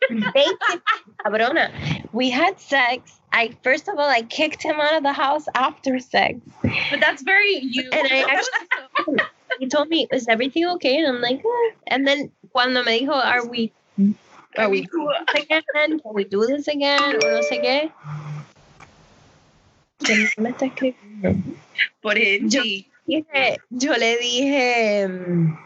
Basic, 0.35 0.81
cabrona. 1.25 1.73
We 2.13 2.31
had 2.31 2.61
sex. 2.61 3.19
I 3.33 3.57
first 3.63 3.89
of 3.89 3.99
all 3.99 4.09
I 4.09 4.23
kicked 4.23 4.63
him 4.63 4.81
out 4.81 4.95
of 4.95 5.03
the 5.03 5.13
house 5.13 5.47
after 5.55 5.99
sex. 5.99 6.39
But 6.63 7.01
that's 7.01 7.23
very 7.23 7.59
you. 7.59 7.89
And 7.93 8.09
I 8.11 8.23
actually 8.31 9.27
he 9.59 9.69
told 9.69 9.89
me, 9.89 10.07
"Is 10.13 10.29
everything 10.29 10.67
okay?" 10.77 10.97
And 10.99 11.09
I'm 11.09 11.21
like, 11.21 11.41
eh. 11.41 11.75
and 11.89 12.07
then 12.07 12.31
cuando 12.53 12.85
me 12.85 13.01
dijo, 13.01 13.13
"Are 13.13 13.47
we 13.47 13.73
are 14.57 14.69
we 14.69 14.87
cool? 14.87 15.11
again? 15.35 15.63
Can 15.75 16.15
we 16.15 16.25
do 16.25 16.47
this 16.47 16.69
again?" 16.69 17.01
O 17.03 17.19
no 17.19 17.43
sé 17.43 17.61
qué. 17.61 17.91
¿Quién 19.99 20.29
me 20.39 20.51
está 20.51 20.67
escribiendo? 20.67 21.57
Put 22.03 22.17
it 22.17 22.43
in 22.43 22.49
G. 22.49 22.92
Dije- 23.07 23.59
yo 23.71 23.93
le 23.97 24.17
dije 24.19 25.09
mm, 25.09 25.59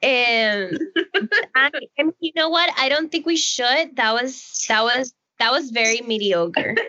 em, 0.00 0.70
I, 1.56 1.70
and 1.98 2.12
you 2.20 2.32
know 2.34 2.48
what 2.48 2.70
I 2.78 2.88
don't 2.88 3.10
think 3.10 3.26
we 3.26 3.36
should 3.36 3.96
that 3.96 4.12
was 4.14 4.64
that 4.68 4.82
was 4.84 5.12
that 5.38 5.50
was 5.50 5.70
very 5.70 6.00
mediocre 6.02 6.74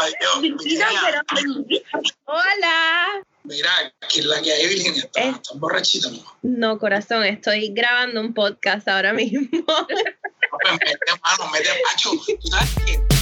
Ay, 0.00 0.12
Dios, 0.20 0.38
Mira, 0.64 0.86
mira, 0.90 1.22
pero- 1.28 1.64
hola 2.26 3.22
mira, 3.44 3.70
que 4.08 4.22
la 4.22 4.40
que 4.42 4.52
hay, 4.52 4.66
Virgen, 4.68 4.94
está, 4.94 5.20
Eh. 5.22 5.30
está 5.30 5.54
borrachita, 5.54 6.10
¿no? 6.10 6.18
no 6.42 6.78
corazón 6.78 7.24
estoy 7.24 7.72
grabando 7.74 8.20
un 8.20 8.34
podcast 8.34 8.86
ahora 8.88 9.12
mismo 9.14 9.48
Pues 9.50 10.72
mete 10.78 11.12
mano, 11.22 11.50
mete 11.52 11.70
macho. 11.90 12.10
¿Tú 12.40 12.48
sabes 12.48 12.70
qué? 12.86 13.15